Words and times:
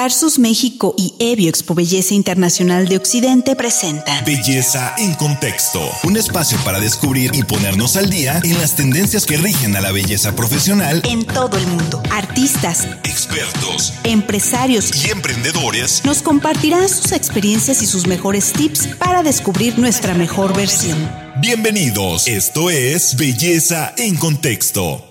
Tarsus 0.00 0.38
México 0.38 0.94
y 0.96 1.12
Evio 1.18 1.50
Expo 1.50 1.74
Belleza 1.74 2.14
Internacional 2.14 2.88
de 2.88 2.96
Occidente 2.96 3.54
presentan 3.54 4.24
Belleza 4.24 4.94
en 4.96 5.12
Contexto, 5.12 5.78
un 6.04 6.16
espacio 6.16 6.56
para 6.64 6.80
descubrir 6.80 7.32
y 7.34 7.42
ponernos 7.42 7.96
al 7.96 8.08
día 8.08 8.40
en 8.42 8.56
las 8.56 8.76
tendencias 8.76 9.26
que 9.26 9.36
rigen 9.36 9.76
a 9.76 9.82
la 9.82 9.92
belleza 9.92 10.34
profesional 10.34 11.02
en 11.04 11.26
todo 11.26 11.58
el 11.58 11.66
mundo. 11.66 12.02
Artistas, 12.10 12.88
expertos, 13.04 13.92
empresarios 14.04 15.04
y 15.04 15.10
emprendedores 15.10 16.02
nos 16.06 16.22
compartirán 16.22 16.88
sus 16.88 17.12
experiencias 17.12 17.82
y 17.82 17.86
sus 17.86 18.06
mejores 18.06 18.54
tips 18.54 18.86
para 18.96 19.22
descubrir 19.22 19.78
nuestra 19.78 20.14
mejor 20.14 20.56
versión. 20.56 20.96
Bienvenidos, 21.42 22.26
esto 22.26 22.70
es 22.70 23.16
Belleza 23.18 23.92
en 23.98 24.16
Contexto. 24.16 25.09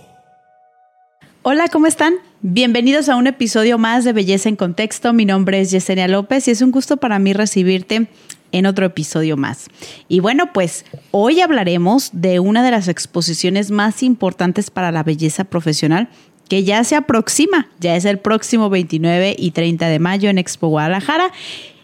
Hola, 1.41 1.69
¿cómo 1.69 1.87
están? 1.87 2.15
Bienvenidos 2.41 3.07
a 3.07 3.15
un 3.15 3.25
episodio 3.25 3.77
más 3.77 4.03
de 4.03 4.11
Belleza 4.11 4.49
en 4.49 4.57
Contexto. 4.57 5.13
Mi 5.13 5.23
nombre 5.23 5.61
es 5.61 5.71
Yesenia 5.71 6.09
López 6.09 6.45
y 6.49 6.51
es 6.51 6.61
un 6.61 6.69
gusto 6.69 6.97
para 6.97 7.17
mí 7.17 7.31
recibirte 7.31 8.07
en 8.51 8.65
otro 8.65 8.85
episodio 8.85 9.37
más. 9.37 9.67
Y 10.09 10.19
bueno, 10.19 10.51
pues 10.51 10.83
hoy 11.11 11.39
hablaremos 11.39 12.09
de 12.11 12.41
una 12.41 12.61
de 12.61 12.71
las 12.71 12.89
exposiciones 12.89 13.71
más 13.71 14.03
importantes 14.03 14.69
para 14.69 14.91
la 14.91 15.03
belleza 15.03 15.45
profesional 15.45 16.09
que 16.49 16.65
ya 16.65 16.83
se 16.83 16.97
aproxima, 16.97 17.69
ya 17.79 17.95
es 17.95 18.03
el 18.03 18.19
próximo 18.19 18.69
29 18.69 19.37
y 19.39 19.51
30 19.51 19.87
de 19.87 19.99
mayo 19.99 20.29
en 20.29 20.39
Expo 20.39 20.67
Guadalajara. 20.67 21.31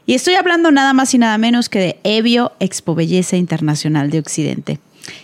Y 0.05 0.15
estoy 0.15 0.33
hablando 0.33 0.69
nada 0.71 0.91
más 0.91 1.13
y 1.13 1.17
nada 1.17 1.37
menos 1.37 1.69
que 1.69 1.79
de 1.79 1.99
Evio 2.03 2.51
Expo 2.59 2.93
Belleza 2.93 3.37
Internacional 3.37 4.09
de 4.09 4.19
Occidente. 4.19 4.79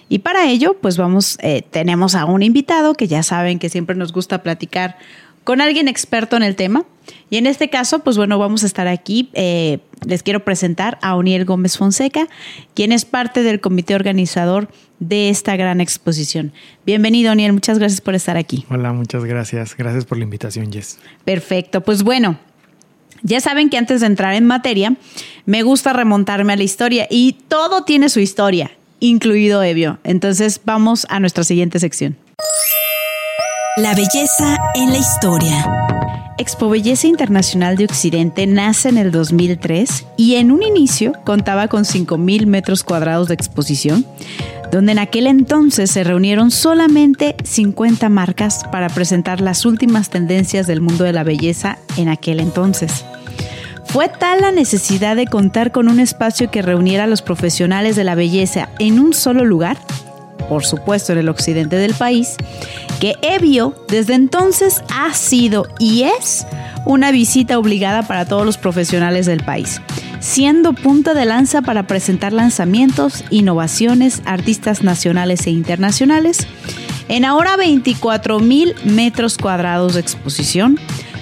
Y 0.09 0.19
para 0.19 0.49
ello, 0.49 0.77
pues 0.79 0.97
vamos, 0.97 1.37
eh, 1.41 1.63
tenemos 1.69 2.15
a 2.15 2.25
un 2.25 2.43
invitado 2.43 2.93
que 2.93 3.07
ya 3.07 3.23
saben 3.23 3.59
que 3.59 3.69
siempre 3.69 3.95
nos 3.95 4.11
gusta 4.13 4.43
platicar 4.43 4.97
con 5.43 5.61
alguien 5.61 5.87
experto 5.87 6.37
en 6.37 6.43
el 6.43 6.55
tema. 6.55 6.85
Y 7.29 7.37
en 7.37 7.47
este 7.47 7.69
caso, 7.69 7.99
pues 7.99 8.17
bueno, 8.17 8.37
vamos 8.37 8.63
a 8.63 8.65
estar 8.65 8.87
aquí. 8.87 9.29
Eh, 9.33 9.79
les 10.05 10.23
quiero 10.23 10.43
presentar 10.43 10.97
a 11.01 11.15
Oniel 11.15 11.45
Gómez 11.45 11.77
Fonseca, 11.77 12.27
quien 12.73 12.91
es 12.91 13.05
parte 13.05 13.43
del 13.43 13.59
comité 13.59 13.95
organizador 13.95 14.69
de 14.99 15.29
esta 15.29 15.55
gran 15.55 15.81
exposición. 15.81 16.53
Bienvenido, 16.85 17.31
Oniel. 17.31 17.53
Muchas 17.53 17.79
gracias 17.79 18.01
por 18.01 18.15
estar 18.15 18.37
aquí. 18.37 18.65
Hola, 18.69 18.93
muchas 18.93 19.25
gracias. 19.25 19.75
Gracias 19.75 20.05
por 20.05 20.17
la 20.17 20.23
invitación, 20.23 20.71
Jess. 20.71 20.99
Perfecto. 21.25 21.81
Pues 21.81 22.03
bueno, 22.03 22.37
ya 23.23 23.39
saben 23.41 23.69
que 23.69 23.77
antes 23.77 24.01
de 24.01 24.07
entrar 24.07 24.35
en 24.35 24.45
materia, 24.45 24.95
me 25.45 25.63
gusta 25.63 25.93
remontarme 25.93 26.53
a 26.53 26.55
la 26.55 26.63
historia 26.63 27.07
y 27.09 27.37
todo 27.47 27.83
tiene 27.83 28.09
su 28.09 28.19
historia 28.19 28.71
incluido 29.01 29.61
Evio. 29.61 29.99
Entonces 30.05 30.61
vamos 30.63 31.05
a 31.09 31.19
nuestra 31.19 31.43
siguiente 31.43 31.79
sección. 31.79 32.15
La 33.77 33.93
belleza 33.93 34.57
en 34.75 34.91
la 34.91 34.97
historia. 34.97 35.65
Expo 36.37 36.69
Belleza 36.69 37.07
Internacional 37.07 37.77
de 37.77 37.85
Occidente 37.85 38.47
nace 38.47 38.89
en 38.89 38.97
el 38.97 39.11
2003 39.11 40.05
y 40.17 40.35
en 40.35 40.51
un 40.51 40.63
inicio 40.63 41.13
contaba 41.23 41.67
con 41.67 41.83
5.000 41.83 42.47
metros 42.47 42.83
cuadrados 42.83 43.27
de 43.27 43.33
exposición, 43.33 44.05
donde 44.71 44.93
en 44.93 44.99
aquel 44.99 45.27
entonces 45.27 45.91
se 45.91 46.03
reunieron 46.03 46.49
solamente 46.49 47.35
50 47.43 48.09
marcas 48.09 48.63
para 48.71 48.89
presentar 48.89 49.39
las 49.39 49.65
últimas 49.65 50.09
tendencias 50.09 50.67
del 50.67 50.81
mundo 50.81 51.03
de 51.03 51.13
la 51.13 51.23
belleza 51.23 51.77
en 51.97 52.09
aquel 52.09 52.39
entonces. 52.39 53.05
Fue 53.91 54.07
tal 54.07 54.39
la 54.39 54.53
necesidad 54.53 55.17
de 55.17 55.27
contar 55.27 55.73
con 55.73 55.89
un 55.89 55.99
espacio 55.99 56.49
que 56.49 56.61
reuniera 56.61 57.03
a 57.03 57.07
los 57.07 57.21
profesionales 57.21 57.97
de 57.97 58.05
la 58.05 58.15
belleza 58.15 58.69
en 58.79 59.01
un 59.01 59.13
solo 59.13 59.43
lugar, 59.43 59.77
por 60.47 60.63
supuesto 60.63 61.11
en 61.11 61.19
el 61.19 61.27
occidente 61.27 61.75
del 61.75 61.93
país, 61.93 62.37
que 63.01 63.15
Evio 63.21 63.75
desde 63.89 64.13
entonces 64.13 64.81
ha 64.95 65.13
sido 65.13 65.67
y 65.77 66.03
es 66.03 66.47
una 66.85 67.11
visita 67.11 67.59
obligada 67.59 68.03
para 68.03 68.23
todos 68.23 68.45
los 68.45 68.57
profesionales 68.57 69.25
del 69.25 69.43
país, 69.43 69.81
siendo 70.21 70.71
punta 70.71 71.13
de 71.13 71.25
lanza 71.25 71.61
para 71.61 71.85
presentar 71.85 72.31
lanzamientos, 72.31 73.25
innovaciones, 73.29 74.21
artistas 74.23 74.83
nacionales 74.83 75.45
e 75.47 75.51
internacionales, 75.51 76.47
en 77.09 77.25
ahora 77.25 77.57
24 77.57 78.39
mil 78.39 78.73
metros 78.85 79.37
cuadrados 79.37 79.95
de 79.95 79.99
exposición, 79.99 80.79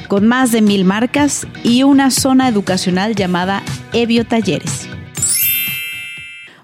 con 0.10 0.28
más 0.28 0.52
de 0.52 0.62
mil 0.62 0.84
marcas 0.84 1.48
y 1.64 1.84
una 1.84 2.10
zona 2.10 2.50
educacional 2.50 3.16
llamada 3.16 3.62
Evio 3.94 4.26
Talleres. 4.26 4.90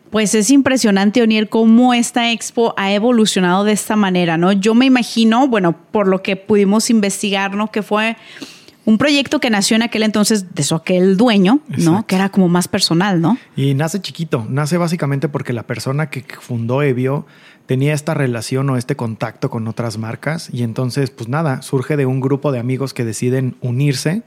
Pues 0.10 0.34
es 0.34 0.50
impresionante, 0.50 1.22
Oniel, 1.22 1.48
cómo 1.48 1.94
esta 1.94 2.32
expo 2.32 2.74
ha 2.76 2.92
evolucionado 2.92 3.64
de 3.64 3.74
esta 3.74 3.96
manera, 3.96 4.38
¿no? 4.38 4.52
Yo 4.52 4.74
me 4.74 4.86
imagino, 4.86 5.48
bueno, 5.48 5.78
por 5.92 6.08
lo 6.08 6.24
que 6.24 6.36
pudimos 6.36 6.90
investigar, 6.90 7.56
¿no? 7.56 7.72
Que 7.72 7.84
fue 7.84 8.18
un 8.86 8.98
proyecto 8.98 9.40
que 9.40 9.50
nació 9.50 9.76
en 9.76 9.84
aquel 9.84 10.04
entonces 10.04 10.56
de 10.56 10.64
su 10.64 10.74
aquel 10.74 11.16
dueño, 11.16 11.60
¿no? 11.78 12.08
Que 12.08 12.16
era 12.16 12.30
como 12.30 12.48
más 12.48 12.68
personal, 12.68 13.22
¿no? 13.22 13.38
Y 13.56 13.76
nace 13.76 14.02
chiquito, 14.02 14.46
nace 14.50 14.78
básicamente 14.78 15.30
porque 15.30 15.54
la 15.54 15.64
persona 15.64 16.10
que 16.10 16.26
fundó 16.40 16.82
Evio 16.82 17.28
tenía 17.66 17.94
esta 17.94 18.14
relación 18.14 18.70
o 18.70 18.78
este 18.78 18.96
contacto 18.96 19.50
con 19.50 19.68
otras 19.68 19.98
marcas 19.98 20.50
y 20.52 20.64
entonces 20.64 21.10
pues 21.10 21.30
nada, 21.30 21.62
surge 21.62 21.98
de 21.98 22.06
un 22.06 22.22
grupo 22.22 22.52
de 22.52 22.60
amigos 22.60 22.94
que 22.94 23.06
deciden 23.06 23.56
unirse, 23.62 24.24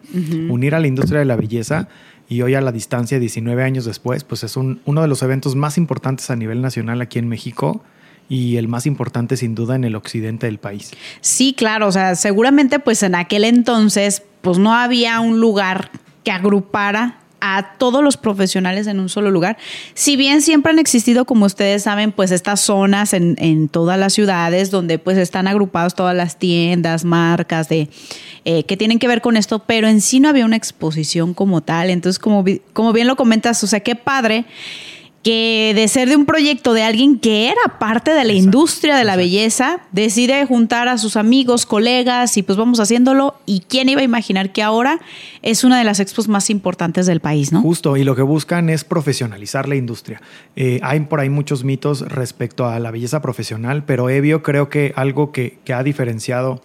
unir 0.48 0.74
a 0.74 0.80
la 0.80 0.86
industria 0.86 1.20
de 1.20 1.24
la 1.24 1.36
belleza 1.36 1.88
y 2.28 2.42
hoy 2.42 2.54
a 2.54 2.60
la 2.60 2.72
distancia, 2.72 3.18
19 3.18 3.62
años 3.62 3.84
después, 3.84 4.24
pues 4.24 4.44
es 4.44 4.56
un, 4.56 4.80
uno 4.84 5.02
de 5.02 5.08
los 5.08 5.22
eventos 5.22 5.56
más 5.56 5.78
importantes 5.78 6.30
a 6.30 6.36
nivel 6.36 6.60
nacional 6.60 7.00
aquí 7.00 7.18
en 7.18 7.28
México 7.28 7.82
y 8.28 8.56
el 8.56 8.68
más 8.68 8.86
importante 8.86 9.36
sin 9.36 9.54
duda 9.54 9.76
en 9.76 9.84
el 9.84 9.94
occidente 9.94 10.46
del 10.46 10.58
país. 10.58 10.92
Sí, 11.20 11.54
claro, 11.54 11.86
o 11.86 11.92
sea, 11.92 12.14
seguramente 12.14 12.78
pues 12.78 13.02
en 13.02 13.14
aquel 13.14 13.44
entonces 13.44 14.22
pues 14.42 14.58
no 14.58 14.74
había 14.74 15.20
un 15.20 15.40
lugar 15.40 15.90
que 16.24 16.30
agrupara 16.30 17.17
a 17.40 17.74
todos 17.78 18.02
los 18.02 18.16
profesionales 18.16 18.86
en 18.86 19.00
un 19.00 19.08
solo 19.08 19.30
lugar. 19.30 19.56
Si 19.94 20.16
bien 20.16 20.42
siempre 20.42 20.72
han 20.72 20.78
existido, 20.78 21.24
como 21.24 21.46
ustedes 21.46 21.82
saben, 21.82 22.12
pues 22.12 22.30
estas 22.30 22.60
zonas 22.60 23.12
en, 23.12 23.36
en 23.38 23.68
todas 23.68 23.98
las 23.98 24.12
ciudades 24.12 24.70
donde 24.70 24.98
pues 24.98 25.18
están 25.18 25.46
agrupados 25.46 25.94
todas 25.94 26.16
las 26.16 26.38
tiendas, 26.38 27.04
marcas 27.04 27.68
de 27.68 27.88
eh, 28.50 28.64
que 28.64 28.78
tienen 28.78 28.98
que 28.98 29.08
ver 29.08 29.20
con 29.20 29.36
esto, 29.36 29.58
pero 29.58 29.88
en 29.88 30.00
sí 30.00 30.20
no 30.20 30.28
había 30.30 30.46
una 30.46 30.56
exposición 30.56 31.34
como 31.34 31.60
tal. 31.60 31.90
Entonces, 31.90 32.18
como, 32.18 32.44
como 32.72 32.94
bien 32.94 33.06
lo 33.06 33.14
comentas, 33.14 33.62
o 33.62 33.66
sea, 33.66 33.80
qué 33.80 33.94
padre 33.94 34.46
que 35.22 35.72
de 35.74 35.88
ser 35.88 36.08
de 36.08 36.16
un 36.16 36.26
proyecto 36.26 36.72
de 36.72 36.82
alguien 36.82 37.18
que 37.18 37.48
era 37.48 37.78
parte 37.78 38.12
de 38.12 38.24
la 38.24 38.32
industria 38.32 38.96
de 38.96 39.04
la 39.04 39.16
belleza, 39.16 39.80
decide 39.92 40.46
juntar 40.46 40.88
a 40.88 40.98
sus 40.98 41.16
amigos, 41.16 41.66
colegas 41.66 42.36
y 42.36 42.42
pues 42.42 42.56
vamos 42.56 42.80
haciéndolo. 42.80 43.34
¿Y 43.44 43.60
quién 43.60 43.88
iba 43.88 44.00
a 44.00 44.04
imaginar 44.04 44.52
que 44.52 44.62
ahora 44.62 45.00
es 45.42 45.64
una 45.64 45.78
de 45.78 45.84
las 45.84 46.00
expos 46.00 46.28
más 46.28 46.50
importantes 46.50 47.06
del 47.06 47.20
país, 47.20 47.52
no? 47.52 47.60
Justo, 47.60 47.96
y 47.96 48.04
lo 48.04 48.14
que 48.14 48.22
buscan 48.22 48.70
es 48.70 48.84
profesionalizar 48.84 49.68
la 49.68 49.76
industria. 49.76 50.22
Eh, 50.56 50.80
hay 50.82 51.00
por 51.00 51.20
ahí 51.20 51.30
muchos 51.30 51.64
mitos 51.64 52.00
respecto 52.00 52.66
a 52.66 52.78
la 52.78 52.90
belleza 52.90 53.20
profesional, 53.20 53.84
pero 53.84 54.10
Evio 54.10 54.42
creo 54.42 54.68
que 54.68 54.92
algo 54.96 55.32
que, 55.32 55.58
que 55.64 55.74
ha 55.74 55.82
diferenciado 55.82 56.62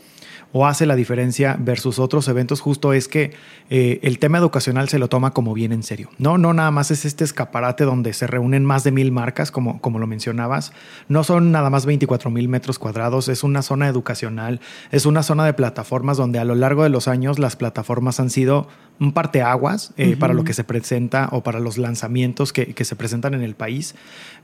o 0.53 0.67
hace 0.67 0.85
la 0.85 0.95
diferencia 0.95 1.57
versus 1.59 1.99
otros 1.99 2.27
eventos 2.27 2.61
justo 2.61 2.93
es 2.93 3.07
que 3.07 3.33
eh, 3.71 3.99
el 4.03 4.19
tema 4.19 4.37
educacional 4.37 4.87
se 4.87 4.99
lo 4.99 5.09
toma 5.09 5.31
como 5.31 5.53
bien 5.53 5.73
en 5.73 5.81
serio. 5.81 6.09
No, 6.19 6.37
no 6.37 6.53
nada 6.53 6.69
más 6.69 6.91
es 6.91 7.05
este 7.05 7.23
escaparate 7.23 7.83
donde 7.83 8.13
se 8.13 8.27
reúnen 8.27 8.63
más 8.63 8.83
de 8.83 8.91
mil 8.91 9.11
marcas, 9.11 9.49
como, 9.49 9.81
como 9.81 9.97
lo 9.97 10.05
mencionabas. 10.05 10.71
No 11.09 11.23
son 11.23 11.51
nada 11.51 11.71
más 11.71 11.87
24 11.87 12.29
mil 12.29 12.47
metros 12.47 12.77
cuadrados, 12.77 13.27
es 13.29 13.43
una 13.43 13.63
zona 13.63 13.87
educacional, 13.87 14.61
es 14.91 15.07
una 15.07 15.23
zona 15.23 15.43
de 15.45 15.53
plataformas 15.53 16.17
donde 16.17 16.37
a 16.37 16.45
lo 16.45 16.53
largo 16.53 16.83
de 16.83 16.89
los 16.89 17.07
años 17.07 17.39
las 17.39 17.55
plataformas 17.55 18.19
han 18.19 18.29
sido 18.29 18.67
un 18.99 19.11
parteaguas 19.11 19.91
eh, 19.97 20.15
para 20.15 20.35
lo 20.35 20.43
que 20.43 20.53
se 20.53 20.63
presenta 20.63 21.29
o 21.31 21.41
para 21.41 21.59
los 21.59 21.79
lanzamientos 21.79 22.53
que, 22.53 22.75
que 22.75 22.85
se 22.85 22.95
presentan 22.95 23.33
en 23.33 23.41
el 23.41 23.55
país. 23.55 23.95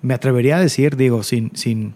Me 0.02 0.16
atrevería 0.16 0.58
a 0.58 0.59
decir, 0.59 0.98
digo, 0.98 1.22
sin... 1.22 1.52
sin 1.56 1.94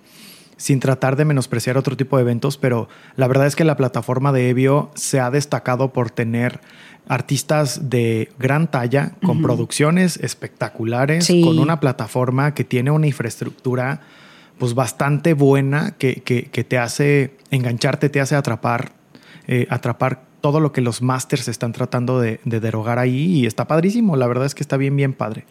sin 0.63 0.79
tratar 0.79 1.17
de 1.17 1.25
menospreciar 1.25 1.77
otro 1.77 1.97
tipo 1.97 2.15
de 2.15 2.21
eventos, 2.21 2.55
pero 2.55 2.87
la 3.17 3.27
verdad 3.27 3.47
es 3.47 3.57
que 3.57 3.65
la 3.65 3.75
plataforma 3.75 4.31
de 4.31 4.47
Evio 4.47 4.91
se 4.95 5.19
ha 5.19 5.29
destacado 5.29 5.91
por 5.91 6.09
tener 6.09 6.61
artistas 7.05 7.89
de 7.89 8.31
gran 8.39 8.71
talla, 8.71 9.11
con 9.25 9.41
producciones 9.41 10.15
espectaculares, 10.15 11.27
con 11.27 11.59
una 11.59 11.81
plataforma 11.81 12.53
que 12.53 12.63
tiene 12.63 12.91
una 12.91 13.07
infraestructura 13.07 13.99
pues 14.57 14.73
bastante 14.73 15.33
buena 15.33 15.95
que, 15.97 16.21
que, 16.23 16.45
que 16.45 16.63
te 16.63 16.77
hace 16.77 17.35
engancharte, 17.51 18.07
te 18.07 18.21
hace 18.21 18.37
atrapar, 18.37 18.93
eh, 19.47 19.67
atrapar 19.69 20.23
todo 20.43 20.59
lo 20.59 20.73
que 20.73 20.81
los 20.81 21.01
masters 21.01 21.47
están 21.47 21.71
tratando 21.71 22.19
de, 22.19 22.37
derogar 22.43 22.99
ahí 22.99 23.39
y 23.39 23.45
está 23.45 23.65
padrísimo. 23.65 24.17
La 24.17 24.27
verdad 24.27 24.45
es 24.45 24.53
que 24.53 24.61
está 24.61 24.75
bien, 24.75 24.93
bien 24.93 25.13
padre. 25.13 25.45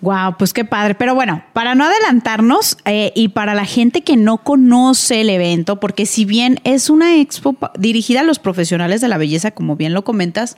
Wow, 0.00 0.34
pues 0.36 0.52
qué 0.52 0.64
padre. 0.64 0.96
Pero 0.96 1.14
bueno, 1.14 1.44
para 1.52 1.76
no 1.76 1.84
adelantarnos 1.84 2.76
eh, 2.84 3.12
y 3.14 3.28
para 3.28 3.54
la 3.54 3.64
gente 3.64 4.02
que 4.02 4.16
no 4.16 4.38
conoce 4.38 5.20
el 5.20 5.30
evento, 5.30 5.78
porque 5.78 6.04
si 6.04 6.24
bien 6.24 6.58
es 6.64 6.90
una 6.90 7.20
expo 7.20 7.56
dirigida 7.78 8.20
a 8.20 8.24
los 8.24 8.40
profesionales 8.40 9.00
de 9.00 9.06
la 9.06 9.18
belleza, 9.18 9.52
como 9.52 9.76
bien 9.76 9.94
lo 9.94 10.02
comentas, 10.02 10.56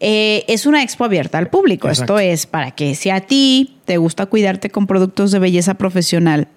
eh, 0.00 0.44
es 0.46 0.66
una 0.66 0.82
expo 0.82 1.06
abierta 1.06 1.38
al 1.38 1.48
público. 1.48 1.88
Esto 1.88 2.18
es 2.18 2.44
para 2.44 2.72
que 2.72 2.94
si 2.94 3.08
a 3.08 3.22
ti 3.22 3.78
te 3.86 3.96
gusta 3.96 4.26
cuidarte 4.26 4.68
con 4.68 4.86
productos 4.86 5.30
de 5.30 5.38
belleza 5.38 5.72
profesional 5.72 6.48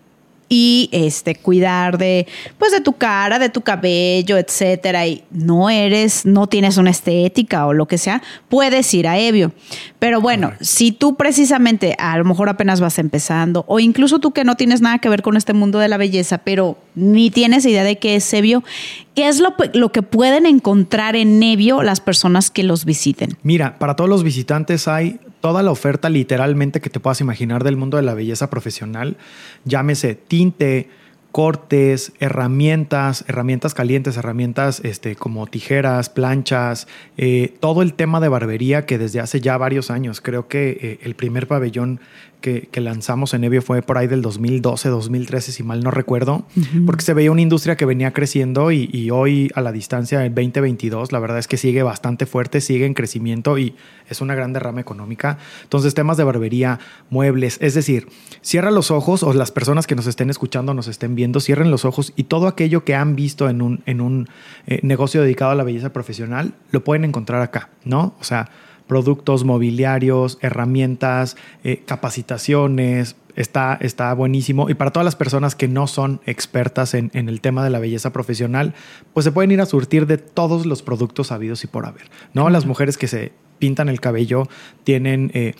y 0.53 0.87
este 0.91 1.33
cuidar 1.33 1.97
de 1.97 2.27
pues 2.59 2.71
de 2.71 2.79
tu 2.79 2.93
cara, 2.93 3.39
de 3.39 3.49
tu 3.49 3.61
cabello, 3.61 4.37
etcétera 4.37 5.07
y 5.07 5.23
no 5.31 5.71
eres 5.71 6.27
no 6.27 6.45
tienes 6.45 6.77
una 6.77 6.91
estética 6.91 7.65
o 7.65 7.73
lo 7.73 7.87
que 7.87 7.97
sea, 7.97 8.21
puedes 8.49 8.93
ir 8.93 9.07
a 9.07 9.17
Evio. 9.17 9.51
Pero 9.97 10.21
bueno, 10.21 10.53
si 10.61 10.91
tú 10.91 11.15
precisamente 11.15 11.95
a 11.97 12.15
lo 12.19 12.25
mejor 12.25 12.49
apenas 12.49 12.79
vas 12.81 12.99
empezando 12.99 13.65
o 13.67 13.79
incluso 13.79 14.19
tú 14.19 14.31
que 14.31 14.43
no 14.43 14.55
tienes 14.55 14.79
nada 14.79 14.99
que 14.99 15.09
ver 15.09 15.23
con 15.23 15.37
este 15.37 15.53
mundo 15.53 15.79
de 15.79 15.87
la 15.87 15.97
belleza, 15.97 16.37
pero 16.37 16.77
ni 16.93 17.31
tienes 17.31 17.65
idea 17.65 17.83
de 17.83 17.97
qué 17.97 18.15
es 18.15 18.31
Evio, 18.31 18.63
¿qué 19.15 19.29
es 19.29 19.39
lo, 19.39 19.55
lo 19.73 19.91
que 19.91 20.03
pueden 20.03 20.45
encontrar 20.45 21.15
en 21.15 21.41
Evio 21.41 21.81
las 21.81 21.99
personas 21.99 22.51
que 22.51 22.61
los 22.61 22.85
visiten? 22.85 23.37
Mira, 23.41 23.79
para 23.79 23.95
todos 23.95 24.07
los 24.07 24.23
visitantes 24.23 24.87
hay 24.87 25.19
toda 25.43 25.61
la 25.61 25.71
oferta 25.71 26.09
literalmente 26.09 26.79
que 26.79 26.89
te 26.89 27.01
puedas 27.01 27.19
imaginar 27.19 27.65
del 27.65 27.75
mundo 27.75 27.97
de 27.97 28.03
la 28.03 28.13
belleza 28.13 28.49
profesional, 28.49 29.17
llámese 29.65 30.15
tinte, 30.15 30.87
cortes, 31.33 32.13
herramientas, 32.21 33.25
herramientas 33.27 33.73
calientes, 33.73 34.15
herramientas 34.15 34.79
este, 34.85 35.17
como 35.17 35.45
tijeras, 35.47 36.07
planchas, 36.07 36.87
eh, 37.17 37.57
todo 37.59 37.81
el 37.81 37.93
tema 37.93 38.21
de 38.21 38.29
barbería 38.29 38.85
que 38.85 38.97
desde 38.97 39.19
hace 39.19 39.41
ya 39.41 39.57
varios 39.57 39.91
años, 39.91 40.21
creo 40.21 40.47
que 40.47 40.77
eh, 40.79 40.99
el 41.01 41.13
primer 41.13 41.45
pabellón 41.45 41.99
que, 42.43 42.81
lanzamos 42.81 43.33
en 43.33 43.45
Evio 43.45 43.61
fue 43.61 43.81
por 43.81 43.97
ahí 43.97 44.07
del 44.07 44.21
2012, 44.21 44.89
2013, 44.89 45.53
si 45.53 45.63
mal 45.63 45.81
no 45.81 45.91
recuerdo, 45.91 46.45
porque 46.85 47.01
se 47.01 47.13
veía 47.13 47.31
una 47.31 47.39
industria 47.39 47.77
que 47.77 47.85
venía 47.85 48.11
creciendo 48.11 48.69
y, 48.71 49.09
hoy 49.11 49.49
a 49.55 49.61
la 49.61 49.71
distancia 49.71 50.19
del 50.19 50.35
2022, 50.35 51.13
la 51.13 51.19
verdad 51.19 51.39
es 51.39 51.47
que 51.47 51.55
sigue 51.55 51.83
bastante 51.83 52.25
fuerte, 52.25 52.59
sigue 52.59 52.85
en 52.85 52.93
crecimiento 52.93 53.57
y 53.57 53.75
es 54.09 54.19
una 54.19 54.35
gran 54.35 54.51
derrama 54.51 54.81
económica. 54.81 55.37
Entonces, 55.63 55.93
temas 55.93 56.17
de 56.17 56.25
barbería, 56.25 56.79
muebles, 57.09 57.57
es 57.61 57.75
decir, 57.75 58.09
cierra 58.41 58.71
los 58.71 58.91
ojos 58.91 59.23
o 59.23 59.33
las 59.33 59.51
personas 59.51 59.87
que 59.87 59.95
nos 59.95 60.05
estén 60.05 60.29
escuchando, 60.29 60.73
nos 60.73 60.89
estén 60.89 61.15
viendo, 61.15 61.39
cierren 61.39 61.71
los 61.71 61.85
ojos 61.85 62.11
y 62.17 62.25
todo 62.25 62.47
aquello 62.47 62.83
que 62.83 62.93
han 62.93 63.15
visto 63.15 63.47
en 63.47 63.61
un, 63.61 63.83
en 63.85 64.01
un 64.01 64.27
eh, 64.67 64.81
negocio 64.83 65.21
dedicado 65.21 65.51
a 65.51 65.55
la 65.55 65.63
belleza 65.63 65.93
profesional, 65.93 66.53
lo 66.71 66.83
pueden 66.83 67.05
encontrar 67.05 67.41
acá, 67.41 67.69
¿no? 67.85 68.15
O 68.19 68.23
sea, 68.25 68.49
productos 68.87 69.43
mobiliarios, 69.43 70.37
herramientas, 70.41 71.37
eh, 71.63 71.83
capacitaciones. 71.85 73.15
Está, 73.35 73.77
está 73.81 74.13
buenísimo. 74.13 74.69
Y 74.69 74.75
para 74.75 74.91
todas 74.91 75.05
las 75.05 75.15
personas 75.15 75.55
que 75.55 75.67
no 75.67 75.87
son 75.87 76.21
expertas 76.25 76.93
en, 76.93 77.09
el 77.13 77.41
tema 77.41 77.63
de 77.63 77.71
la 77.71 77.79
belleza 77.79 78.13
profesional, 78.13 78.75
pues 79.13 79.23
se 79.23 79.31
pueden 79.31 79.51
ir 79.51 79.59
a 79.59 79.65
surtir 79.65 80.05
de 80.05 80.19
todos 80.19 80.67
los 80.67 80.83
productos 80.83 81.31
habidos 81.31 81.63
y 81.63 81.67
por 81.67 81.87
haber. 81.87 82.03
¿no? 82.33 82.49
Las 82.51 82.67
mujeres 82.67 82.97
que 82.97 83.07
se 83.07 83.31
pintan 83.57 83.89
el 83.89 83.99
cabello 84.01 84.47
tienen 84.83 85.31
eh, 85.33 85.55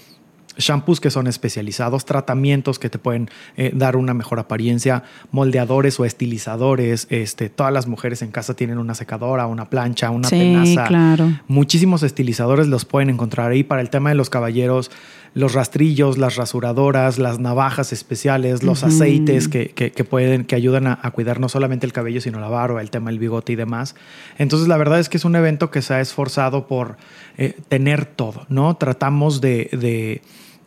shampoos 0.58 1.00
que 1.00 1.10
son 1.10 1.28
especializados, 1.28 2.06
tratamientos 2.06 2.80
que 2.80 2.90
te 2.90 3.00
pueden 3.00 3.30
eh, 3.58 3.72
dar 3.74 3.96
una 3.96 4.14
mejor 4.14 4.40
apariencia, 4.40 5.04
moldeadores 5.32 6.00
o 6.00 6.06
estilizadores. 6.06 7.08
Este, 7.10 7.50
todas 7.50 7.74
las 7.74 7.88
mujeres 7.88 8.22
en 8.22 8.32
casa 8.32 8.54
tienen 8.56 8.78
una 8.78 8.96
secadora, 8.96 9.48
una 9.48 9.70
plancha, 9.70 10.10
una 10.10 10.28
sí, 10.28 10.78
Claro. 10.88 11.32
Muchísimos 11.48 12.04
estilizadores 12.04 12.68
los 12.68 12.86
pueden 12.86 13.10
encontrar 13.10 13.52
ahí. 13.52 13.64
Para 13.64 13.82
el 13.82 13.90
tema 13.90 14.10
de 14.10 14.16
los 14.16 14.30
caballeros, 14.30 14.92
los 15.34 15.54
rastrillos, 15.54 16.18
las 16.18 16.36
rasuradoras, 16.36 17.18
las 17.18 17.40
navajas 17.40 17.92
especiales, 17.92 18.62
los 18.62 18.84
aceites 18.84 19.48
que, 19.48 19.70
que, 19.70 20.04
pueden, 20.04 20.46
que 20.46 20.56
ayudan 20.56 20.86
a, 20.88 21.12
cuidar 21.12 21.40
no 21.40 21.50
solamente 21.50 21.86
el 21.86 21.94
cabello, 21.94 22.22
sino 22.22 22.40
la 22.40 22.50
barba, 22.50 22.82
el 22.82 22.92
tema 22.92 23.10
del 23.10 23.20
bigote 23.20 23.54
y 23.54 23.56
demás. 23.56 23.96
Entonces, 24.38 24.68
la 24.68 24.78
verdad 24.78 25.00
es 25.00 25.10
que 25.10 25.18
es 25.18 25.26
un 25.26 25.36
evento 25.36 25.72
que 25.72 25.82
se 25.82 25.96
ha 25.96 26.02
esforzado 26.02 26.68
por 26.68 26.98
eh, 27.38 27.56
tener 27.68 28.06
todo, 28.06 28.46
¿no? 28.50 28.76
Tratamos 28.78 29.42
de 29.42 30.22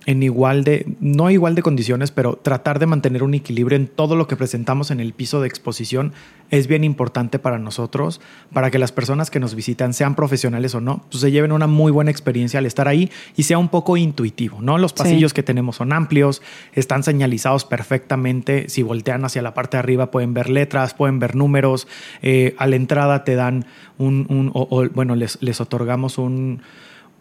en 0.07 0.23
igual 0.23 0.63
de, 0.63 0.87
no 1.01 1.31
igual 1.31 1.57
de 1.57 1.63
condiciones, 1.63 2.13
pero 2.13 2.37
tratar 2.37 2.79
de 2.79 2.87
mantener 2.87 3.25
un 3.25 3.35
equilibrio 3.35 3.77
en 3.77 3.89
todo 3.89 4.15
lo 4.15 4.29
que 4.29 4.37
presentamos 4.37 4.93
en 4.93 5.01
el 5.01 5.13
piso 5.13 5.41
de 5.41 5.49
exposición 5.49 6.13
es 6.49 6.69
bien 6.69 6.85
importante 6.85 7.41
para 7.41 7.59
nosotros, 7.59 8.21
para 8.53 8.71
que 8.71 8.79
las 8.79 8.93
personas 8.93 9.33
que 9.33 9.41
nos 9.41 9.57
visitan, 9.57 9.93
sean 9.95 10.15
profesionales 10.15 10.77
o 10.77 10.81
no, 10.81 11.05
pues 11.11 11.21
se 11.23 11.33
lleven 11.33 11.51
una 11.51 11.67
muy 11.67 11.91
buena 11.91 12.13
experiencia 12.13 12.61
al 12.61 12.67
estar 12.67 12.87
ahí 12.87 13.11
y 13.37 13.43
sea 13.43 13.59
un 13.59 13.69
poco 13.69 13.97
intuitivo, 13.97 14.63
¿no? 14.63 14.79
Los 14.79 14.93
pasillos 14.93 15.35
que 15.35 15.43
tenemos 15.43 15.77
son 15.77 15.93
amplios, 15.93 16.41
están 16.73 17.03
señalizados 17.03 17.65
perfectamente, 17.65 18.69
si 18.69 18.85
voltean 18.85 19.25
hacia 19.25 19.43
la 19.43 19.55
parte 19.55 19.77
de 19.77 19.81
arriba 19.81 20.13
pueden 20.13 20.35
ver 20.35 20.51
letras, 20.51 20.95
pueden 20.95 21.19
ver 21.19 21.35
números, 21.35 21.89
eh, 22.23 22.55
a 22.59 22.69
la 22.69 22.77
entrada 22.77 23.25
te 23.25 23.35
dan 23.35 23.67
un, 23.99 24.53
bueno, 24.95 25.17
les, 25.17 25.43
les 25.43 25.61
otorgamos 25.61 26.19
un 26.19 26.63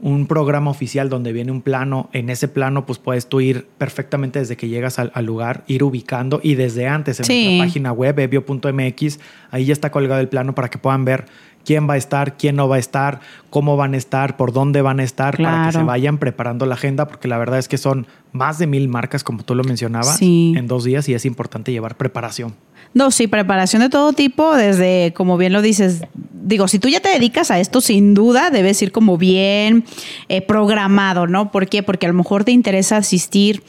un 0.02 0.28
programa 0.28 0.72
oficial 0.72 1.10
donde 1.10 1.32
viene 1.32 1.52
un 1.52 1.62
plano, 1.62 2.10
en 2.12 2.30
ese 2.30 2.48
plano 2.48 2.86
pues 2.86 3.00
puedes 3.00 3.28
tú 3.28 3.40
ir 3.40 3.68
perfectamente 3.78 4.40
desde 4.40 4.58
que 4.58 4.68
llegas 4.68 5.00
al, 5.00 5.26
lugar, 5.26 5.64
ir 5.68 5.84
ubicando 5.84 6.42
y 6.44 6.56
desde 6.56 6.88
antes 6.88 7.20
en 7.20 7.28
nuestra 7.28 7.66
página 7.66 7.92
web, 7.92 8.20
evio.mx, 8.20 9.20
ahí 9.52 9.66
ya 9.66 9.74
está 9.74 9.92
colgado 9.92 10.20
el 10.20 10.28
plano 10.28 10.54
para 10.54 10.70
que 10.70 10.78
puedan 10.78 11.06
ver 11.06 11.26
quién 11.64 11.90
va 11.90 11.96
a 11.96 11.98
estar, 11.98 12.38
quién 12.38 12.56
no 12.58 12.68
va 12.68 12.76
a 12.76 12.80
estar, 12.80 13.22
cómo 13.50 13.78
van 13.78 13.94
a 13.94 13.98
estar, 13.98 14.38
por 14.38 14.54
dónde 14.54 14.82
van 14.82 15.00
a 15.00 15.04
estar, 15.04 15.38
para 15.38 15.68
que 15.68 15.72
se 15.74 15.84
vayan 15.84 16.18
preparando 16.18 16.66
la 16.66 16.76
agenda, 16.76 17.08
porque 17.08 17.28
la 17.28 17.38
verdad 17.38 17.60
es 17.60 17.68
que 17.68 17.78
son 17.78 18.06
más 18.32 18.60
de 18.60 18.68
mil 18.68 18.88
marcas, 18.88 19.24
como 19.24 19.44
tú 19.44 19.56
lo 19.56 19.64
mencionabas, 19.64 20.22
en 20.22 20.68
dos 20.68 20.84
días 20.84 21.10
y 21.10 21.14
es 21.14 21.26
importante 21.26 21.72
llevar 21.72 21.96
preparación. 21.96 22.54
No, 22.96 23.12
sí, 23.12 23.28
preparación 23.28 23.82
de 23.82 23.90
todo 23.90 24.14
tipo, 24.14 24.56
desde, 24.56 25.12
como 25.18 25.36
bien 25.36 25.52
lo 25.52 25.62
dices, 25.62 26.04
digo, 26.32 26.70
si 26.70 26.80
tú 26.80 26.88
ya 26.88 27.02
te 27.02 27.10
dedicas 27.10 27.52
a 27.52 27.60
esto, 27.60 27.82
sin 27.82 28.14
duda 28.14 28.52
debes 28.52 28.82
ir 28.82 28.94
como 28.94 29.18
bien 29.18 29.84
eh, 30.30 30.40
programado, 30.40 31.28
¿no? 31.28 31.52
¿Por 31.52 31.68
qué? 31.68 31.84
Porque 31.84 32.06
a 32.06 32.10
lo 32.10 32.16
mejor 32.16 32.46
te 32.46 32.54
interesa 32.54 32.96
asistir 32.96 33.64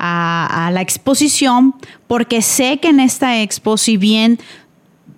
a, 0.00 0.68
la 0.72 0.80
exposición, 0.80 1.76
porque 2.08 2.42
sé 2.42 2.78
que 2.78 2.88
en 2.88 2.98
esta 2.98 3.40
expo, 3.40 3.76
si 3.76 3.96
bien 3.96 4.40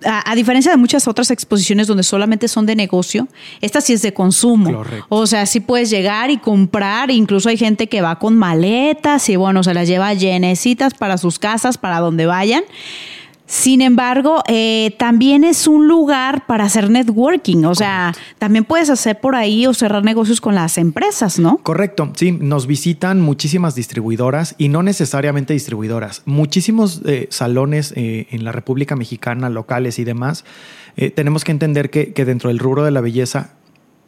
a, 0.04 0.34
diferencia 0.34 0.70
de 0.70 0.76
muchas 0.76 1.08
otras 1.08 1.30
exposiciones 1.30 1.86
donde 1.86 2.02
solamente 2.02 2.48
son 2.48 2.66
de 2.66 2.76
negocio, 2.76 3.28
esta 3.62 3.80
sí 3.80 3.94
es 3.94 4.02
de 4.02 4.12
consumo. 4.12 4.84
O 5.08 5.26
sea, 5.26 5.46
sí 5.46 5.60
puedes 5.60 5.88
llegar 5.88 6.30
y 6.30 6.36
comprar, 6.36 7.10
incluso 7.10 7.48
hay 7.48 7.56
gente 7.56 7.86
que 7.86 8.02
va 8.02 8.18
con 8.18 8.36
maletas 8.36 9.26
y 9.30 9.36
bueno, 9.36 9.62
se 9.62 9.72
las 9.72 9.88
lleva 9.88 10.12
llenecitas 10.12 10.92
para 10.92 11.16
sus 11.16 11.38
casas, 11.38 11.78
para 11.78 12.00
donde 12.00 12.26
vayan. 12.26 12.64
Sin 13.46 13.82
embargo, 13.82 14.42
eh, 14.48 14.94
también 14.98 15.44
es 15.44 15.66
un 15.66 15.86
lugar 15.86 16.46
para 16.46 16.64
hacer 16.64 16.90
networking, 16.90 17.64
o 17.64 17.74
sea, 17.74 18.14
también 18.38 18.64
puedes 18.64 18.88
hacer 18.88 19.20
por 19.20 19.34
ahí 19.34 19.66
o 19.66 19.74
cerrar 19.74 20.02
negocios 20.02 20.40
con 20.40 20.54
las 20.54 20.78
empresas, 20.78 21.38
¿no? 21.38 21.58
Correcto, 21.58 22.10
sí, 22.16 22.32
nos 22.32 22.66
visitan 22.66 23.20
muchísimas 23.20 23.74
distribuidoras 23.74 24.54
y 24.56 24.70
no 24.70 24.82
necesariamente 24.82 25.52
distribuidoras, 25.52 26.22
muchísimos 26.24 27.02
eh, 27.04 27.26
salones 27.30 27.92
eh, 27.96 28.28
en 28.30 28.44
la 28.44 28.52
República 28.52 28.96
Mexicana, 28.96 29.50
locales 29.50 29.98
y 29.98 30.04
demás. 30.04 30.44
tenemos 31.14 31.44
que 31.44 31.52
entender 31.52 31.90
que, 31.90 32.12
que 32.12 32.24
dentro 32.24 32.48
del 32.48 32.58
rubro 32.58 32.84
de 32.84 32.92
la 32.92 33.00
belleza 33.00 33.50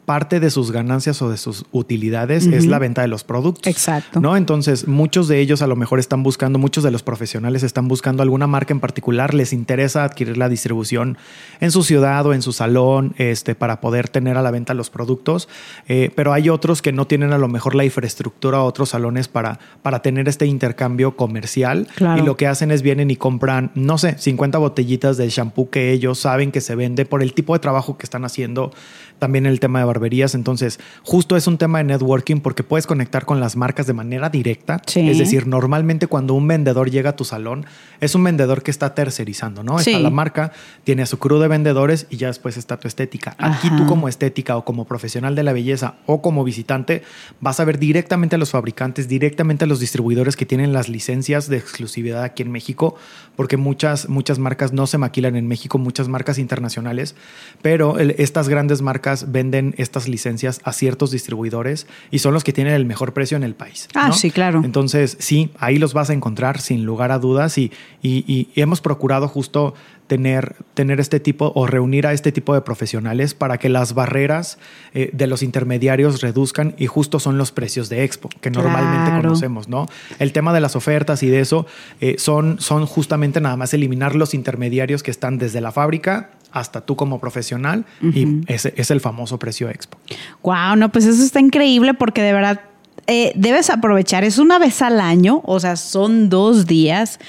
parte 0.07 0.39
de 0.39 0.49
sus 0.51 0.71
ganancias 0.71 1.21
o 1.21 1.29
de 1.29 1.35
sus 1.35 1.65
utilidades 1.73 2.45
es 2.45 2.65
la 2.65 2.79
venta 2.79 3.01
de 3.01 3.09
los 3.09 3.25
productos. 3.25 3.67
Exacto. 3.67 4.21
¿no? 4.21 4.37
Entonces, 4.37 4.87
muchos 4.87 5.27
de 5.27 5.41
ellos 5.41 5.61
a 5.61 5.67
lo 5.67 5.75
mejor 5.75 5.99
están 5.99 6.23
buscando, 6.23 6.57
muchos 6.57 6.85
de 6.85 6.91
los 6.91 7.03
profesionales 7.03 7.61
están 7.61 7.89
buscando 7.89 8.23
alguna 8.23 8.47
marca 8.47 8.73
en 8.73 8.79
particular, 8.79 9.33
les 9.33 9.51
interesa 9.51 10.05
adquirir 10.05 10.37
la 10.37 10.47
distribución 10.47 11.17
en 11.59 11.71
su 11.71 11.83
ciudad 11.83 12.25
o 12.25 12.33
en 12.33 12.41
su 12.41 12.53
salón 12.53 13.15
este, 13.17 13.53
para 13.53 13.81
poder 13.81 14.07
tener 14.07 14.37
a 14.37 14.41
la 14.41 14.49
venta 14.49 14.73
los 14.73 14.89
productos, 14.89 15.49
eh, 15.89 16.09
pero 16.15 16.31
hay 16.31 16.47
otros 16.47 16.81
que 16.81 16.93
no 16.93 17.05
tienen 17.05 17.33
a 17.33 17.37
lo 17.37 17.49
mejor 17.49 17.75
la 17.75 17.83
infraestructura 17.83 18.61
o 18.61 18.65
otros 18.65 18.87
salones 18.87 19.27
para, 19.27 19.59
para 19.81 20.01
tener 20.01 20.29
este 20.29 20.45
intercambio 20.45 21.17
comercial 21.17 21.85
y 21.99 22.21
lo 22.21 22.37
que 22.37 22.47
hacen 22.47 22.71
es 22.71 22.81
vienen 22.81 23.11
y 23.11 23.17
compran, 23.17 23.71
no 23.75 23.97
sé, 23.97 24.17
50 24.17 24.57
botellitas 24.57 25.17
del 25.17 25.31
shampoo 25.31 25.69
que 25.69 25.91
ellos 25.91 26.17
saben 26.17 26.53
que 26.53 26.61
se 26.61 26.75
vende 26.75 27.05
por 27.05 27.21
el 27.21 27.33
tipo 27.33 27.51
de 27.51 27.59
trabajo 27.59 27.97
que 27.97 28.05
están 28.05 28.23
haciendo 28.23 28.71
también 29.19 29.45
el 29.45 29.59
tema 29.59 29.79
de 29.79 29.85
barberías. 29.97 30.35
Entonces, 30.35 30.79
justo 31.03 31.35
es 31.35 31.47
un 31.47 31.57
tema 31.57 31.79
de 31.79 31.85
networking 31.85 32.39
porque 32.39 32.63
puedes 32.63 32.85
conectar 32.85 33.25
con 33.25 33.39
las 33.39 33.55
marcas 33.55 33.87
de 33.87 33.93
manera 33.93 34.29
directa. 34.29 34.81
Es 34.85 35.17
decir, 35.17 35.47
normalmente 35.47 36.07
cuando 36.07 36.33
un 36.35 36.47
vendedor 36.47 36.91
llega 36.91 37.11
a 37.11 37.15
tu 37.15 37.25
salón, 37.25 37.65
es 37.99 38.13
un 38.13 38.23
vendedor 38.23 38.61
que 38.61 38.71
está 38.71 38.93
tercerizando, 38.93 39.63
¿no? 39.63 39.79
Está 39.79 39.99
la 39.99 40.09
marca, 40.09 40.51
tiene 40.83 41.01
a 41.01 41.05
su 41.05 41.17
crew 41.17 41.39
de 41.39 41.47
vendedores 41.47 42.05
y 42.09 42.17
ya 42.17 42.27
después 42.27 42.57
está 42.57 42.79
tu 42.79 42.87
estética. 42.87 43.35
Aquí 43.39 43.69
tú 43.75 43.85
como 43.87 44.07
estética 44.07 44.55
o 44.55 44.63
como 44.63 44.85
profesional 44.85 45.35
de 45.35 45.43
la 45.43 45.53
belleza 45.53 45.95
o 46.05 46.21
como 46.21 46.43
visitante 46.43 47.01
vas 47.41 47.59
a 47.59 47.65
ver 47.65 47.79
directamente 47.79 48.35
a 48.35 48.39
los 48.39 48.51
fabricantes, 48.51 49.07
directamente 49.07 49.65
a 49.65 49.67
los 49.67 49.79
distribuidores 49.79 50.35
que 50.35 50.45
tienen 50.45 50.73
las 50.73 50.89
licencias 50.89 51.49
de 51.49 51.57
exclusividad 51.57 52.23
aquí 52.23 52.43
en 52.43 52.51
México, 52.51 52.95
porque 53.35 53.57
muchas, 53.57 54.09
muchas 54.09 54.39
marcas 54.39 54.73
no 54.73 54.87
se 54.87 54.97
maquilan 54.97 55.35
en 55.35 55.47
México, 55.47 55.77
muchas 55.77 56.07
marcas 56.07 56.37
internacionales, 56.37 57.15
pero 57.61 57.97
estas 57.99 58.49
grandes 58.49 58.81
marcas 58.81 59.31
venden 59.31 59.73
estas 59.87 60.07
licencias 60.07 60.61
a 60.63 60.73
ciertos 60.73 61.11
distribuidores 61.11 61.87
y 62.11 62.19
son 62.19 62.33
los 62.33 62.43
que 62.43 62.53
tienen 62.53 62.73
el 62.73 62.85
mejor 62.85 63.13
precio 63.13 63.37
en 63.37 63.43
el 63.43 63.55
país. 63.55 63.87
Ah, 63.95 64.11
sí, 64.11 64.29
claro. 64.31 64.61
Entonces, 64.63 65.17
sí, 65.19 65.49
ahí 65.57 65.77
los 65.77 65.93
vas 65.93 66.09
a 66.09 66.13
encontrar 66.13 66.61
sin 66.61 66.85
lugar 66.85 67.11
a 67.11 67.19
dudas 67.19 67.57
y, 67.57 67.71
y 68.01 68.49
hemos 68.55 68.81
procurado 68.81 69.27
justo 69.27 69.73
tener, 70.07 70.55
tener 70.73 70.99
este 70.99 71.19
tipo 71.19 71.51
o 71.53 71.67
reunir 71.67 72.07
a 72.07 72.13
este 72.13 72.31
tipo 72.31 72.53
de 72.53 72.61
profesionales 72.61 73.33
para 73.33 73.57
que 73.57 73.69
las 73.69 73.93
barreras 73.93 74.57
eh, 74.93 75.09
de 75.13 75.27
los 75.27 75.43
intermediarios 75.43 76.21
reduzcan 76.21 76.73
y 76.77 76.87
justo 76.87 77.19
son 77.19 77.37
los 77.37 77.51
precios 77.51 77.89
de 77.89 78.03
Expo, 78.03 78.29
que 78.41 78.49
normalmente 78.49 79.11
conocemos, 79.21 79.67
¿no? 79.67 79.87
El 80.19 80.31
tema 80.31 80.53
de 80.53 80.61
las 80.61 80.75
ofertas 80.75 81.21
y 81.23 81.27
de 81.27 81.41
eso 81.41 81.67
eh, 82.01 82.15
son, 82.17 82.59
son 82.59 82.85
justamente 82.85 83.41
nada 83.41 83.57
más 83.57 83.73
eliminar 83.73 84.15
los 84.15 84.33
intermediarios 84.33 85.03
que 85.03 85.11
están 85.11 85.37
desde 85.37 85.61
la 85.61 85.71
fábrica 85.71 86.31
hasta 86.51 86.81
tú 86.81 86.95
como 86.95 87.19
profesional 87.19 87.85
y 88.01 88.41
ese 88.47 88.73
es 88.77 88.89
el 88.89 89.01
famoso 89.01 89.37
precio 89.37 89.69
Expo. 89.69 89.97
Wow, 90.43 90.75
no, 90.77 90.91
pues 90.91 91.05
eso 91.05 91.21
está 91.21 91.39
increíble 91.39 91.93
porque 91.93 92.23
de 92.23 92.33
verdad 92.33 92.61
eh, 93.07 93.31
debes 93.35 93.69
aprovechar, 93.69 94.25
es 94.25 94.37
una 94.37 94.59
vez 94.59 94.81
al 94.81 94.99
año, 94.99 95.41
o 95.45 95.59
sea, 95.61 95.77
son 95.77 96.29
dos 96.29 96.67
días. 96.67 97.19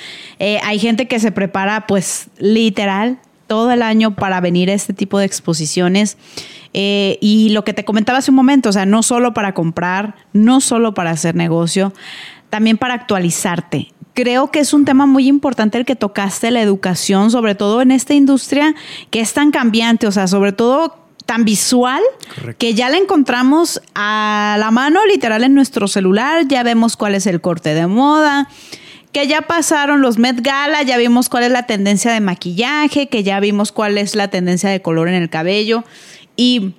Eh, 0.41 0.59
hay 0.65 0.81
gente 0.81 1.07
que 1.07 1.21
se 1.21 1.31
prepara 1.31 1.87
pues 1.87 2.29
literal 2.39 3.19
todo 3.47 3.71
el 3.71 3.83
año 3.83 4.15
para 4.15 4.41
venir 4.41 4.71
a 4.71 4.75
este 4.75 4.93
tipo 4.93 5.19
de 5.19 5.25
exposiciones. 5.25 6.17
Eh, 6.75 7.19
y 7.21 7.51
lo 7.51 7.65
que 7.65 7.75
te 7.75 7.85
comentaba 7.85 8.19
hace 8.19 8.33
un 8.33 8.37
momento, 8.37 8.69
o 8.69 8.73
sea, 8.73 8.87
no 8.87 9.03
solo 9.05 9.35
para 9.35 9.55
comprar, 9.55 10.17
no 10.33 10.61
solo 10.61 10.95
para 10.95 11.11
hacer 11.11 11.37
negocio, 11.37 11.93
también 12.51 12.77
para 12.77 12.95
actualizarte. 12.95 13.93
Creo 14.15 14.51
que 14.51 14.59
es 14.59 14.73
un 14.73 14.85
tema 14.85 15.07
muy 15.07 15.29
importante 15.29 15.79
el 15.79 15.85
que 15.85 15.95
tocaste, 15.95 16.51
la 16.51 16.61
educación, 16.61 17.31
sobre 17.31 17.55
todo 17.55 17.83
en 17.83 17.93
esta 17.93 18.15
industria 18.15 18.75
que 19.11 19.21
es 19.21 19.33
tan 19.33 19.53
cambiante, 19.53 20.09
o 20.09 20.13
sea, 20.13 20.27
sobre 20.27 20.53
todo 20.53 20.98
tan 21.29 21.45
visual 21.45 22.01
que 22.57 22.73
ya 22.73 22.89
la 22.89 22.97
encontramos 22.97 23.83
a 23.95 24.57
la 24.59 24.71
mano, 24.71 25.05
literal, 25.05 25.45
en 25.45 25.55
nuestro 25.55 25.87
celular. 25.87 26.49
Ya 26.49 26.63
vemos 26.63 26.97
cuál 26.97 27.15
es 27.15 27.27
el 27.27 27.43
corte 27.43 27.75
de 27.75 27.87
moda. 27.87 28.49
Que 29.13 29.27
ya 29.27 29.43
pasaron 29.43 30.01
los 30.01 30.17
Met 30.17 30.41
Gala, 30.41 30.83
ya 30.85 30.97
vimos 30.97 31.29
cuál 31.29 31.45
es 31.45 31.51
la 31.51 31.67
tendencia 31.67 32.15
de 32.15 32.21
maquillaje, 32.21 33.11
que 33.11 33.25
ya 33.25 33.41
vimos 33.41 33.73
cuál 33.73 33.99
es 33.99 34.15
la 34.15 34.29
tendencia 34.29 34.71
de 34.71 34.81
color 34.81 35.07
en 35.09 35.17
el 35.17 35.29
cabello. 35.29 35.85
Y 36.35 36.73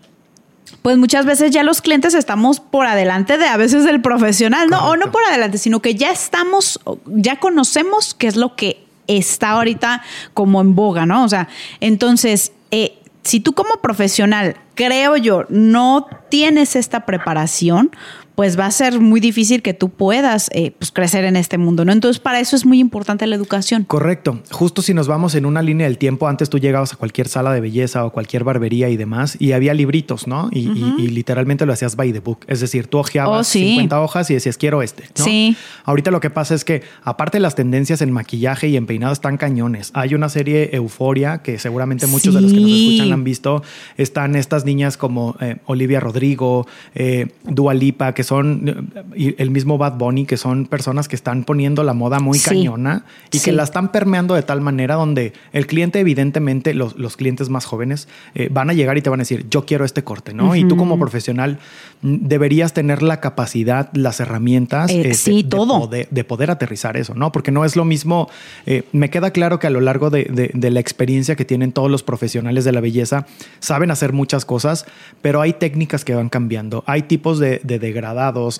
pues 0.82 0.98
muchas 0.98 1.28
veces 1.28 1.52
ya 1.52 1.62
los 1.62 1.84
clientes 1.84 2.16
estamos 2.16 2.60
por 2.60 2.88
adelante 2.88 3.38
de 3.38 3.46
a 3.46 3.56
veces 3.56 3.84
del 3.84 4.02
profesional, 4.02 4.68
no, 4.72 4.84
o 4.90 4.98
no 4.98 5.12
por 5.12 5.24
adelante, 5.26 5.60
sino 5.60 5.80
que 5.80 5.94
ya 5.94 6.10
estamos, 6.10 6.80
ya 7.06 7.40
conocemos 7.40 8.16
qué 8.16 8.26
es 8.26 8.36
lo 8.36 8.56
que 8.56 8.84
está 9.06 9.52
ahorita 9.52 10.02
como 10.34 10.60
en 10.60 10.74
boga, 10.74 11.06
¿no? 11.06 11.24
O 11.24 11.30
sea, 11.30 11.50
entonces, 11.82 12.52
eh, 12.72 12.89
si 13.24 13.40
tú 13.40 13.54
como 13.54 13.82
profesional, 13.82 14.56
creo 14.76 15.18
yo, 15.18 15.46
no 15.50 16.08
tienes 16.30 16.76
esta 16.76 17.06
preparación, 17.06 17.92
pues 18.40 18.58
va 18.58 18.68
a 18.68 18.72
ser 18.72 19.02
muy 19.02 19.20
difícil 19.20 19.62
que 19.62 19.74
tú 19.74 19.90
puedas 19.90 20.50
eh, 20.54 20.72
pues 20.72 20.94
crecer 20.94 21.26
en 21.26 21.36
este 21.36 21.58
mundo, 21.58 21.84
¿no? 21.84 21.92
Entonces, 21.92 22.22
para 22.22 22.40
eso 22.40 22.56
es 22.56 22.66
muy 22.66 22.80
importante 22.80 23.28
la 23.28 23.36
educación. 23.36 23.84
Correcto. 23.84 24.40
Justo 24.50 24.82
si 24.82 24.94
nos 24.94 25.10
vamos 25.10 25.36
en 25.36 25.46
una 25.46 25.62
línea 25.62 25.86
del 25.88 25.98
tiempo, 25.98 26.26
antes 26.26 26.50
tú 26.50 26.58
llegabas 26.58 26.94
a 26.94 26.96
cualquier 26.96 27.28
sala 27.28 27.52
de 27.52 27.60
belleza 27.60 28.06
o 28.06 28.14
cualquier 28.14 28.46
barbería 28.46 28.88
y 28.88 28.96
demás, 28.96 29.36
y 29.42 29.52
había 29.52 29.74
libritos, 29.74 30.26
¿no? 30.26 30.48
Y, 30.54 30.70
literalmente 31.10 31.66
lo 31.66 31.74
hacías 31.74 31.98
by 31.98 32.14
the 32.14 32.22
book. 32.22 32.46
Es 32.48 32.62
decir, 32.62 32.88
tú 32.88 33.00
hojeabas 33.00 33.46
50 33.46 34.00
hojas 34.00 34.32
y 34.32 34.36
decías, 34.36 34.58
quiero 34.58 34.82
este. 34.82 35.10
¿no? 35.18 35.26
Sí. 35.26 35.58
Ahorita 35.84 36.10
lo 36.10 36.22
que 36.22 36.30
pasa 36.30 36.56
es 36.56 36.64
que, 36.64 36.84
aparte 37.04 37.40
de 37.40 37.42
las 37.42 37.56
tendencias 37.56 38.02
en 38.02 38.14
maquillaje 38.14 38.70
y 38.70 38.78
en 38.78 38.86
peinado 38.86 39.12
están 39.12 39.36
cañones. 39.36 39.92
Hay 39.94 40.16
una 40.16 40.30
serie 40.30 40.74
Euforia 40.74 41.40
que 41.40 41.60
seguramente 41.60 42.08
muchos 42.08 42.34
de 42.34 42.40
los 42.40 42.54
que 42.54 42.62
nos 42.62 42.72
escuchan 42.72 43.12
han 43.12 43.26
visto. 43.26 43.64
Están 43.98 44.38
estas 44.38 44.64
niñas 44.64 44.96
como 44.96 45.36
eh, 45.42 45.58
Olivia 45.66 46.00
Rodrigo, 46.00 46.66
eh, 46.96 47.28
Dua 47.44 47.74
Lipa, 47.74 48.14
que 48.14 48.29
son 48.30 48.92
el 49.16 49.50
mismo 49.50 49.80
Bad 49.80 49.98
Bunny, 49.98 50.28
que 50.28 50.38
son 50.38 50.68
personas 50.68 51.08
que 51.08 51.16
están 51.16 51.46
poniendo 51.46 51.84
la 51.84 51.94
moda 51.94 52.20
muy 52.20 52.38
cañona 52.38 53.04
y 53.32 53.40
que 53.40 53.52
la 53.52 53.64
están 53.64 53.92
permeando 53.92 54.36
de 54.36 54.44
tal 54.44 54.62
manera 54.62 54.94
donde 54.94 55.34
el 55.52 55.66
cliente, 55.66 56.00
evidentemente, 56.00 56.76
los, 56.76 56.96
los 56.96 57.18
clientes 57.18 57.50
más 57.50 57.66
jóvenes 57.66 58.08
eh, 58.36 58.48
van 58.52 58.70
a 58.70 58.74
llegar 58.74 59.00
y 59.00 59.02
te 59.02 59.10
van 59.10 59.20
a 59.20 59.24
decir, 59.24 59.48
yo 59.50 59.66
quiero 59.66 59.84
este 59.84 60.04
corte, 60.04 60.36
¿no? 60.36 60.56
Y 60.56 60.64
tú 60.68 60.78
como 60.78 61.00
profesional 61.00 61.58
mm, 62.04 62.28
deberías 62.28 62.74
tener 62.74 63.02
la 63.02 63.20
capacidad, 63.20 63.90
las 63.94 64.20
herramientas 64.20 64.92
eh, 64.92 65.10
este, 65.10 65.44
todo. 65.46 65.88
De, 65.88 66.24
poder, 66.24 66.52
aterrizar 66.52 66.98
eso, 66.98 67.16
¿no? 67.16 67.32
Porque 67.32 67.50
no 67.50 67.66
es 67.66 67.76
lo 67.76 67.84
mismo, 67.84 68.30
eh, 68.68 68.84
me 68.92 69.10
queda 69.10 69.32
claro 69.32 69.58
que 69.58 69.66
a 69.66 69.72
lo 69.72 69.82
largo 69.82 70.12
de, 70.12 70.52
de 70.54 70.70
la 70.70 70.80
experiencia 70.80 71.36
que 71.36 71.46
tienen 71.46 71.72
todos 71.72 71.90
los 71.90 72.04
profesionales 72.04 72.64
de 72.64 72.74
la 72.74 72.80
belleza, 72.80 73.26
saben 73.60 73.90
hacer 73.90 74.14
muchas 74.14 74.46
cosas, 74.46 74.86
pero 75.24 75.42
hay 75.42 75.54
técnicas 75.54 76.06
que 76.06 76.14
van 76.14 76.30
cambiando, 76.30 76.84
hay 76.86 77.02
tipos 77.04 77.40
de, 77.40 77.60
de 77.64 77.80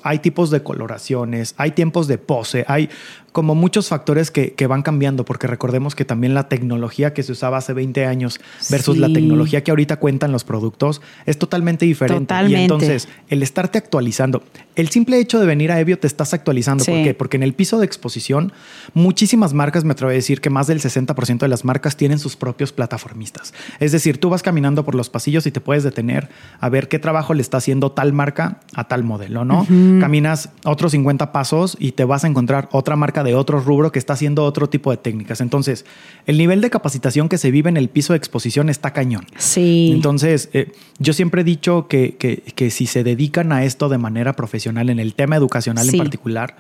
hay 0.04 0.20
tipos 0.20 0.50
de 0.52 0.64
coloraciones, 0.64 1.56
hay 1.58 1.72
tiempos 1.72 2.08
de 2.08 2.18
pose, 2.18 2.66
hay 2.68 2.90
como 3.32 3.56
muchos 3.56 3.88
factores 3.90 4.32
que, 4.32 4.68
van 4.68 4.82
cambiando, 4.84 5.26
porque 5.26 5.48
recordemos 5.48 5.96
que 5.96 6.06
también 6.06 6.34
la 6.34 6.48
tecnología 6.48 7.14
que 7.14 7.24
se 7.24 7.32
usaba 7.32 7.58
hace 7.58 7.74
20 7.74 8.06
años 8.06 8.40
versus 8.70 8.98
la 8.98 9.12
tecnología 9.12 9.64
que 9.64 9.72
ahorita 9.72 9.98
cuentan 9.98 10.32
los 10.32 10.44
productos 10.44 11.02
es 11.26 11.40
totalmente 11.40 11.86
diferente. 11.86 12.34
Y 12.48 12.56
entonces, 12.56 13.08
el 13.30 13.42
estarte 13.42 13.78
actualizando, 13.78 14.44
el 14.76 14.90
simple 14.90 15.20
hecho 15.20 15.40
de 15.40 15.46
venir 15.46 15.72
a 15.72 15.80
Evio 15.80 15.98
te 15.98 16.08
estás 16.08 16.34
actualizando. 16.34 16.86
¿Por 16.86 17.04
qué? 17.04 17.14
Porque 17.14 17.38
en 17.38 17.44
el 17.44 17.54
piso 17.54 17.80
de 17.80 17.86
exposición, 17.86 18.54
muchísimas 18.94 19.54
marcas, 19.54 19.84
me 19.84 19.94
atrevo 19.94 20.12
a 20.12 20.14
decir 20.14 20.42
que 20.42 20.50
más 20.50 20.68
del 20.68 20.80
60% 20.80 21.40
de 21.40 21.48
las 21.48 21.66
marcas 21.66 21.98
tienen 21.98 22.20
sus 22.20 22.36
propios 22.36 22.72
plataformistas. 22.72 23.54
Es 23.80 23.92
decir, 23.92 24.20
tú 24.20 24.30
vas 24.30 24.44
caminando 24.44 24.86
por 24.86 24.96
los 24.96 25.10
pasillos 25.10 25.46
y 25.46 25.52
te 25.52 25.62
puedes 25.62 25.84
detener 25.84 26.30
a 26.60 26.70
ver 26.70 26.88
qué 26.88 27.00
trabajo 27.00 27.34
le 27.34 27.42
está 27.42 27.58
haciendo 27.58 27.92
tal 27.92 28.14
marca 28.14 28.60
a 28.74 28.88
tal 28.88 29.04
modelo, 29.04 29.46
¿no? 29.46 29.66
Caminas 30.00 30.50
otros 30.64 30.92
50 30.92 31.32
pasos 31.32 31.76
y 31.80 31.94
te 31.94 32.06
vas 32.06 32.24
a 32.24 32.28
encontrar 32.28 32.70
otra 32.72 32.96
marca 32.96 33.19
de 33.24 33.36
otro 33.36 33.60
rubro 33.60 33.92
que 33.92 34.00
está 34.00 34.14
haciendo 34.14 34.44
otro 34.44 34.70
tipo 34.70 34.92
de 34.92 34.98
técnicas. 34.98 35.42
Entonces, 35.42 35.86
el 36.26 36.38
nivel 36.38 36.62
de 36.62 36.70
capacitación 36.70 37.30
que 37.30 37.38
se 37.38 37.52
vive 37.52 37.70
en 37.70 37.78
el 37.78 37.90
piso 37.90 38.14
de 38.14 38.18
exposición 38.18 38.70
está 38.70 38.92
cañón. 38.92 39.26
Sí. 39.38 39.92
Entonces, 39.94 40.50
eh, 40.54 40.72
yo 41.00 41.14
siempre 41.14 41.42
he 41.42 41.44
dicho 41.44 41.88
que, 41.88 42.16
que, 42.16 42.72
si 42.72 42.86
se 42.86 43.04
dedican 43.04 43.52
a 43.52 43.64
esto 43.64 43.90
de 43.90 43.98
manera 43.98 44.34
profesional, 44.34 44.90
en 44.90 45.00
el 45.00 45.14
tema 45.14 45.36
educacional 45.36 45.90
en 45.90 45.98
particular, 45.98 46.56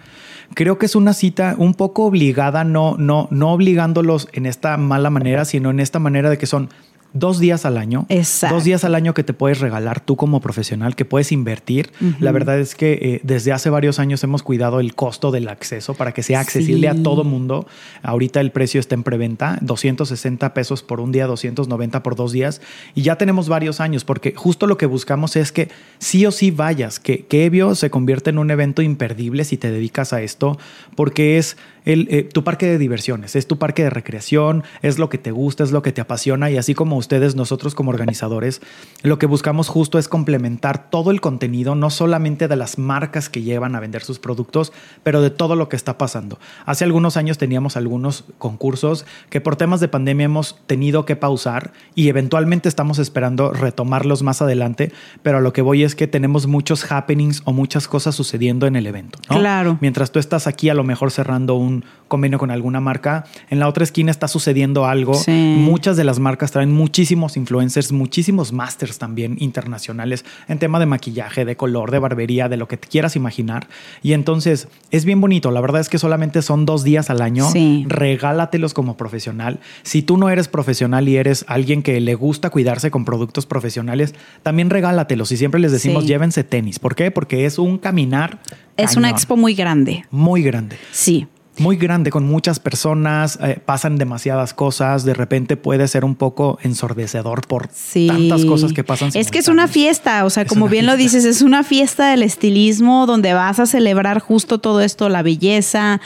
creo 0.54 0.78
que 0.78 0.86
es 0.86 0.96
una 0.96 1.13
cita 1.13 1.56
un 1.58 1.74
poco 1.74 2.06
obligada, 2.06 2.63
no, 2.63 2.96
no, 2.98 3.28
no 3.32 3.51
obligándolos 3.51 4.28
en 4.34 4.46
esta 4.46 4.78
mala 4.78 5.10
manera, 5.10 5.46
sino 5.46 5.70
en 5.70 5.80
esta 5.80 6.00
manera 6.00 6.30
de 6.30 6.38
que 6.38 6.46
son 6.46 6.70
dos 7.13 7.39
días 7.39 7.66
al 7.66 7.78
año. 7.78 8.06
Exacto. 8.10 8.56
Dos 8.56 8.63
días 8.63 8.84
al 8.84 8.96
año 8.96 9.13
que 9.13 9.24
te 9.24 9.34
puedes 9.34 9.60
regalar 9.60 10.00
tú 10.00 10.16
como 10.16 10.42
profesional, 10.42 10.96
que 10.96 11.06
puedes 11.06 11.32
invertir. 11.32 11.92
La 12.20 12.32
verdad 12.32 12.60
es 12.60 12.75
que 12.75 12.94
eh, 12.94 13.22
desde 13.24 13.51
hace 13.51 13.70
varios 13.70 14.00
años 14.00 14.24
hemos 14.24 14.44
cuidado 14.44 14.80
el 14.80 14.96
costo 14.96 15.32
del 15.32 15.48
acceso 15.50 15.94
para 15.94 16.13
que 16.13 16.24
sea 16.24 16.39
accesible 16.39 16.88
a 16.88 16.96
todo 16.96 17.24
mundo. 17.24 17.68
Ahorita 18.04 18.42
el 18.42 18.51
precio 18.51 18.80
está 18.80 18.96
en 18.96 19.04
preventa, 19.04 19.58
260 19.62 20.54
pesos 20.54 20.84
por 20.84 21.00
un 21.00 21.12
día, 21.12 21.28
290 21.28 22.04
por 22.04 22.16
dos 22.16 22.32
días. 22.32 22.62
Y 22.96 23.01
ya 23.01 23.18
tenemos 23.18 23.50
varios 23.50 23.80
años, 23.80 24.04
porque 24.04 24.34
justo 24.36 24.68
lo 24.68 24.78
que 24.78 24.86
buscamos 24.86 25.36
es 25.36 25.51
que 25.51 25.70
sí 25.98 26.25
o 26.25 26.32
sí 26.32 26.51
vayas, 26.51 27.00
que, 27.00 27.25
que 27.25 27.46
Evio 27.46 27.75
se 27.75 27.89
convierta 27.89 28.30
en 28.30 28.38
un 28.38 28.51
evento 28.51 28.82
imperdible 28.82 29.44
si 29.44 29.58
te 29.58 29.72
dedicas 29.72 30.13
a 30.13 30.22
esto, 30.22 30.58
porque 30.96 31.38
es 31.38 31.58
el, 31.86 32.08
eh, 32.12 32.24
tu 32.24 32.44
parque 32.44 32.66
de 32.66 32.78
diversiones, 32.78 33.36
es 33.36 33.48
tu 33.48 33.58
parque 33.58 33.84
de 33.84 33.90
recreación, 33.90 34.64
es 34.82 35.00
lo 35.00 35.10
que 35.10 35.18
te 35.18 35.32
gusta, 35.32 35.64
es 35.64 35.72
lo 35.72 35.82
que 35.82 35.92
te 35.92 36.02
apasiona 36.02 36.50
y 36.52 36.58
así 36.58 36.74
como 36.74 36.98
ustedes, 36.98 37.36
nosotros 37.36 37.76
como 37.76 37.92
organizadores, 37.92 38.62
lo 39.04 39.20
que 39.20 39.26
buscamos 39.26 39.68
justo 39.68 40.00
es 40.00 40.08
complementar 40.08 40.90
todo 40.90 41.12
el 41.12 41.22
contenido, 41.22 41.76
no 41.76 41.90
solamente 41.90 42.48
de 42.48 42.56
las 42.56 42.78
marcas 42.78 43.30
que 43.30 43.42
llevan 43.42 43.76
a 43.76 43.80
vender 43.80 44.04
sus 44.04 44.20
productos, 44.20 44.74
pero 45.04 45.22
de 45.22 45.30
todo 45.30 45.56
lo 45.56 45.70
que 45.70 45.76
está 45.76 45.98
pasando. 45.98 46.40
Hace 46.66 46.84
algunos 46.84 47.18
años 47.18 47.38
teníamos 47.38 47.78
algunos 47.78 48.26
concursos 48.38 49.06
que 49.30 49.42
por 49.42 49.56
temas 49.56 49.80
de 49.80 49.88
pandemia 49.88 50.26
hemos 50.26 50.58
tenido 50.68 51.06
que 51.06 51.16
pausar 51.16 51.74
y 51.96 52.10
eventualmente 52.10 52.70
estamos 52.70 53.00
esperando 53.00 53.52
retomarlos 53.52 54.24
más 54.24 54.42
adelante, 54.42 54.92
pero 55.24 55.38
a 55.38 55.42
lo 55.42 55.54
que 55.54 55.62
voy 55.62 55.84
es 55.84 55.96
que 55.96 56.08
tenemos 56.08 56.48
muchos 56.48 56.92
happenings 56.92 57.42
o 57.46 57.54
muchas 57.54 57.88
cosas 57.88 58.16
sucediendo 58.16 58.68
en 58.68 58.76
el 58.76 58.88
evento. 58.88 59.20
Claro. 59.28 59.78
Mientras 59.82 60.12
tú 60.12 60.20
estás 60.20 60.48
aquí 60.48 60.70
a 60.70 60.74
lo 60.74 60.84
mejor 60.84 61.12
cerrando 61.12 61.56
un 61.56 61.69
convenio 62.10 62.40
con 62.40 62.52
alguna 62.52 62.82
marca, 62.82 63.26
en 63.50 63.60
la 63.60 63.68
otra 63.68 63.84
esquina 63.84 64.12
está 64.12 64.28
sucediendo 64.28 64.86
algo. 64.86 65.14
Muchas 65.28 65.96
de 65.96 66.04
las 66.04 66.20
marcas 66.20 66.52
traen 66.52 66.72
muchísimos 66.72 67.38
influencers, 67.38 67.92
muchísimos 67.92 68.52
masters 68.52 68.98
también 68.98 69.38
internacionales 69.40 70.26
en 70.48 70.60
tema 70.60 70.80
de 70.80 70.88
maquillaje, 70.88 71.46
de 71.46 71.56
color, 71.56 71.92
de 71.92 72.00
barbería, 72.00 72.50
de 72.50 72.58
lo 72.58 72.68
que 72.68 72.78
te 72.78 72.88
quieras 72.88 73.16
imaginar. 73.16 73.68
Y 74.02 74.14
entonces 74.14 74.68
es 74.92 75.06
bien 75.06 75.22
bonito. 75.22 75.52
La 75.52 75.62
verdad 75.62 75.80
es 75.80 75.88
que 75.88 76.00
solamente 76.00 76.42
son 76.42 76.66
dos 76.66 76.84
días 76.84 77.10
al 77.10 77.22
año. 77.22 77.48
Regálatelos 77.86 78.74
como 78.74 78.98
profesional. 78.98 79.60
Si 79.84 80.02
tú 80.02 80.18
no 80.18 80.30
eres 80.30 80.48
profesional 80.48 81.08
y 81.08 81.18
eres 81.18 81.46
alguien 81.48 81.84
que 81.84 82.00
le 82.02 82.16
gusta 82.16 82.50
cuidarse 82.50 82.92
con 82.92 83.06
productos 83.06 83.46
profesionales, 83.46 84.16
también 84.44 84.70
regálatelos. 84.70 85.32
Y 85.32 85.38
siempre 85.38 85.60
les 85.60 85.72
decimos, 85.72 86.08
llévense 86.08 86.44
tenis. 86.44 86.80
¿Por 86.80 86.96
qué? 86.96 87.12
Porque 87.12 87.46
es 87.46 87.60
un 87.60 87.78
caminar. 87.78 88.40
Es 88.78 88.96
una 88.96 89.10
expo 89.10 89.38
muy 89.38 89.54
grande. 89.54 90.06
Muy 90.10 90.42
grande. 90.42 90.78
Sí. 90.92 91.28
Muy 91.60 91.78
grande, 91.78 92.10
con 92.10 92.25
muchas 92.25 92.60
personas, 92.60 93.38
eh, 93.42 93.60
pasan 93.63 93.98
demasiadas 93.98 94.54
cosas, 94.54 95.04
de 95.04 95.13
repente 95.13 95.58
puede 95.58 95.88
ser 95.88 96.06
un 96.06 96.16
poco 96.16 96.58
ensordecedor 96.63 97.46
por 97.48 97.68
tantas 97.68 98.46
cosas 98.46 98.74
que 98.74 98.84
pasan. 98.84 99.12
Es 99.13 99.32
que 99.32 99.39
es 99.39 99.48
una 99.48 99.68
fiesta, 99.68 100.25
o 100.25 100.30
sea, 100.30 100.46
como 100.46 100.68
bien 100.68 100.86
lo 100.86 100.98
dices, 100.98 101.25
es 101.25 101.42
una 101.42 101.63
fiesta 101.63 102.12
del 102.12 102.24
estilismo 102.24 103.06
donde 103.06 103.34
vas 103.34 103.60
a 103.60 103.66
celebrar 103.66 104.20
justo 104.20 104.60
todo 104.60 104.82
esto, 104.82 105.10
la 105.10 105.22
belleza, 105.22 106.01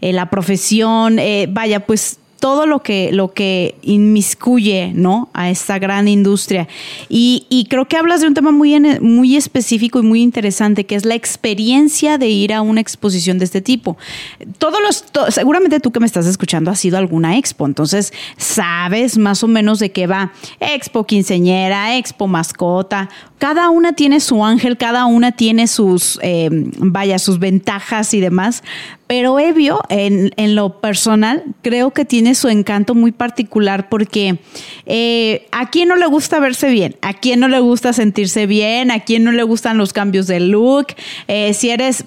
eh, 0.00 0.12
la 0.12 0.30
profesión, 0.30 1.18
eh, 1.18 1.48
vaya, 1.50 1.86
pues 1.86 2.18
todo 2.40 2.66
lo 2.66 2.82
que, 2.82 3.10
lo 3.12 3.32
que 3.32 3.74
inmiscuye 3.82 4.92
¿no? 4.94 5.28
a 5.32 5.50
esta 5.50 5.78
gran 5.78 6.06
industria. 6.08 6.68
Y, 7.08 7.66
creo 7.68 7.86
que 7.86 7.96
hablas 7.96 8.20
de 8.20 8.28
un 8.28 8.34
tema 8.34 8.50
muy, 8.50 8.78
muy 9.00 9.36
específico 9.36 9.98
y 9.98 10.02
muy 10.02 10.22
interesante, 10.22 10.84
que 10.84 10.94
es 10.94 11.04
la 11.04 11.14
experiencia 11.14 12.16
de 12.16 12.28
ir 12.28 12.52
a 12.52 12.62
una 12.62 12.80
exposición 12.80 13.38
de 13.38 13.44
este 13.44 13.60
tipo. 13.60 13.96
Todos 14.58 14.78
los, 14.80 15.04
seguramente 15.34 15.80
tú 15.80 15.90
que 15.90 16.00
me 16.00 16.06
estás 16.06 16.26
escuchando 16.26 16.70
has 16.70 16.84
ido 16.84 16.96
a 16.96 17.00
alguna 17.00 17.36
expo, 17.36 17.66
entonces 17.66 18.12
sabes 18.36 19.18
más 19.18 19.42
o 19.42 19.48
menos 19.48 19.80
de 19.80 19.90
qué 19.90 20.06
va. 20.06 20.32
Expo 20.60 21.04
quinceñera, 21.04 21.96
expo 21.96 22.28
mascota, 22.28 23.08
cada 23.38 23.70
una 23.70 23.92
tiene 23.92 24.20
su 24.20 24.44
ángel, 24.44 24.76
cada 24.76 25.06
una 25.06 25.32
tiene 25.32 25.66
sus, 25.68 26.18
eh, 26.22 26.48
vaya, 26.78 27.18
sus 27.18 27.38
ventajas 27.38 28.12
y 28.14 28.20
demás, 28.20 28.62
pero 29.08 29.40
Evio, 29.40 29.80
en, 29.88 30.30
en, 30.36 30.54
lo 30.54 30.80
personal, 30.80 31.42
creo 31.62 31.92
que 31.92 32.04
tiene 32.04 32.34
su 32.34 32.48
encanto 32.48 32.94
muy 32.94 33.10
particular 33.10 33.88
porque 33.88 34.38
eh, 34.86 35.48
a 35.50 35.70
quién 35.70 35.88
no 35.88 35.96
le 35.96 36.06
gusta 36.06 36.38
verse 36.38 36.68
bien, 36.68 36.94
a 37.02 37.14
quién 37.14 37.40
no 37.40 37.48
le 37.48 37.58
gusta 37.58 37.92
sentirse 37.92 38.46
bien, 38.46 38.90
a 38.90 39.00
quién 39.00 39.24
no 39.24 39.32
le 39.32 39.42
gustan 39.42 39.78
los 39.78 39.92
cambios 39.92 40.26
de 40.26 40.40
look, 40.40 40.88
eh, 41.26 41.54
si 41.54 41.70
eres, 41.70 42.04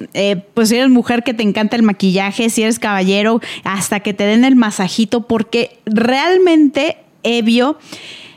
pues 0.53 0.69
si 0.69 0.77
eres 0.77 0.89
mujer 0.89 1.23
que 1.23 1.33
te 1.33 1.43
encanta 1.43 1.75
el 1.75 1.83
maquillaje, 1.83 2.49
si 2.49 2.61
eres 2.61 2.79
caballero, 2.79 3.41
hasta 3.63 3.99
que 4.01 4.13
te 4.13 4.23
den 4.23 4.45
el 4.45 4.55
masajito, 4.55 5.27
porque 5.27 5.79
realmente 5.85 6.97
Evio 7.23 7.77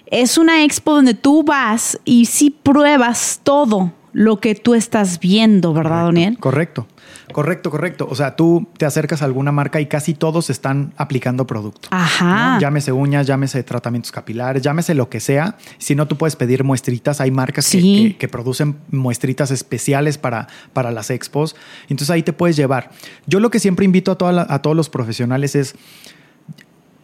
es 0.07 0.39
una 0.39 0.65
expo 0.65 0.95
donde 0.95 1.15
tú 1.15 1.43
vas 1.43 2.01
y 2.05 2.25
sí 2.25 2.51
pruebas 2.51 3.41
todo 3.43 3.93
lo 4.15 4.39
que 4.39 4.55
tú 4.55 4.75
estás 4.75 5.19
viendo, 5.19 5.75
¿verdad, 5.75 6.05
Daniel? 6.05 6.39
Correcto. 6.39 6.87
Correcto, 7.33 7.71
correcto. 7.71 8.07
O 8.11 8.15
sea, 8.15 8.37
tú 8.37 8.69
te 8.77 8.85
acercas 8.87 9.23
a 9.23 9.25
alguna 9.25 9.53
marca 9.53 9.81
y 9.81 9.87
casi 9.87 10.15
todos 10.15 10.51
están 10.51 10.93
aplicando 10.97 11.47
producto. 11.47 11.89
Ajá. 11.91 12.59
Llámese 12.61 12.93
uñas, 12.93 13.27
llámese 13.27 13.63
tratamientos 13.63 14.13
capilares, 14.13 14.63
llámese 14.63 14.95
lo 14.95 15.09
que 15.09 15.21
sea. 15.21 15.57
Si 15.79 15.95
no, 15.95 16.07
tú 16.07 16.17
puedes 16.17 16.37
pedir 16.37 16.65
muestritas. 16.65 17.21
Hay 17.21 17.31
marcas 17.31 17.71
que, 17.71 18.29
producen 18.31 18.77
muestritas 18.91 19.51
especiales 19.51 20.19
para, 20.19 20.49
para 20.73 20.91
las 20.91 21.11
expos. 21.11 21.57
Entonces 21.89 22.11
ahí 22.11 22.23
te 22.23 22.33
puedes 22.33 22.57
llevar. 22.57 22.91
Yo 23.27 23.41
lo 23.41 23.51
que 23.51 23.59
siempre 23.59 23.85
invito 23.85 24.13
a, 24.13 24.55
a 24.55 24.63
todos 24.63 24.77
los 24.77 24.91
profesionales 24.91 25.55
es 25.55 25.75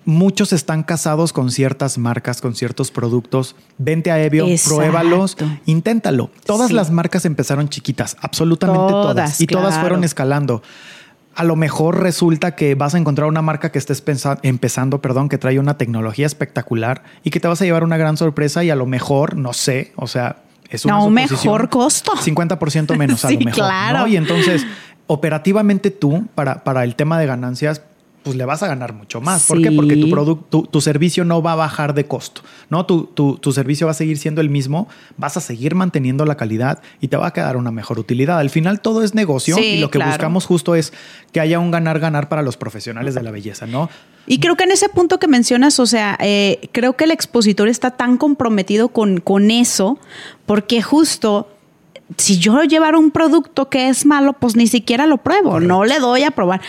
muchos 0.05 0.53
están 0.53 0.83
casados 0.83 1.33
con 1.33 1.51
ciertas 1.51 1.99
marcas, 1.99 2.41
con 2.41 2.55
ciertos 2.55 2.91
productos. 2.91 3.57
Vente 3.79 4.11
a 4.11 4.23
Evio, 4.23 4.47
pruébalos, 4.65 5.37
inténtalo. 5.67 6.31
Todas 6.45 6.73
las 6.73 6.91
marcas 6.91 7.25
empezaron 7.25 7.69
chiquitas, 7.69 8.17
absolutamente 8.21 8.93
todas. 8.93 9.41
y 9.41 9.47
todas 9.47 9.79
fueron 9.79 10.05
escalando. 10.05 10.63
A 11.35 11.45
lo 11.45 11.55
mejor 11.57 12.01
resulta 12.01 12.57
que 12.57 12.75
vas 12.75 12.95
a 12.95 12.99
encontrar 12.99 13.29
una 13.29 13.41
marca 13.41 13.71
que 13.71 13.79
estés 13.79 14.03
empezando, 14.43 15.01
perdón, 15.01 15.29
que 15.29 15.39
trae 15.39 15.59
una 15.59 15.79
tecnología 15.79 16.27
espectacular 16.27 17.05
y 17.23 17.31
que 17.31 17.41
te 17.41 17.49
vas 17.49 17.63
a 17.63 17.65
llevar 17.65 17.85
una 17.85 17.97
gran 17.97 18.17
sorpresa 18.17 18.65
y 18.65 18.71
a 18.71 18.75
lo 18.75 18.85
mejor, 18.85 19.37
no 19.37 19.53
sé, 19.53 19.93
o 19.97 20.07
sea, 20.07 20.43
es 20.69 20.85
una 20.85 20.99
no, 20.99 21.11
mejor 21.11 21.69
costo. 21.69 22.13
50% 22.13 22.97
menos 22.97 23.25
a 23.25 23.31
lo 23.33 23.39
mejor. 23.39 23.55
Claro. 23.55 24.07
Y 24.07 24.17
entonces, 24.17 24.67
operativamente 25.07 25.91
tú, 25.91 26.27
para, 26.35 26.63
para 26.65 26.85
el 26.85 26.95
tema 26.95 27.19
de 27.19 27.27
ganancias, 27.27 27.83
pues 28.23 28.37
le 28.37 28.45
vas 28.45 28.63
a 28.63 28.69
ganar 28.69 28.93
mucho 28.93 29.21
más. 29.21 29.47
¿Por 29.47 29.63
qué? 29.63 29.71
Porque 29.73 29.97
tu 29.97 30.11
producto, 30.11 30.63
tu, 30.63 30.81
servicio 30.81 31.25
no 31.25 31.43
va 31.43 31.53
a 31.53 31.57
bajar 31.57 31.95
de 31.95 32.05
costo, 32.05 32.43
¿no? 32.69 32.85
Tu, 32.85 33.05
tu, 33.05 33.53
servicio 33.53 33.87
va 33.87 33.93
a 33.93 33.95
seguir 33.95 34.19
siendo 34.19 34.41
el 34.41 34.51
mismo, 34.51 34.89
vas 35.17 35.37
a 35.37 35.41
seguir 35.41 35.75
manteniendo 35.75 36.27
la 36.27 36.37
calidad 36.37 36.83
y 37.01 37.09
te 37.09 37.17
va 37.17 37.29
a 37.29 37.33
quedar 37.33 37.57
una 37.57 37.71
mejor 37.71 37.99
utilidad. 37.99 38.39
Al 38.39 38.51
final 38.51 38.81
todo 38.81 39.03
es 39.03 39.15
negocio 39.15 39.59
y 39.59 39.79
lo 39.79 39.91
que 39.91 39.99
buscamos 39.99 40.45
justo 40.47 40.75
es 40.75 40.93
que 41.33 41.41
haya 41.41 41.59
un 41.59 41.71
ganar-ganar 41.71 42.29
para 42.29 42.43
los 42.43 42.57
profesionales 42.57 43.15
de 43.15 43.23
la 43.23 43.31
belleza, 43.31 43.67
¿no? 43.67 43.89
Y 44.27 44.39
creo 44.39 44.57
que 44.57 44.65
en 44.65 44.73
ese 44.73 44.89
punto 44.89 45.19
que 45.19 45.27
mencionas, 45.27 45.81
o 45.81 45.87
sea, 45.87 46.19
eh, 46.21 46.69
creo 46.73 46.97
que 46.97 47.05
el 47.05 47.11
expositor 47.11 47.69
está 47.69 47.93
tan 47.93 48.19
comprometido 48.19 48.89
con, 48.89 49.21
con 49.21 49.51
eso, 49.51 49.99
porque 50.47 50.83
justo 50.83 51.49
si 52.17 52.39
yo 52.39 52.63
llevar 52.65 52.97
un 52.97 53.11
producto 53.11 53.69
que 53.69 53.89
es 53.89 54.05
malo, 54.05 54.33
pues 54.33 54.57
ni 54.57 54.67
siquiera 54.67 55.07
lo 55.07 55.19
pruebo, 55.19 55.61
no 55.61 55.85
le 55.85 55.99
doy 56.01 56.25
a 56.25 56.31
probar. 56.31 56.61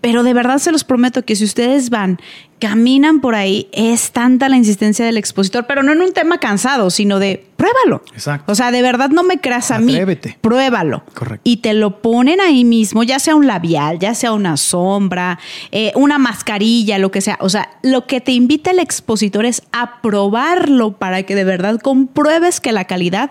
Pero 0.00 0.22
de 0.22 0.34
verdad 0.34 0.58
se 0.58 0.72
los 0.72 0.84
prometo 0.84 1.24
que 1.24 1.36
si 1.36 1.44
ustedes 1.44 1.90
van, 1.90 2.18
caminan 2.58 3.20
por 3.20 3.34
ahí, 3.34 3.68
es 3.72 4.12
tanta 4.12 4.48
la 4.48 4.56
insistencia 4.56 5.04
del 5.04 5.18
expositor, 5.18 5.66
pero 5.66 5.82
no 5.82 5.92
en 5.92 6.00
un 6.00 6.12
tema 6.12 6.38
cansado, 6.38 6.90
sino 6.90 7.18
de 7.18 7.46
pruébalo. 7.56 8.02
Exacto. 8.14 8.52
O 8.52 8.54
sea, 8.54 8.70
de 8.70 8.82
verdad 8.82 9.10
no 9.10 9.22
me 9.22 9.38
creas 9.38 9.70
a 9.70 9.78
mí. 9.78 9.98
Pruébalo. 10.40 11.04
Correcto. 11.14 11.42
Y 11.44 11.58
te 11.58 11.74
lo 11.74 12.00
ponen 12.00 12.40
ahí 12.40 12.64
mismo, 12.64 13.02
ya 13.02 13.18
sea 13.18 13.36
un 13.36 13.46
labial, 13.46 13.98
ya 13.98 14.14
sea 14.14 14.32
una 14.32 14.56
sombra, 14.56 15.38
eh, 15.72 15.92
una 15.94 16.18
mascarilla, 16.18 16.98
lo 16.98 17.10
que 17.10 17.20
sea. 17.20 17.36
O 17.40 17.48
sea, 17.48 17.70
lo 17.82 18.06
que 18.06 18.20
te 18.20 18.32
invita 18.32 18.70
el 18.70 18.78
expositor 18.78 19.44
es 19.44 19.62
a 19.72 20.00
probarlo 20.00 20.92
para 20.92 21.22
que 21.24 21.34
de 21.34 21.44
verdad 21.44 21.80
compruebes 21.80 22.60
que 22.60 22.72
la 22.72 22.84
calidad 22.84 23.30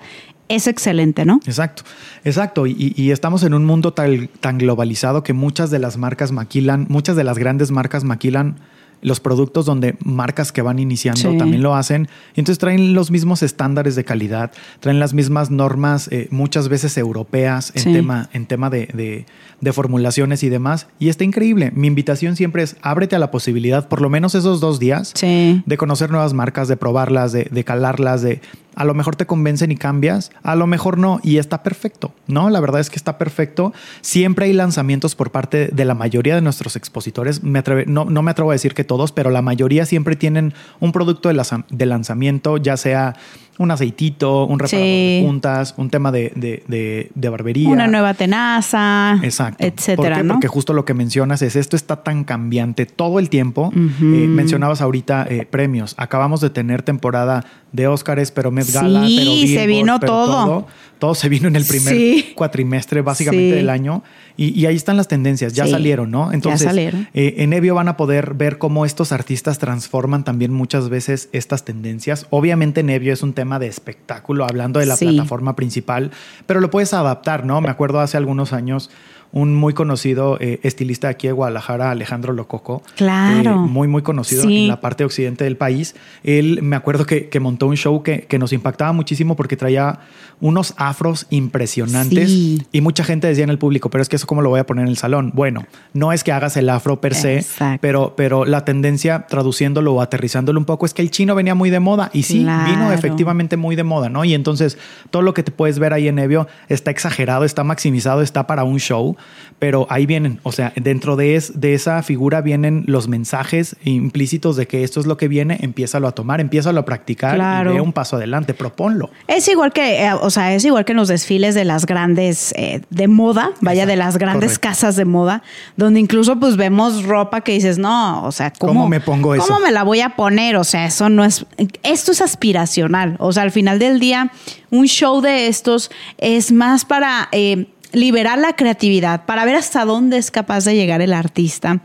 es 0.50 0.68
excelente, 0.68 1.26
¿no? 1.26 1.40
Exacto, 1.46 1.84
exacto. 2.24 2.68
Y, 2.68 3.12
estamos 3.12 3.44
en 3.44 3.54
un 3.54 3.66
mundo 3.66 3.94
tan, 3.94 4.28
tan 4.40 4.58
globalizado 4.58 5.24
que 5.24 5.34
muchas 5.34 5.72
de 5.72 5.80
las 5.80 5.98
marcas 5.98 6.32
maquilan, 6.32 6.86
muchas 6.90 7.16
de 7.16 7.24
las 7.24 7.38
grandes 7.38 7.72
marcas 7.72 8.04
maquilan 8.04 8.58
los 9.04 9.20
productos 9.20 9.66
donde 9.66 9.96
marcas 10.04 10.52
que 10.52 10.62
van 10.62 10.80
iniciando 10.80 11.38
también 11.38 11.62
lo 11.62 11.76
hacen. 11.76 12.08
Y 12.36 12.40
entonces 12.40 12.58
traen 12.58 12.94
los 12.94 13.12
mismos 13.12 13.44
estándares 13.44 13.96
de 13.96 14.04
calidad, 14.06 14.52
traen 14.80 15.00
las 15.00 15.14
mismas 15.14 15.52
normas, 15.52 16.08
eh, 16.12 16.28
muchas 16.32 16.70
veces 16.70 16.98
europeas, 16.98 17.74
en 17.76 17.94
tema, 17.94 18.30
en 18.34 18.46
tema 18.46 18.70
de, 18.70 19.26
formulaciones 19.74 20.44
y 20.44 20.50
demás. 20.50 20.88
Y 21.00 21.10
está 21.10 21.26
increíble. 21.26 21.72
Mi 21.76 21.88
invitación 21.88 22.36
siempre 22.36 22.64
es 22.64 22.78
ábrete 22.82 23.16
a 23.16 23.20
la 23.20 23.30
posibilidad, 23.30 23.88
por 23.88 24.02
lo 24.02 24.10
menos 24.10 24.36
esos 24.36 24.62
dos 24.62 24.80
días, 24.80 25.14
de 25.22 25.78
conocer 25.78 26.10
nuevas 26.10 26.34
marcas, 26.34 26.68
de 26.68 26.78
probarlas, 26.78 27.34
de, 27.34 27.50
de 27.52 27.64
calarlas, 27.64 28.22
de 28.22 28.42
a 28.76 28.86
lo 28.86 28.94
mejor 28.94 29.16
te 29.16 29.26
convencen 29.26 29.72
y 29.72 29.76
cambias, 29.76 30.32
a 30.44 30.56
lo 30.56 30.68
mejor 30.68 30.98
no, 30.98 31.20
y 31.24 31.38
está 31.38 31.64
perfecto, 31.64 32.14
¿no? 32.28 32.50
La 32.50 32.60
verdad 32.60 32.82
es 32.82 32.90
que 32.90 32.96
está 32.96 33.18
perfecto. 33.18 33.74
Siempre 34.02 34.46
hay 34.46 34.54
lanzamientos 34.54 35.16
por 35.16 35.32
parte 35.32 35.70
de 35.72 35.86
la 35.86 35.94
mayoría 35.94 36.36
de 36.36 36.42
nuestros 36.42 36.76
expositores. 36.76 37.44
Me 37.44 37.64
no, 37.88 38.06
no, 38.06 38.22
me 38.22 38.32
atrevo 38.32 38.52
a 38.52 38.54
decir 38.54 38.74
que 38.74 38.84
todos, 38.84 39.12
pero 39.12 39.30
la 39.30 39.42
mayoría 39.42 39.86
siempre 39.86 40.16
tienen 40.16 40.54
un 40.80 40.92
producto 40.92 41.30
de 41.30 41.86
lanzamiento, 41.86 42.58
ya 42.58 42.78
sea 42.78 43.16
un 43.60 43.72
aceitito, 43.72 44.46
un 44.46 44.60
reparador 44.60 44.88
de 44.88 45.24
puntas, 45.26 45.74
un 45.78 45.90
tema 45.90 46.12
de, 46.12 46.32
de, 46.36 47.12
de, 47.14 47.30
barbería. 47.30 47.70
Una 47.70 47.88
nueva 47.88 48.14
tenaza. 48.14 49.20
Exacto. 49.22 49.64
Etcétera. 49.64 50.18
¿Por 50.18 50.28
Porque 50.28 50.48
justo 50.48 50.74
lo 50.74 50.86
que 50.86 50.94
mencionas 50.94 51.42
es 51.42 51.56
esto 51.56 51.76
está 51.76 52.04
tan 52.04 52.24
cambiante 52.24 52.86
todo 52.86 53.20
el 53.20 53.30
tiempo. 53.30 53.72
Eh, 53.76 54.28
mencionabas 54.28 54.82
ahorita 54.82 55.28
eh, 55.30 55.46
premios. 55.50 55.94
Acabamos 55.98 56.42
de 56.42 56.50
tener 56.50 56.82
temporada 56.82 57.46
de 57.72 57.88
Óscares, 57.88 58.32
pero 58.32 58.52
Met 58.52 58.72
Gala, 58.72 59.06
sí, 59.06 59.48
se 59.54 59.68
vino 59.68 60.00
todo. 60.00 60.68
todo. 61.00 61.16
se 61.16 61.30
vino 61.30 61.48
en 61.48 61.56
el 61.56 61.66
primer 61.66 62.34
cuatrimestre 62.36 63.02
básicamente 63.02 63.56
del 63.56 63.70
año. 63.70 64.04
Y, 64.36 64.66
ahí 64.66 64.76
están 64.76 64.98
las 64.98 65.08
tendencias, 65.08 65.54
ya 65.54 65.68
salieron, 65.68 66.10
¿no? 66.10 66.32
Entonces, 66.32 66.62
ya 66.62 66.70
salieron. 66.70 67.08
Eh, 67.14 67.36
en 67.38 67.54
Evio 67.54 67.76
van 67.76 67.88
a 67.88 67.98
poder 67.98 68.34
ver 68.34 68.58
cómo 68.58 68.86
estos 68.86 69.12
artistas 69.12 69.60
transforman 69.60 70.24
también 70.24 70.52
muchas 70.52 70.90
veces 70.90 71.30
estas 71.34 71.66
tendencias. 71.66 72.26
Obviamente 72.32 72.82
Nevio 72.82 73.14
es 73.14 73.22
un 73.22 73.34
tema 73.34 73.60
de 73.60 73.68
espectáculo, 73.68 74.46
hablando 74.46 74.80
de 74.80 74.88
la 74.88 74.98
plataforma 74.98 75.56
principal, 75.56 76.12
pero 76.48 76.62
lo 76.62 76.72
puedes 76.72 76.94
adaptar, 76.94 77.46
¿no? 77.46 77.62
Me 77.62 77.70
acuerdo 77.70 78.00
hace 78.00 78.18
algunos 78.18 78.54
años 78.54 78.90
un 79.34 79.56
muy 79.56 79.74
conocido 79.74 80.38
eh, 80.40 80.60
estilista 80.62 81.10
aquí 81.10 81.26
de 81.26 81.34
Guadalajara, 81.34 81.90
Alejandro 81.90 82.34
Lococo. 82.34 82.84
Claro. 82.96 83.52
Eh, 83.52 83.56
muy, 83.56 83.88
muy 83.88 84.04
conocido 84.04 84.44
en 84.44 84.68
la 84.68 84.80
parte 84.80 85.04
occidente 85.04 85.44
del 85.44 85.58
país. 85.58 85.96
Él 86.24 86.60
me 86.62 86.76
acuerdo 86.76 87.06
que, 87.06 87.30
montó 87.42 87.68
un 87.68 87.76
show 87.76 88.04
que, 88.04 88.22
que, 88.22 88.38
nos 88.40 88.54
impactaba 88.54 88.94
muchísimo 88.94 89.36
porque 89.36 89.58
traía 89.58 90.00
unos 90.40 90.74
afros 90.78 91.26
impresionantes 91.30 92.30
y 92.30 92.82
mucha 92.82 93.04
gente 93.04 93.28
decía 93.28 93.44
en 93.44 93.50
el 93.50 93.58
público, 93.58 93.90
pero 93.90 94.02
es 94.02 94.10
que 94.10 94.18
eso 94.18 94.28
cómo 94.28 94.42
lo 94.42 94.50
voy 94.50 94.60
a 94.60 94.66
poner 94.66 94.84
en 94.84 94.90
el 94.90 94.98
salón. 94.98 95.32
Bueno, 95.34 95.66
no 95.94 96.12
es 96.12 96.24
que 96.24 96.32
hagas 96.32 96.56
el 96.58 96.70
afro 96.70 97.02
per 97.02 97.16
se, 97.16 97.46
pero, 97.82 98.14
pero 98.16 98.46
la 98.46 98.66
tendencia 98.66 99.26
traduciéndolo 99.28 99.94
o 99.94 100.02
aterrizándolo 100.02 100.60
un 100.60 100.66
poco 100.66 100.86
es 100.86 100.94
que 100.94 101.02
el 101.02 101.12
chino 101.12 101.34
venía 101.34 101.56
muy 101.56 101.70
de 101.70 101.80
moda 101.80 102.10
y 102.14 102.24
sí, 102.24 102.40
vino 102.40 102.92
efectivamente 102.92 103.58
muy 103.58 103.76
de 103.76 103.84
moda, 103.84 104.10
¿no? 104.10 104.26
Y 104.26 104.34
entonces 104.34 104.78
todo 105.10 105.22
lo 105.22 105.34
que 105.34 105.44
te 105.44 105.52
puedes 105.52 105.80
ver 105.80 105.94
ahí 105.94 106.08
en 106.08 106.20
Evio 106.20 106.48
está 106.70 106.92
exagerado, 106.92 107.46
está 107.46 107.64
maximizado, 107.64 108.22
está 108.22 108.46
para 108.46 108.64
un 108.64 108.80
show 108.80 109.16
pero 109.64 109.88
ahí 109.90 110.06
vienen, 110.06 110.42
o 110.44 110.52
sea, 110.52 110.74
dentro 110.76 111.16
de, 111.16 111.36
es, 111.36 111.62
de 111.62 111.74
esa 111.74 112.04
figura 112.04 112.42
vienen 112.42 112.84
los 112.86 113.08
mensajes 113.08 113.78
implícitos 113.86 114.58
de 114.58 114.68
que 114.68 114.84
esto 114.84 115.00
es 115.00 115.06
lo 115.06 115.16
que 115.16 115.30
viene, 115.30 115.58
empiézalo 115.62 116.10
a 116.10 116.12
tomar, 116.12 116.42
empiézalo 116.42 116.82
a 116.82 116.84
practicar 116.86 117.66
y 117.68 117.70
ve 117.70 117.80
un 117.80 117.94
paso 117.94 118.18
adelante, 118.18 118.54
proponlo. 118.54 119.10
Es 119.30 119.48
igual 119.48 119.72
que, 119.72 120.04
eh, 120.04 120.14
o 120.14 120.30
sea, 120.32 120.54
es 120.54 120.66
igual 120.66 120.84
que 120.84 120.92
en 120.92 120.98
los 120.98 121.08
desfiles 121.08 121.56
de 121.56 121.64
las 121.64 121.86
grandes 121.86 122.54
eh, 122.58 122.82
de 122.90 123.08
moda, 123.08 123.52
vaya, 123.62 123.86
de 123.86 123.96
las 123.96 124.18
grandes 124.18 124.60
casas 124.60 124.98
de 124.98 125.06
moda, 125.06 125.44
donde 125.78 126.02
incluso 126.02 126.38
pues 126.42 126.58
vemos 126.58 127.06
ropa 127.06 127.40
que 127.40 127.54
dices, 127.54 127.78
no, 127.78 128.26
o 128.26 128.34
sea, 128.34 128.52
¿cómo, 128.52 128.90
me 128.90 129.00
pongo 129.00 129.34
eso? 129.34 129.48
¿Cómo 129.48 129.62
me 129.62 129.72
la 129.72 129.84
voy 129.84 130.02
a 130.02 130.10
poner? 130.18 130.58
O 130.58 130.66
sea, 130.66 130.88
eso 130.88 131.08
no 131.08 131.24
es, 131.24 131.46
esto 131.84 132.12
es 132.12 132.22
aspiracional, 132.22 133.16
o 133.20 133.32
sea, 133.32 133.44
al 133.44 133.52
final 133.52 133.80
del 133.80 134.02
día, 134.02 134.30
un 134.72 134.88
show 134.88 135.22
de 135.22 135.48
estos 135.48 135.90
es 136.18 136.52
más 136.52 136.84
para... 136.84 137.30
Eh, 137.32 137.68
liberar 137.94 138.40
la 138.40 138.54
creatividad, 138.54 139.26
para 139.26 139.46
ver 139.46 139.56
hasta 139.56 139.86
dónde 139.86 140.18
es 140.18 140.32
capaz 140.32 140.66
de 140.66 140.76
llegar 140.76 141.02
el 141.02 141.14
artista. 141.14 141.82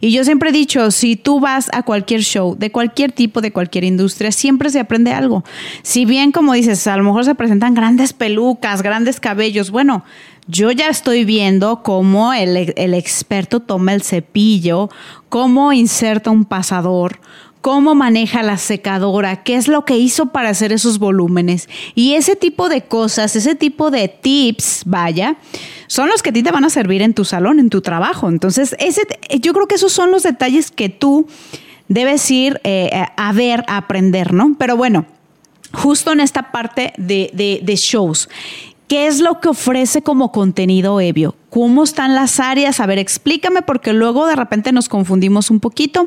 Y 0.00 0.10
yo 0.10 0.24
siempre 0.24 0.50
he 0.50 0.52
dicho, 0.52 0.90
si 0.90 1.16
tú 1.16 1.38
vas 1.38 1.70
a 1.72 1.82
cualquier 1.82 2.22
show, 2.22 2.56
de 2.58 2.72
cualquier 2.72 3.12
tipo, 3.12 3.40
de 3.40 3.52
cualquier 3.52 3.84
industria, 3.84 4.32
siempre 4.32 4.70
se 4.70 4.80
aprende 4.80 5.12
algo. 5.12 5.44
Si 5.82 6.04
bien, 6.04 6.32
como 6.32 6.54
dices, 6.54 6.86
a 6.86 6.96
lo 6.96 7.04
mejor 7.04 7.24
se 7.24 7.34
presentan 7.34 7.74
grandes 7.74 8.12
pelucas, 8.12 8.82
grandes 8.82 9.20
cabellos, 9.20 9.70
bueno, 9.70 10.04
yo 10.46 10.72
ya 10.72 10.88
estoy 10.88 11.24
viendo 11.24 11.82
cómo 11.82 12.32
el, 12.32 12.72
el 12.76 12.94
experto 12.94 13.60
toma 13.60 13.94
el 13.94 14.02
cepillo, 14.02 14.88
cómo 15.28 15.72
inserta 15.72 16.30
un 16.30 16.44
pasador, 16.44 17.20
cómo 17.60 17.94
maneja 17.94 18.42
la 18.42 18.56
secadora, 18.56 19.42
qué 19.42 19.56
es 19.56 19.68
lo 19.68 19.84
que 19.84 19.98
hizo 19.98 20.26
para 20.26 20.48
hacer 20.50 20.72
esos 20.72 20.98
volúmenes. 20.98 21.68
Y 21.94 22.14
ese 22.14 22.36
tipo 22.36 22.68
de 22.68 22.82
cosas, 22.82 23.36
ese 23.36 23.54
tipo 23.54 23.90
de 23.90 24.08
tips, 24.08 24.82
vaya, 24.86 25.36
son 25.86 26.08
los 26.08 26.22
que 26.22 26.30
a 26.30 26.32
ti 26.32 26.42
te 26.42 26.50
van 26.50 26.64
a 26.64 26.70
servir 26.70 27.02
en 27.02 27.14
tu 27.14 27.24
salón, 27.24 27.58
en 27.58 27.70
tu 27.70 27.82
trabajo. 27.82 28.28
Entonces, 28.28 28.74
ese, 28.78 29.02
yo 29.40 29.52
creo 29.52 29.66
que 29.66 29.74
esos 29.74 29.92
son 29.92 30.10
los 30.10 30.22
detalles 30.22 30.70
que 30.70 30.88
tú 30.88 31.26
debes 31.88 32.30
ir 32.30 32.60
eh, 32.64 32.90
a 33.16 33.32
ver, 33.32 33.64
a 33.66 33.76
aprender, 33.76 34.32
¿no? 34.32 34.56
Pero 34.58 34.76
bueno, 34.76 35.06
justo 35.72 36.12
en 36.12 36.20
esta 36.20 36.52
parte 36.52 36.92
de, 36.96 37.30
de 37.62 37.76
shows. 37.76 38.28
¿Qué 38.88 39.06
es 39.06 39.20
lo 39.20 39.40
que 39.40 39.48
ofrece 39.48 40.02
como 40.02 40.32
contenido 40.32 41.00
Evio? 41.00 41.36
¿Cómo 41.50 41.82
están 41.82 42.14
las 42.14 42.38
áreas? 42.40 42.80
A 42.80 42.86
ver, 42.86 42.98
explícame 42.98 43.62
porque 43.62 43.92
luego 43.92 44.26
de 44.26 44.36
repente 44.36 44.72
nos 44.72 44.88
confundimos 44.88 45.50
un 45.50 45.58
poquito. 45.60 46.04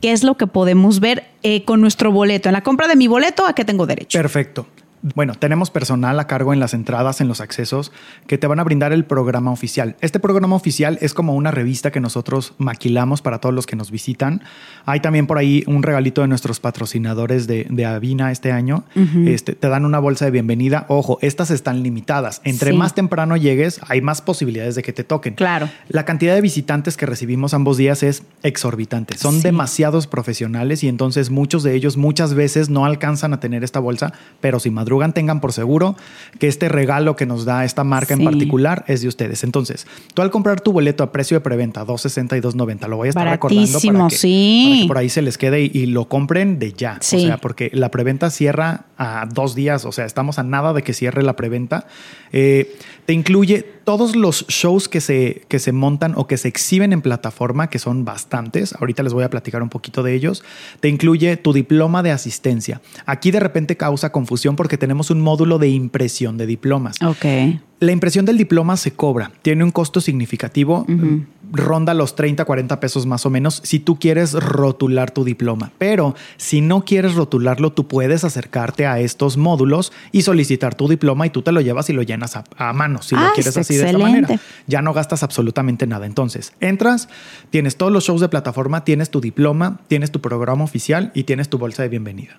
¿Qué 0.00 0.12
es 0.12 0.24
lo 0.24 0.36
que 0.36 0.48
podemos 0.48 0.98
ver 0.98 1.24
eh, 1.44 1.64
con 1.64 1.80
nuestro 1.80 2.10
boleto? 2.10 2.48
En 2.48 2.52
la 2.52 2.62
compra 2.62 2.88
de 2.88 2.96
mi 2.96 3.06
boleto, 3.06 3.46
¿a 3.46 3.54
qué 3.54 3.64
tengo 3.64 3.86
derecho? 3.86 4.18
Perfecto. 4.18 4.66
Bueno, 5.14 5.34
tenemos 5.34 5.70
personal 5.70 6.18
a 6.20 6.28
cargo 6.28 6.52
en 6.52 6.60
las 6.60 6.74
entradas, 6.74 7.20
en 7.20 7.26
los 7.26 7.40
accesos, 7.40 7.90
que 8.28 8.38
te 8.38 8.46
van 8.46 8.60
a 8.60 8.64
brindar 8.64 8.92
el 8.92 9.04
programa 9.04 9.50
oficial. 9.50 9.96
Este 10.00 10.20
programa 10.20 10.54
oficial 10.54 10.96
es 11.00 11.12
como 11.12 11.34
una 11.34 11.50
revista 11.50 11.90
que 11.90 11.98
nosotros 11.98 12.54
maquilamos 12.58 13.20
para 13.20 13.40
todos 13.40 13.52
los 13.52 13.66
que 13.66 13.74
nos 13.74 13.90
visitan. 13.90 14.42
Hay 14.86 15.00
también 15.00 15.26
por 15.26 15.38
ahí 15.38 15.64
un 15.66 15.82
regalito 15.82 16.20
de 16.20 16.28
nuestros 16.28 16.60
patrocinadores 16.60 17.48
de, 17.48 17.66
de 17.68 17.84
Avina 17.84 18.30
este 18.30 18.52
año. 18.52 18.84
este, 19.26 19.54
te 19.54 19.68
dan 19.68 19.84
una 19.84 19.98
bolsa 19.98 20.24
de 20.26 20.30
bienvenida. 20.30 20.86
Ojo, 20.88 21.18
estas 21.20 21.50
están 21.50 21.82
limitadas. 21.82 22.40
Entre 22.44 22.72
más 22.72 22.94
temprano 22.94 23.36
llegues, 23.36 23.80
hay 23.88 24.00
más 24.02 24.22
posibilidades 24.22 24.76
de 24.76 24.84
que 24.84 24.92
te 24.92 25.02
toquen. 25.02 25.34
Claro. 25.34 25.68
La 25.88 26.04
cantidad 26.04 26.34
de 26.34 26.40
visitantes 26.40 26.96
que 26.96 27.06
recibimos 27.06 27.54
ambos 27.54 27.76
días 27.76 28.04
es 28.04 28.22
exorbitante. 28.44 29.18
Son 29.18 29.42
demasiados 29.42 30.06
profesionales 30.06 30.84
y 30.84 30.88
entonces 30.88 31.30
muchos 31.30 31.64
de 31.64 31.74
ellos 31.74 31.96
muchas 31.96 32.34
veces 32.34 32.68
no 32.68 32.84
alcanzan 32.84 33.32
a 33.32 33.40
tener 33.40 33.64
esta 33.64 33.80
bolsa, 33.80 34.12
pero 34.40 34.60
si 34.60 34.70
madrugan 34.70 34.91
tengan 35.12 35.40
por 35.40 35.52
seguro 35.52 35.96
que 36.38 36.48
este 36.48 36.68
regalo 36.68 37.16
que 37.16 37.26
nos 37.26 37.44
da 37.44 37.64
esta 37.64 37.84
marca 37.84 38.14
en 38.14 38.24
particular 38.24 38.84
es 38.88 39.02
de 39.02 39.08
ustedes. 39.08 39.44
Entonces, 39.44 39.86
tú 40.14 40.22
al 40.22 40.30
comprar 40.30 40.60
tu 40.60 40.72
boleto 40.72 41.02
a 41.02 41.12
precio 41.12 41.36
de 41.36 41.40
preventa, 41.40 41.80
260 41.80 42.36
y 42.36 42.40
290, 42.40 42.88
lo 42.88 42.96
voy 42.96 43.08
a 43.08 43.10
estar 43.10 43.28
recordando 43.28 43.80
para 43.80 44.08
que, 44.08 44.16
sí. 44.16 44.84
por 44.86 44.98
ahí 44.98 45.08
se 45.08 45.22
les 45.22 45.38
quede 45.38 45.62
y, 45.62 45.86
lo 45.86 46.08
compren 46.08 46.58
de 46.58 46.72
ya. 46.72 46.98
O 47.00 47.04
sea, 47.04 47.38
porque 47.38 47.70
la 47.72 47.90
preventa 47.90 48.30
cierra 48.30 48.86
a 48.96 49.26
dos 49.26 49.54
días, 49.54 49.84
o 49.84 49.92
sea, 49.92 50.04
estamos 50.04 50.38
a 50.38 50.42
nada 50.42 50.72
de 50.72 50.82
que 50.82 50.94
cierre 50.94 51.22
la 51.22 51.34
preventa. 51.34 51.86
Eh, 52.32 52.76
te 53.06 53.12
incluye 53.12 53.62
todos 53.84 54.14
los 54.14 54.46
shows 54.46 54.88
que 54.88 55.00
se, 55.00 55.42
que 55.48 55.58
se 55.58 55.72
montan 55.72 56.14
o 56.16 56.26
que 56.26 56.36
se 56.36 56.48
exhiben 56.48 56.92
en 56.92 57.02
plataforma, 57.02 57.68
que 57.68 57.78
son 57.78 58.04
bastantes. 58.04 58.74
Ahorita 58.74 59.02
les 59.02 59.12
voy 59.12 59.24
a 59.24 59.30
platicar 59.30 59.62
un 59.62 59.68
poquito 59.68 60.02
de 60.02 60.14
ellos. 60.14 60.44
Te 60.80 60.88
incluye 60.88 61.36
tu 61.36 61.52
diploma 61.52 62.02
de 62.02 62.12
asistencia. 62.12 62.80
Aquí 63.04 63.30
de 63.30 63.40
repente 63.40 63.76
causa 63.76 64.12
confusión 64.12 64.54
porque 64.54 64.78
tenemos 64.78 65.10
un 65.10 65.20
módulo 65.20 65.58
de 65.58 65.68
impresión 65.68 66.36
de 66.36 66.46
diplomas. 66.46 67.02
Ok. 67.02 67.24
La 67.80 67.90
impresión 67.90 68.24
del 68.24 68.38
diploma 68.38 68.76
se 68.76 68.92
cobra, 68.92 69.32
tiene 69.42 69.64
un 69.64 69.72
costo 69.72 70.00
significativo, 70.00 70.86
ronda 71.52 71.94
los 71.94 72.16
30, 72.16 72.44
40 72.44 72.80
pesos 72.80 73.06
más 73.06 73.26
o 73.26 73.30
menos 73.30 73.60
si 73.62 73.78
tú 73.78 73.98
quieres 73.98 74.32
rotular 74.32 75.10
tu 75.10 75.24
diploma. 75.24 75.70
Pero 75.78 76.14
si 76.36 76.60
no 76.60 76.84
quieres 76.84 77.14
rotularlo, 77.14 77.72
tú 77.72 77.86
puedes 77.86 78.24
acercarte 78.24 78.86
a 78.86 78.98
estos 79.00 79.36
módulos 79.36 79.92
y 80.10 80.22
solicitar 80.22 80.74
tu 80.74 80.88
diploma 80.88 81.26
y 81.26 81.30
tú 81.30 81.42
te 81.42 81.52
lo 81.52 81.60
llevas 81.60 81.90
y 81.90 81.92
lo 81.92 82.02
llenas 82.02 82.36
a, 82.36 82.72
mano 82.72 83.02
si 83.02 83.14
lo 83.14 83.20
ah, 83.20 83.32
quieres 83.34 83.56
así 83.56 83.76
de 83.76 83.86
esta 83.86 83.98
manera. 83.98 84.28
Ya 84.66 84.82
no 84.82 84.92
gastas 84.92 85.22
absolutamente 85.22 85.86
nada. 85.86 86.06
Entonces, 86.06 86.52
entras, 86.60 87.08
tienes 87.50 87.76
todos 87.76 87.92
los 87.92 88.04
shows 88.04 88.20
de 88.20 88.28
plataforma, 88.28 88.84
tienes 88.84 89.10
tu 89.10 89.20
diploma, 89.20 89.80
tienes 89.88 90.10
tu 90.10 90.20
programa 90.20 90.64
oficial 90.64 91.10
y 91.14 91.24
tienes 91.24 91.48
tu 91.48 91.58
bolsa 91.58 91.82
de 91.82 91.88
bienvenida. 91.88 92.38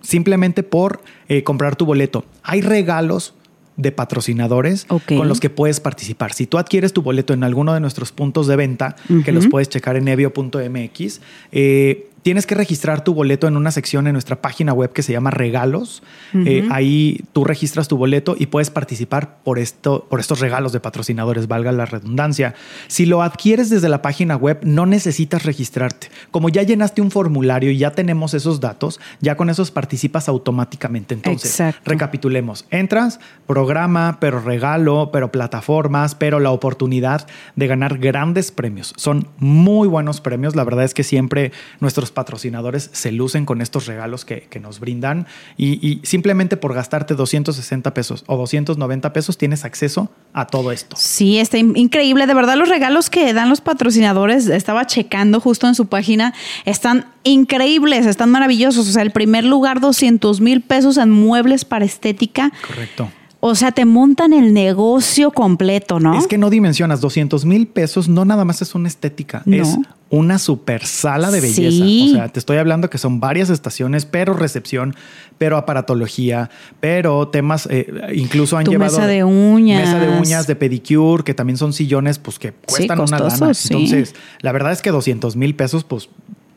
Simplemente 0.00 0.62
por 0.62 1.02
eh, 1.28 1.42
comprar 1.42 1.76
tu 1.76 1.86
boleto. 1.86 2.24
Hay 2.42 2.60
regalos 2.60 3.34
de 3.76 3.92
patrocinadores 3.92 4.86
con 4.86 5.28
los 5.28 5.40
que 5.40 5.50
puedes 5.50 5.80
participar. 5.80 6.32
Si 6.32 6.46
tú 6.46 6.58
adquieres 6.58 6.92
tu 6.92 7.02
boleto 7.02 7.32
en 7.32 7.44
alguno 7.44 7.74
de 7.74 7.80
nuestros 7.80 8.12
puntos 8.12 8.46
de 8.46 8.56
venta, 8.56 8.96
que 9.24 9.32
los 9.32 9.46
puedes 9.46 9.68
checar 9.68 9.96
en 9.96 10.08
evio.mx, 10.08 11.20
eh, 11.52 12.08
tienes 12.22 12.46
que 12.46 12.54
registrar 12.54 13.04
tu 13.04 13.14
boleto 13.14 13.46
en 13.46 13.56
una 13.56 13.70
sección 13.70 14.06
en 14.06 14.12
nuestra 14.12 14.40
página 14.40 14.72
web 14.72 14.92
que 14.92 15.02
se 15.02 15.12
llama 15.12 15.30
Regalos. 15.30 16.02
Eh, 16.34 16.66
ahí 16.70 17.24
tú 17.32 17.44
registras 17.44 17.88
tu 17.88 17.96
boleto 17.96 18.36
y 18.38 18.46
puedes 18.46 18.70
participar 18.70 19.38
por, 19.42 19.58
esto, 19.58 20.06
por 20.08 20.20
estos 20.20 20.40
regalos 20.40 20.72
de 20.72 20.80
patrocinadores, 20.80 21.48
valga 21.48 21.72
la 21.72 21.84
redundancia. 21.84 22.54
Si 22.86 23.06
lo 23.06 23.22
adquieres 23.22 23.70
desde 23.70 23.88
la 23.88 24.02
página 24.02 24.36
web, 24.36 24.60
no 24.62 24.86
necesitas 24.86 25.44
registrarte. 25.44 26.08
Como 26.30 26.48
ya 26.48 26.62
llenaste 26.62 27.02
un 27.02 27.10
formulario 27.10 27.70
y 27.70 27.78
ya 27.78 27.90
tenemos 27.90 28.34
esos 28.34 28.60
datos, 28.60 29.00
ya 29.20 29.36
con 29.36 29.50
esos 29.50 29.70
participas 29.70 30.28
automáticamente. 30.28 31.14
Entonces, 31.14 31.74
recapitulemos. 31.84 32.66
Entras, 32.70 33.18
programa, 33.46 34.18
pero 34.20 34.40
regalo, 34.40 35.10
pero 35.12 35.32
plataformas, 35.32 36.14
pero 36.14 36.38
la 36.38 36.50
oportunidad 36.50 37.26
de 37.56 37.66
ganar 37.66 37.98
grandes 37.98 38.52
premios. 38.52 38.94
Son 38.96 39.26
muy 39.38 39.88
buenos 39.88 40.20
premios. 40.20 40.54
La 40.54 40.64
verdad 40.64 40.84
es 40.84 40.94
que 40.94 41.02
siempre 41.02 41.52
nuestros 41.80 42.11
patrocinadores 42.12 42.90
se 42.92 43.12
lucen 43.12 43.44
con 43.44 43.60
estos 43.60 43.86
regalos 43.86 44.24
que, 44.24 44.48
nos 44.62 44.78
brindan 44.78 45.26
y, 45.56 46.00
simplemente 46.04 46.56
por 46.56 46.72
gastarte 46.72 47.14
260 47.14 47.94
pesos 47.94 48.22
o 48.26 48.36
290 48.36 49.12
pesos 49.12 49.36
tienes 49.36 49.64
acceso 49.64 50.10
a 50.32 50.46
todo 50.46 50.70
esto. 50.70 50.96
Sí, 50.96 51.38
está 51.38 51.58
increíble. 51.58 52.26
De 52.26 52.34
verdad, 52.34 52.56
los 52.56 52.68
regalos 52.68 53.10
que 53.10 53.32
dan 53.32 53.48
los 53.48 53.60
patrocinadores, 53.60 54.46
estaba 54.46 54.86
checando 54.86 55.40
justo 55.40 55.66
en 55.66 55.74
su 55.74 55.86
página, 55.86 56.32
están 56.64 57.06
increíbles, 57.24 58.06
están 58.06 58.30
maravillosos. 58.30 58.88
O 58.88 58.92
sea, 58.92 59.02
el 59.02 59.10
primer 59.10 59.44
lugar, 59.44 59.80
200 59.80 60.40
mil 60.40 60.60
pesos 60.60 60.96
en 60.96 61.10
muebles 61.10 61.64
para 61.64 61.84
estética. 61.84 62.52
Correcto. 62.66 63.10
O 63.44 63.56
sea, 63.56 63.72
te 63.72 63.84
montan 63.84 64.32
el 64.32 64.54
negocio 64.54 65.32
completo, 65.32 65.98
¿no? 65.98 66.16
Es 66.16 66.28
que 66.28 66.38
no 66.38 66.48
dimensionas, 66.48 67.00
200 67.00 67.44
mil 67.44 67.66
pesos 67.66 68.08
no 68.08 68.24
nada 68.24 68.44
más 68.44 68.62
es 68.62 68.76
una 68.76 68.86
estética, 68.86 69.42
es 69.46 69.76
una 70.10 70.38
super 70.38 70.86
sala 70.86 71.32
de 71.32 71.40
belleza. 71.40 71.84
O 71.84 72.14
sea, 72.14 72.28
te 72.28 72.38
estoy 72.38 72.58
hablando 72.58 72.88
que 72.88 72.98
son 72.98 73.18
varias 73.18 73.50
estaciones, 73.50 74.06
pero 74.06 74.34
recepción, 74.34 74.94
pero 75.38 75.56
aparatología, 75.56 76.50
pero 76.78 77.26
temas, 77.26 77.66
eh, 77.68 77.92
incluso 78.14 78.58
han 78.58 78.64
llevado... 78.64 78.92
Mesa 78.92 79.08
de 79.08 79.24
uñas. 79.24 79.88
Mesa 79.88 79.98
de 79.98 80.20
uñas, 80.20 80.46
de 80.46 80.54
pedicure, 80.54 81.24
que 81.24 81.34
también 81.34 81.56
son 81.56 81.72
sillones, 81.72 82.20
pues 82.20 82.38
que 82.38 82.52
cuestan 82.52 83.00
una 83.00 83.18
lana. 83.18 83.50
Entonces, 83.64 84.14
la 84.40 84.52
verdad 84.52 84.70
es 84.70 84.82
que 84.82 84.90
200 84.90 85.34
mil 85.34 85.56
pesos, 85.56 85.82
pues 85.82 86.08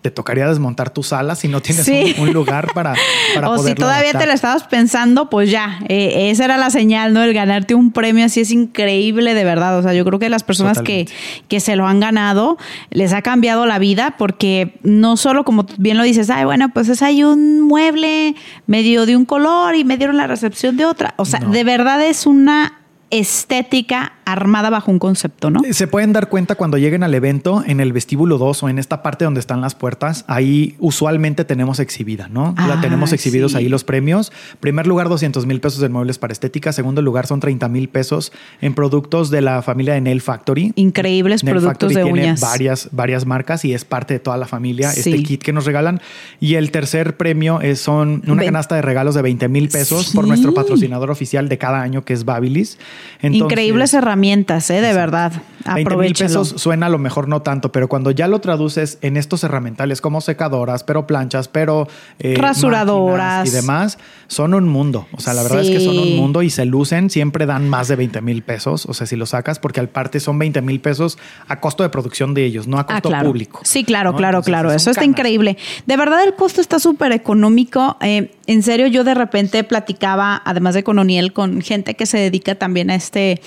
te 0.05 0.11
tocaría 0.11 0.47
desmontar 0.47 0.91
tu 0.91 1.01
sala 1.01 1.33
si 1.33 1.47
no 1.47 1.63
tienes 1.63 1.89
un, 2.19 2.31
lugar 2.31 2.67
para, 2.75 2.93
para 3.33 3.49
O 3.49 3.57
si 3.57 3.73
todavía 3.73 4.11
te 4.11 4.27
lo 4.27 4.33
estabas 4.33 4.65
pensando, 4.65 5.31
pues 5.31 5.49
ya, 5.49 5.79
eh, 5.89 6.29
esa 6.29 6.45
era 6.45 6.57
la 6.57 6.69
señal, 6.69 7.11
¿no? 7.11 7.23
El 7.23 7.33
ganarte 7.33 7.73
un 7.73 7.91
premio 7.91 8.23
así 8.23 8.41
es 8.41 8.51
increíble, 8.51 9.33
de 9.33 9.43
verdad. 9.43 9.79
O 9.79 9.81
sea, 9.81 9.95
yo 9.95 10.05
creo 10.05 10.19
que 10.19 10.29
las 10.29 10.43
personas 10.43 10.79
que, 10.83 11.07
que, 11.47 11.59
se 11.59 11.75
lo 11.75 11.87
han 11.87 11.99
ganado 11.99 12.59
les 12.91 13.13
ha 13.13 13.23
cambiado 13.23 13.65
la 13.65 13.79
vida 13.79 14.13
porque 14.15 14.77
no 14.83 15.17
solo, 15.17 15.43
como 15.43 15.65
bien 15.79 15.97
lo 15.97 16.03
dices, 16.03 16.29
ay, 16.29 16.45
bueno, 16.45 16.69
pues 16.71 16.87
es 16.87 17.01
ahí 17.01 17.23
un 17.23 17.61
mueble 17.61 18.35
medio 18.67 19.07
de 19.07 19.17
un 19.17 19.25
color 19.25 19.73
y 19.73 19.85
me 19.85 19.97
dieron 19.97 20.17
la 20.17 20.27
recepción 20.27 20.77
de 20.77 20.85
otra. 20.85 21.15
O 21.17 21.25
sea, 21.25 21.39
de 21.39 21.63
verdad 21.63 21.99
es 22.05 22.27
una 22.27 22.84
estética 23.19 24.13
armada 24.25 24.69
bajo 24.69 24.91
un 24.91 24.97
concepto, 24.99 25.49
¿no? 25.51 25.61
Se 25.71 25.87
pueden 25.87 26.11
dar 26.11 26.29
cuenta 26.29 26.55
cuando 26.55 26.77
lleguen 26.77 27.03
al 27.03 27.13
evento 27.13 27.63
en 27.65 27.79
el 27.79 27.93
vestíbulo 27.93 28.37
2 28.37 28.63
o 28.63 28.69
en 28.69 28.79
esta 28.79 29.03
parte 29.03 29.23
donde 29.23 29.39
están 29.39 29.61
las 29.61 29.75
puertas, 29.75 30.25
ahí 30.27 30.75
usualmente 30.79 31.45
tenemos 31.45 31.79
exhibida, 31.79 32.27
¿no? 32.27 32.53
la 32.57 32.73
Ah, 32.75 32.81
tenemos 32.81 33.13
exhibidos 33.13 33.51
sí. 33.53 33.59
ahí 33.59 33.69
los 33.69 33.83
premios. 33.83 34.31
Primer 34.59 34.87
lugar, 34.87 35.09
200 35.09 35.45
mil 35.45 35.61
pesos 35.61 35.81
en 35.83 35.91
muebles 35.91 36.17
para 36.17 36.33
estética. 36.33 36.73
Segundo 36.73 37.01
lugar, 37.01 37.27
son 37.27 37.39
30 37.39 37.69
mil 37.69 37.87
pesos 37.87 38.31
en 38.61 38.73
productos 38.73 39.29
de 39.29 39.41
la 39.41 39.61
familia 39.61 39.93
de 39.93 40.01
Nail 40.01 40.21
Factory. 40.21 40.73
Increíbles 40.75 41.43
Nail 41.43 41.53
productos 41.57 41.93
Factory 41.93 41.95
de 41.95 42.03
tiene 42.03 42.19
uñas. 42.29 42.41
varias, 42.41 42.89
varias 42.91 43.25
marcas 43.25 43.63
y 43.63 43.73
es 43.73 43.85
parte 43.85 44.15
de 44.15 44.19
toda 44.19 44.37
la 44.37 44.47
familia 44.47 44.91
Sí. 44.91 44.99
este 45.11 45.23
kit 45.23 45.43
que 45.43 45.53
nos 45.53 45.65
regalan. 45.65 46.01
Y 46.39 46.55
el 46.55 46.71
tercer 46.71 47.15
premio 47.15 47.61
es, 47.61 47.79
son 47.79 48.23
una 48.27 48.41
Ve- 48.41 48.45
canasta 48.45 48.75
de 48.75 48.81
regalos 48.81 49.13
de 49.15 49.21
20 49.21 49.47
mil 49.49 49.69
pesos 49.69 50.11
por 50.13 50.27
nuestro 50.27 50.53
patrocinador 50.53 51.11
oficial 51.11 51.47
de 51.47 51.57
cada 51.59 51.81
año 51.81 52.03
que 52.03 52.13
es 52.13 52.25
Babilis. 52.25 52.79
Entonces, 53.21 53.41
Increíbles 53.41 53.93
herramientas, 53.93 54.69
¿eh? 54.69 54.81
De 54.81 54.93
verdad. 54.93 55.31
20 55.73 55.97
mil 55.97 56.13
pesos 56.13 56.49
suena 56.57 56.85
a 56.85 56.89
lo 56.89 56.99
mejor 56.99 57.27
no 57.27 57.41
tanto, 57.41 57.71
pero 57.71 57.87
cuando 57.87 58.11
ya 58.11 58.27
lo 58.27 58.39
traduces 58.39 58.99
en 59.01 59.17
estos 59.17 59.43
herramientales 59.43 59.99
como 59.99 60.21
secadoras, 60.21 60.83
pero 60.83 61.07
planchas, 61.07 61.47
pero 61.47 61.87
eh, 62.19 62.35
Rasuradoras. 62.37 63.47
y 63.47 63.51
demás, 63.51 63.97
son 64.27 64.53
un 64.53 64.67
mundo. 64.67 65.07
O 65.11 65.19
sea, 65.19 65.33
la 65.33 65.43
verdad 65.43 65.61
es 65.61 65.69
que 65.69 65.79
son 65.79 65.97
un 65.99 66.15
mundo 66.15 66.41
y 66.41 66.49
se 66.49 66.65
lucen, 66.65 67.09
siempre 67.09 67.45
dan 67.45 67.69
más 67.69 67.87
de 67.87 67.95
20 67.95 68.21
mil 68.21 68.41
pesos. 68.43 68.85
O 68.87 68.93
sea, 68.93 69.05
si 69.07 69.15
lo 69.15 69.25
sacas, 69.25 69.59
porque 69.59 69.79
al 69.79 69.89
parte 69.89 70.19
son 70.19 70.39
20 70.39 70.61
mil 70.61 70.79
pesos 70.79 71.17
a 71.47 71.59
costo 71.59 71.83
de 71.83 71.89
producción 71.89 72.33
de 72.33 72.45
ellos, 72.45 72.67
no 72.67 72.77
a 72.77 72.81
Ah, 72.81 72.85
costo 72.85 73.09
claro. 73.09 73.27
público. 73.29 73.59
Sí, 73.63 73.83
claro, 73.83 74.11
¿no? 74.11 74.17
claro, 74.17 74.37
Entonces, 74.37 74.51
claro. 74.51 74.71
Eso 74.71 74.91
está 74.91 75.03
increíble. 75.05 75.57
De 75.85 75.97
verdad, 75.97 76.23
el 76.23 76.33
costo 76.35 76.61
está 76.61 76.79
súper 76.79 77.11
económico. 77.11 77.97
Eh, 78.01 78.31
en 78.47 78.63
serio, 78.63 78.87
yo 78.87 79.03
de 79.03 79.13
repente 79.13 79.63
platicaba, 79.63 80.41
además 80.45 80.73
de 80.75 80.83
con 80.83 80.99
Oniel, 80.99 81.33
con 81.33 81.61
gente 81.61 81.95
que 81.95 82.05
se 82.05 82.17
dedica 82.17 82.55
también 82.55 82.89
a 82.89 82.95
este, 82.95 83.41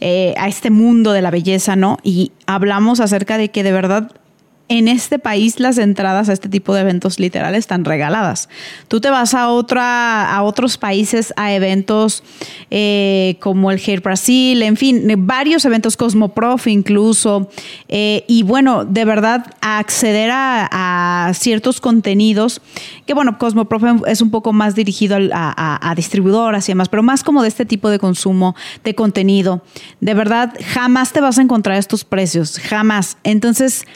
eh, 0.00 0.34
a 0.38 0.48
este 0.48 0.70
mundo 0.70 1.12
de 1.12 1.22
la 1.22 1.30
belleza, 1.30 1.76
¿no? 1.76 1.98
Y 2.02 2.32
hablamos 2.46 3.00
acerca 3.00 3.38
de 3.38 3.50
que 3.50 3.62
de 3.62 3.72
verdad 3.72 4.10
en 4.78 4.88
este 4.88 5.18
país 5.18 5.60
las 5.60 5.76
entradas 5.76 6.30
a 6.30 6.32
este 6.32 6.48
tipo 6.48 6.72
de 6.72 6.80
eventos 6.80 7.20
literales 7.20 7.60
están 7.60 7.84
regaladas. 7.84 8.48
Tú 8.88 9.02
te 9.02 9.10
vas 9.10 9.34
a 9.34 9.48
otra, 9.50 10.34
a 10.34 10.42
otros 10.42 10.78
países 10.78 11.34
a 11.36 11.52
eventos 11.52 12.22
eh, 12.70 13.36
como 13.40 13.70
el 13.70 13.78
Hair 13.84 14.00
Brasil, 14.00 14.62
en 14.62 14.78
fin, 14.78 15.10
eh, 15.10 15.16
varios 15.18 15.66
eventos 15.66 15.98
Cosmoprof 15.98 16.68
incluso. 16.68 17.50
eh, 17.88 18.24
y 18.28 18.44
bueno, 18.44 18.86
de 18.86 19.04
verdad, 19.04 19.44
acceder 19.60 20.30
a, 20.32 21.30
ciertos 21.34 21.80
contenidos, 21.80 22.60
que 23.06 23.14
bueno, 23.14 23.38
Cosmoprof 23.38 23.82
es 24.06 24.22
un 24.22 24.30
poco 24.30 24.52
más 24.52 24.74
dirigido 24.74 25.16
a 25.32 25.92
distribuidoras 25.96 26.68
y 26.68 26.72
demás, 26.72 26.88
pero 26.88 27.02
más 27.02 27.22
como 27.22 27.42
de 27.42 27.48
este 27.48 27.64
tipo 27.66 27.90
de 27.90 27.98
consumo 27.98 28.54
de 28.84 28.94
contenido. 28.94 29.62
De 30.00 30.14
verdad, 30.14 30.54
jamás 30.72 31.12
te 31.12 31.20
vas 31.20 31.38
a 31.38 31.42
encontrar 31.42 31.76
estos 31.76 32.04
precios, 32.04 32.58
jamás. 32.58 33.16
Entonces, 33.22 33.86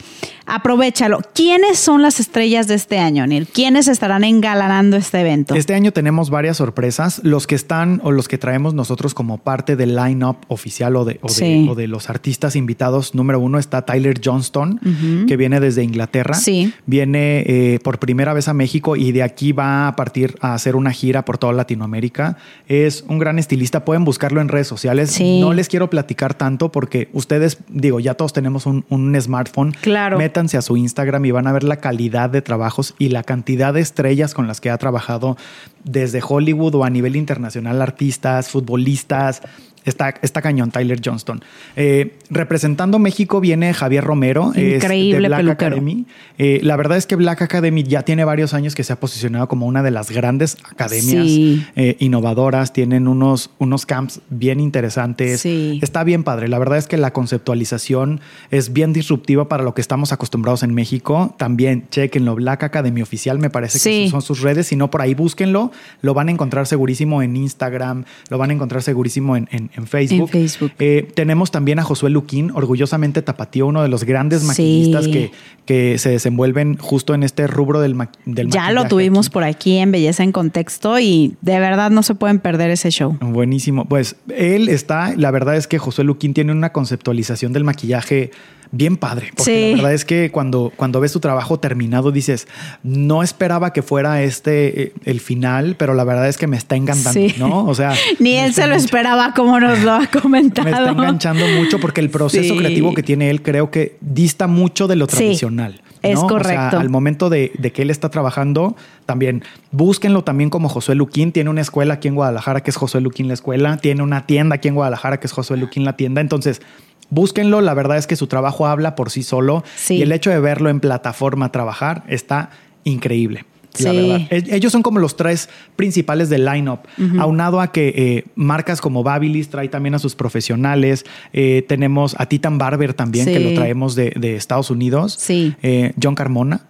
aprovechalo. 0.47 1.19
¿Quiénes 1.33 1.77
son 1.77 2.01
las 2.01 2.19
estrellas 2.19 2.67
de 2.67 2.75
este 2.75 2.97
año, 2.99 3.27
Neil? 3.27 3.47
¿Quiénes 3.47 3.87
estarán 3.87 4.23
engalanando 4.23 4.97
este 4.97 5.19
evento? 5.21 5.53
Este 5.55 5.73
año 5.75 5.91
tenemos 5.91 6.29
varias 6.29 6.57
sorpresas. 6.57 7.19
Los 7.23 7.45
que 7.47 7.55
están 7.55 7.99
o 8.03 8.11
los 8.11 8.27
que 8.27 8.37
traemos 8.37 8.73
nosotros 8.73 9.13
como 9.13 9.37
parte 9.37 9.75
del 9.75 9.95
line-up 9.95 10.37
oficial 10.47 10.95
o 10.95 11.05
de, 11.05 11.19
o 11.21 11.27
de- 11.27 11.33
Sí. 11.33 11.67
o 11.69 11.75
de 11.75 11.87
los 11.87 12.09
artistas 12.09 12.55
invitados, 12.55 13.13
número 13.13 13.39
uno 13.39 13.59
está 13.59 13.83
Tyler 13.83 14.19
Johnston, 14.23 14.79
que 15.27 15.37
viene 15.37 15.59
desde 15.59 15.83
Inglaterra. 15.83 16.33
Sí. 16.35 16.73
Viene 16.85 17.43
eh, 17.45 17.79
por 17.83 17.99
primera 17.99 18.33
vez 18.33 18.47
a 18.47 18.53
México 18.53 18.95
y 18.95 19.11
de 19.11 19.23
aquí 19.23 19.51
va 19.51 19.87
a 19.87 19.95
partir 19.95 20.35
a 20.41 20.53
hacer 20.53 20.75
una 20.75 20.91
gira 20.91 21.25
por 21.25 21.37
toda 21.37 21.53
Latinoamérica. 21.53 22.37
Es 22.67 23.03
un 23.07 23.19
gran 23.19 23.37
estilista. 23.37 23.83
Pueden 23.85 24.05
buscarlo 24.05 24.39
en 24.41 24.47
redes 24.47 24.67
sociales. 24.67 25.11
Sí. 25.11 25.41
No 25.41 25.53
les 25.53 25.67
quiero 25.67 25.89
platicar 25.89 26.33
tanto 26.33 26.71
porque 26.71 27.09
ustedes, 27.13 27.57
digo, 27.69 27.99
ya 27.99 28.13
todos 28.13 28.31
tenemos 28.33 28.65
un, 28.65 28.85
un 28.89 29.19
smartphone. 29.21 29.75
Claro. 29.81 30.17
Métanse 30.37 30.57
a 30.57 30.61
su 30.61 30.77
Instagram 30.77 31.25
y 31.25 31.31
van 31.31 31.47
a 31.47 31.51
ver 31.51 31.63
la 31.63 31.77
calidad 31.77 32.29
de 32.29 32.43
trabajos 32.43 32.93
y 32.99 33.09
la 33.09 33.23
cantidad 33.23 33.73
de 33.73 33.81
estrellas 33.81 34.35
con 34.35 34.45
las 34.45 34.61
que 34.61 34.69
ha 34.69 34.77
trabajado 34.77 35.35
desde 35.83 36.21
Hollywood 36.21 36.75
o 36.75 36.83
a 36.83 36.91
nivel 36.91 37.15
internacional, 37.15 37.81
artistas, 37.81 38.49
futbolistas. 38.49 39.41
Está, 39.87 40.13
está 40.21 40.41
cañón 40.43 40.69
Tyler 40.69 40.99
Johnston. 41.03 41.43
Eh, 41.75 42.13
representando 42.29 42.99
México 42.99 43.39
viene 43.39 43.73
Javier 43.73 44.03
Romero. 44.03 44.51
es 44.53 44.75
Increíble 44.83 45.21
de 45.21 45.27
Black 45.29 45.39
peluquero. 45.39 45.67
Academy. 45.75 46.05
Eh, 46.37 46.59
la 46.61 46.75
verdad 46.75 46.97
es 46.97 47.07
que 47.07 47.15
Black 47.15 47.41
Academy 47.41 47.81
ya 47.83 48.03
tiene 48.03 48.23
varios 48.25 48.53
años 48.53 48.75
que 48.75 48.83
se 48.83 48.93
ha 48.93 48.99
posicionado 48.99 49.47
como 49.47 49.65
una 49.65 49.81
de 49.83 49.89
las 49.91 50.11
grandes 50.11 50.57
academias 50.69 51.25
Sí. 51.25 51.65
eh, 51.75 51.95
innovadoras. 51.99 52.73
Tienen 52.73 53.07
unos, 53.07 53.49
unos 53.57 53.85
camps 53.85 54.21
bien 54.29 54.59
interesantes. 54.59 55.41
Sí. 55.41 55.79
Está 55.81 56.03
bien 56.03 56.23
padre. 56.23 56.47
La 56.47 56.59
verdad 56.59 56.77
es 56.77 56.87
que 56.87 56.97
la 56.97 57.11
conceptualización 57.13 58.19
es 58.51 58.73
bien 58.73 58.93
disruptiva 58.93 59.47
para 59.47 59.63
lo 59.63 59.73
que 59.73 59.81
estamos 59.81 60.11
acostumbrados 60.11 60.63
en 60.63 60.73
México. 60.73 61.33
También 61.37 61.87
chequenlo. 61.89 62.35
Black 62.35 62.63
Academy 62.63 63.01
Oficial 63.01 63.39
me 63.39 63.49
parece 63.49 63.79
Sí. 63.79 64.03
que 64.05 64.09
son 64.11 64.21
sus 64.21 64.41
redes. 64.41 64.67
Si 64.67 64.75
no, 64.75 64.91
por 64.91 65.01
ahí 65.01 65.13
búsquenlo. 65.15 65.71
Lo 66.01 66.13
van 66.13 66.27
a 66.27 66.31
encontrar 66.31 66.67
segurísimo 66.67 67.21
en 67.21 67.35
Instagram. 67.35 68.03
Lo 68.29 68.37
van 68.37 68.49
a 68.49 68.53
encontrar 68.53 68.83
segurísimo 68.83 69.37
en, 69.37 69.47
en- 69.51 69.69
en 69.77 69.87
Facebook. 69.87 70.21
En 70.21 70.27
Facebook. 70.27 70.71
Eh, 70.79 71.07
tenemos 71.15 71.51
también 71.51 71.79
a 71.79 71.83
Josué 71.83 72.09
Luquín, 72.09 72.51
orgullosamente 72.53 73.21
tapatío, 73.21 73.67
uno 73.67 73.81
de 73.81 73.87
los 73.87 74.03
grandes 74.03 74.41
Sí. 74.41 74.47
maquillistas 74.47 75.07
que, 75.07 75.31
que 75.65 75.97
se 75.97 76.09
desenvuelven 76.09 76.77
justo 76.77 77.13
en 77.13 77.23
este 77.23 77.47
rubro 77.47 77.79
del, 77.79 77.95
ma- 77.95 78.11
del 78.25 78.49
Ya 78.49 78.61
lo 78.71 78.81
maquillaje 78.81 78.89
tuvimos 78.89 79.27
aquí. 79.27 79.33
por 79.33 79.43
aquí 79.43 79.77
en 79.77 79.91
Belleza 79.91 80.23
en 80.23 80.31
Contexto 80.31 80.99
y 80.99 81.35
de 81.41 81.59
verdad 81.59 81.91
no 81.91 82.03
se 82.03 82.15
pueden 82.15 82.39
perder 82.39 82.71
ese 82.71 82.89
show. 82.91 83.17
Buenísimo. 83.21 83.85
Pues 83.85 84.15
él 84.35 84.67
está, 84.69 85.13
la 85.15 85.31
verdad 85.31 85.55
es 85.55 85.67
que 85.67 85.77
Josué 85.77 86.03
Luquín 86.03 86.33
tiene 86.33 86.51
una 86.51 86.71
conceptualización 86.73 87.53
del 87.53 87.63
maquillaje 87.63 88.31
bien 88.71 88.97
padre. 88.97 89.29
Porque 89.35 89.43
Sí. 89.43 89.71
la 89.71 89.77
verdad 89.77 89.93
es 89.93 90.05
que 90.05 90.31
cuando, 90.31 90.71
cuando 90.75 90.99
ves 90.99 91.11
tu 91.13 91.19
trabajo 91.19 91.59
terminado 91.59 92.11
dices, 92.11 92.47
no 92.83 93.23
esperaba 93.23 93.73
que 93.73 93.81
fuera 93.81 94.21
este 94.23 94.81
eh, 94.83 94.93
el 95.05 95.19
final, 95.19 95.75
pero 95.77 95.93
la 95.93 96.03
verdad 96.03 96.27
es 96.27 96.37
que 96.37 96.47
me 96.47 96.57
está 96.57 96.75
encantando, 96.75 97.19
Sí. 97.19 97.35
¿no? 97.37 97.65
O 97.65 97.73
sea, 97.75 97.93
Ni 98.19 98.35
él 98.37 98.53
se 98.53 98.67
lo 98.67 98.75
esperaba 98.75 99.33
como 99.33 99.59
nos 99.59 99.79
lo 99.83 99.93
ha 99.93 100.07
comentado. 100.21 100.65
Me 100.69 100.71
está 100.71 100.89
enganchando 100.91 101.45
mucho 101.47 101.79
porque 101.79 102.01
el 102.01 102.09
proceso 102.09 102.53
Sí. 102.53 102.57
creativo 102.59 102.93
que 102.93 103.03
tiene 103.03 103.29
él 103.29 103.41
creo 103.41 103.71
que 103.71 103.97
dista 104.01 104.47
mucho 104.47 104.87
de 104.87 104.95
lo 104.95 105.07
tradicional. 105.07 105.81
es 106.03 106.13
¿no? 106.13 106.25
O 106.25 106.29
sea, 106.29 106.37
correcto. 106.37 106.79
al 106.79 106.89
momento 106.89 107.29
de, 107.29 107.51
de 107.57 107.71
que 107.71 107.81
él 107.81 107.89
está 107.89 108.09
trabajando, 108.09 108.75
también 109.05 109.43
búsquenlo 109.71 110.23
también 110.23 110.49
como 110.49 110.69
Josué 110.69 110.93
Luquín. 110.95 111.31
Tiene 111.31 111.49
una 111.49 111.61
escuela 111.61 111.95
aquí 111.95 112.07
en 112.07 112.15
Guadalajara 112.15 112.61
que 112.61 112.69
es 112.69 112.75
Josué 112.77 113.01
Luquín 113.01 113.27
la 113.27 113.33
escuela. 113.33 113.77
Tiene 113.77 114.03
una 114.03 114.25
tienda 114.27 114.55
aquí 114.55 114.67
en 114.67 114.75
Guadalajara 114.75 115.19
que 115.19 115.25
es 115.27 115.33
Josué 115.33 115.57
Luquín 115.57 115.85
la 115.85 115.97
tienda. 115.97 116.21
Entonces, 116.21 116.61
búsquenlo. 117.09 117.61
La 117.61 117.73
verdad 117.73 117.97
es 117.97 118.07
que 118.07 118.15
su 118.15 118.27
trabajo 118.27 118.67
habla 118.67 118.95
por 118.95 119.09
sí 119.09 119.23
solo. 119.23 119.63
Sí. 119.75 119.95
Y 119.95 120.01
el 120.01 120.11
hecho 120.11 120.29
de 120.29 120.39
verlo 120.39 120.69
en 120.69 120.79
plataforma 120.79 121.51
trabajar 121.51 122.03
está 122.07 122.49
increíble. 122.83 123.45
La 123.79 123.91
Sí. 123.91 123.97
verdad. 123.97 124.21
E- 124.31 124.55
Ellos 124.55 124.71
son 124.71 124.81
como 124.81 124.99
los 124.99 125.15
tres 125.15 125.49
principales 125.75 126.29
del 126.29 126.45
lineup, 126.45 126.79
aunado 127.19 127.61
a 127.61 127.71
que 127.71 127.93
eh, 127.95 128.23
marcas 128.35 128.81
como 128.81 129.03
Babilis 129.03 129.49
trae 129.49 129.67
también 129.69 129.93
a 129.95 129.99
sus 129.99 130.15
profesionales. 130.15 131.05
Eh, 131.33 131.63
tenemos 131.67 132.15
a 132.17 132.25
Titan 132.25 132.57
Barber 132.57 132.93
también, 132.93 133.25
Sí. 133.25 133.33
que 133.33 133.39
lo 133.39 133.53
traemos 133.53 133.95
de, 133.95 134.11
de 134.15 134.35
Estados 134.35 134.71
Unidos. 134.71 135.15
Sí. 135.19 135.53
Eh, 135.61 135.93
John 136.01 136.15
Carmona. 136.15 136.61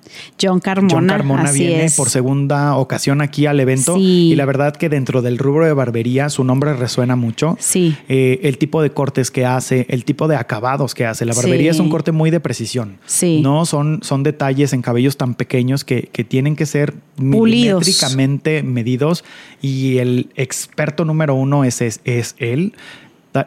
John 0.41 0.60
Carmona. 0.60 0.93
John 0.93 1.07
Carmona 1.07 1.43
así 1.43 1.60
viene 1.60 1.86
es. 1.86 1.95
por 1.95 2.10
segunda 2.10 2.75
ocasión 2.75 3.21
aquí 3.21 3.45
al 3.45 3.60
evento. 3.60 3.95
Sí. 3.95 4.31
Y 4.31 4.36
la 4.36 4.45
verdad 4.45 4.75
que 4.75 4.89
dentro 4.89 5.21
del 5.21 5.38
rubro 5.38 5.65
de 5.65 5.73
barbería 5.73 6.29
su 6.29 6.43
nombre 6.43 6.73
resuena 6.73 7.15
mucho. 7.15 7.55
Sí. 7.60 7.95
El 8.07 8.57
tipo 8.57 8.81
de 8.81 8.91
cortes 8.91 9.31
que 9.31 9.45
hace, 9.45 9.86
el 9.89 10.03
tipo 10.05 10.27
de 10.27 10.36
acabados 10.36 10.93
que 10.93 11.05
hace. 11.05 11.25
La 11.25 11.33
barbería 11.33 11.71
es 11.71 11.79
un 11.79 11.89
corte 11.89 12.12
muy 12.12 12.31
de 12.31 12.39
precisión. 12.39 12.97
Sí. 13.05 13.39
No 13.41 13.65
son, 13.65 13.99
son 14.01 14.23
detalles 14.23 14.73
en 14.73 14.81
cabellos 14.81 15.17
tan 15.17 15.36
pequeños 15.36 15.83
que, 15.83 16.10
que 16.12 16.23
tienen 16.23 16.55
que 16.55 16.65
ser 16.65 16.93
Pulidos. 17.15 17.81
milimétricamente 17.81 18.63
medidos. 18.63 19.23
Y 19.62 19.97
el 19.97 20.29
experto 20.36 21.05
número 21.05 21.36
uno 21.36 21.63
es, 21.63 21.81
es, 21.81 22.01
es 22.05 22.36
él. 22.38 22.73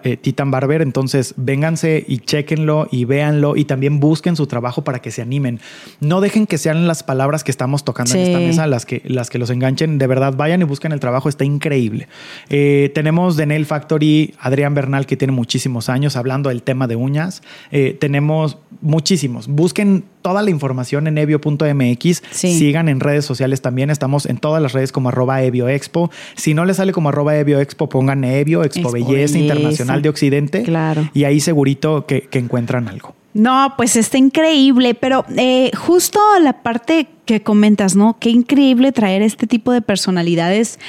Eh, 0.05 0.17
Titan 0.17 0.51
Barber, 0.51 0.83
entonces 0.83 1.35
vénganse 1.37 2.05
y 2.07 2.19
chequenlo 2.19 2.89
y 2.91 3.05
véanlo 3.05 3.57
y 3.57 3.65
también 3.65 3.99
busquen 4.01 4.37
su 4.37 4.47
trabajo 4.47 4.85
para 4.85 5.01
que 5.01 5.11
se 5.11 5.23
animen. 5.23 5.61
No 6.01 6.21
dejen 6.21 6.47
que 6.47 6.59
sean 6.59 6.87
las 6.87 7.03
palabras 7.03 7.45
que 7.45 7.51
estamos 7.51 7.85
tocando 7.85 8.15
en 8.15 8.21
esta 8.21 8.39
mesa 8.39 8.67
las 8.67 8.87
que, 8.87 9.03
las 9.05 9.31
que 9.31 9.39
los 9.39 9.51
enganchen. 9.51 9.99
De 9.99 10.07
verdad, 10.07 10.35
vayan 10.37 10.61
y 10.61 10.65
busquen 10.65 10.93
el 10.93 11.01
trabajo, 11.01 11.29
está 11.29 11.45
increíble. 11.45 12.09
Eh, 12.51 12.91
tenemos 12.95 13.37
de 13.37 13.47
Nail 13.47 13.67
Factory 13.67 14.35
Adrián 14.39 14.75
Bernal, 14.75 15.07
que 15.07 15.17
tiene 15.17 15.33
muchísimos 15.33 15.89
años 15.89 16.17
hablando 16.17 16.51
del 16.51 16.63
tema 16.63 16.87
de 16.87 16.97
uñas. 16.97 17.43
Eh, 17.73 17.97
tenemos 17.99 18.59
muchísimos. 18.81 19.49
Busquen 19.49 20.05
toda 20.23 20.43
la 20.43 20.51
información 20.51 21.07
en 21.07 21.19
evio.mx. 21.19 22.23
Sí. 22.31 22.59
Sigan 22.59 22.89
en 22.89 23.01
redes 23.01 23.25
sociales 23.25 23.61
también. 23.61 23.91
Estamos 23.91 24.27
en 24.27 24.39
todas 24.39 24.63
las 24.63 24.73
redes 24.73 24.93
como 24.93 25.09
arroba 25.09 25.43
evioexpo. 25.43 26.11
Si 26.35 26.55
no 26.55 26.65
les 26.65 26.77
sale 26.77 26.93
como 26.93 27.09
arroba 27.11 27.37
evioexpo, 27.37 27.89
pongan 27.89 28.25
Evio, 28.25 28.63
Expo, 28.63 28.81
Expo 28.81 28.93
Belleza, 28.93 29.13
Belleza. 29.13 29.39
Internacional 29.39 30.03
de 30.03 30.09
Occidente. 30.09 30.63
Claro. 30.63 31.09
Y 31.15 31.25
ahí 31.25 31.41
segurito 31.41 32.07
que, 32.07 32.23
que 32.23 32.39
encuentran 32.39 32.89
algo. 32.89 33.15
No, 33.33 33.75
pues 33.77 33.95
está 33.95 34.19
increíble, 34.19 34.95
pero 34.95 35.25
eh, 35.37 35.71
justo 35.77 36.19
la 36.41 36.63
parte 36.63 37.09
que 37.27 37.43
comentas, 37.43 37.95
¿no? 37.95 38.17
Qué 38.19 38.31
increíble 38.31 38.91
traer 38.91 39.23
este 39.23 39.47
tipo 39.47 39.73
de 39.73 39.83
personalidades 39.83 40.81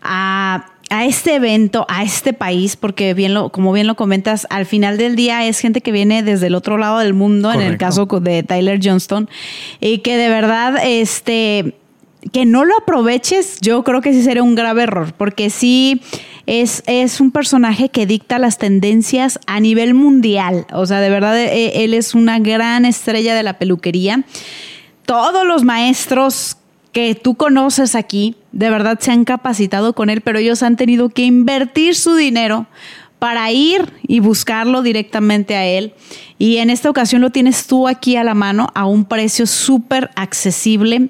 a, 0.00 0.71
a 0.92 1.06
este 1.06 1.36
evento, 1.36 1.86
a 1.88 2.02
este 2.02 2.34
país, 2.34 2.76
porque 2.76 3.14
bien 3.14 3.32
lo, 3.32 3.48
como 3.48 3.72
bien 3.72 3.86
lo 3.86 3.94
comentas, 3.94 4.46
al 4.50 4.66
final 4.66 4.98
del 4.98 5.16
día 5.16 5.46
es 5.46 5.58
gente 5.58 5.80
que 5.80 5.90
viene 5.90 6.22
desde 6.22 6.48
el 6.48 6.54
otro 6.54 6.76
lado 6.76 6.98
del 6.98 7.14
mundo, 7.14 7.50
en 7.50 7.62
el 7.62 7.78
caso 7.78 8.04
de 8.04 8.42
Tyler 8.42 8.78
Johnston, 8.82 9.30
y 9.80 9.98
que 9.98 10.18
de 10.18 10.28
verdad, 10.28 10.76
este, 10.84 11.76
que 12.30 12.44
no 12.44 12.66
lo 12.66 12.76
aproveches, 12.76 13.58
yo 13.62 13.82
creo 13.84 14.02
que 14.02 14.12
sí 14.12 14.22
sería 14.22 14.42
un 14.42 14.54
grave 14.54 14.82
error, 14.82 15.14
porque 15.16 15.48
sí 15.48 16.02
es, 16.44 16.82
es 16.86 17.22
un 17.22 17.30
personaje 17.30 17.88
que 17.88 18.04
dicta 18.04 18.38
las 18.38 18.58
tendencias 18.58 19.40
a 19.46 19.60
nivel 19.60 19.94
mundial. 19.94 20.66
O 20.74 20.84
sea, 20.84 21.00
de 21.00 21.08
verdad, 21.08 21.40
e, 21.40 21.84
él 21.84 21.94
es 21.94 22.14
una 22.14 22.38
gran 22.38 22.84
estrella 22.84 23.34
de 23.34 23.42
la 23.42 23.58
peluquería. 23.58 24.24
Todos 25.06 25.46
los 25.46 25.64
maestros 25.64 26.58
que 26.92 27.14
tú 27.14 27.34
conoces 27.34 27.94
aquí, 27.94 28.36
de 28.52 28.70
verdad 28.70 28.98
se 29.00 29.10
han 29.10 29.24
capacitado 29.24 29.94
con 29.94 30.10
él, 30.10 30.20
pero 30.20 30.38
ellos 30.38 30.62
han 30.62 30.76
tenido 30.76 31.08
que 31.08 31.22
invertir 31.24 31.94
su 31.94 32.14
dinero 32.14 32.66
para 33.18 33.50
ir 33.52 33.92
y 34.02 34.20
buscarlo 34.20 34.82
directamente 34.82 35.54
a 35.54 35.64
él. 35.64 35.94
Y 36.38 36.56
en 36.56 36.70
esta 36.70 36.90
ocasión 36.90 37.22
lo 37.22 37.30
tienes 37.30 37.66
tú 37.66 37.88
aquí 37.88 38.16
a 38.16 38.24
la 38.24 38.34
mano 38.34 38.68
a 38.74 38.84
un 38.84 39.04
precio 39.04 39.46
súper 39.46 40.10
accesible. 40.16 41.08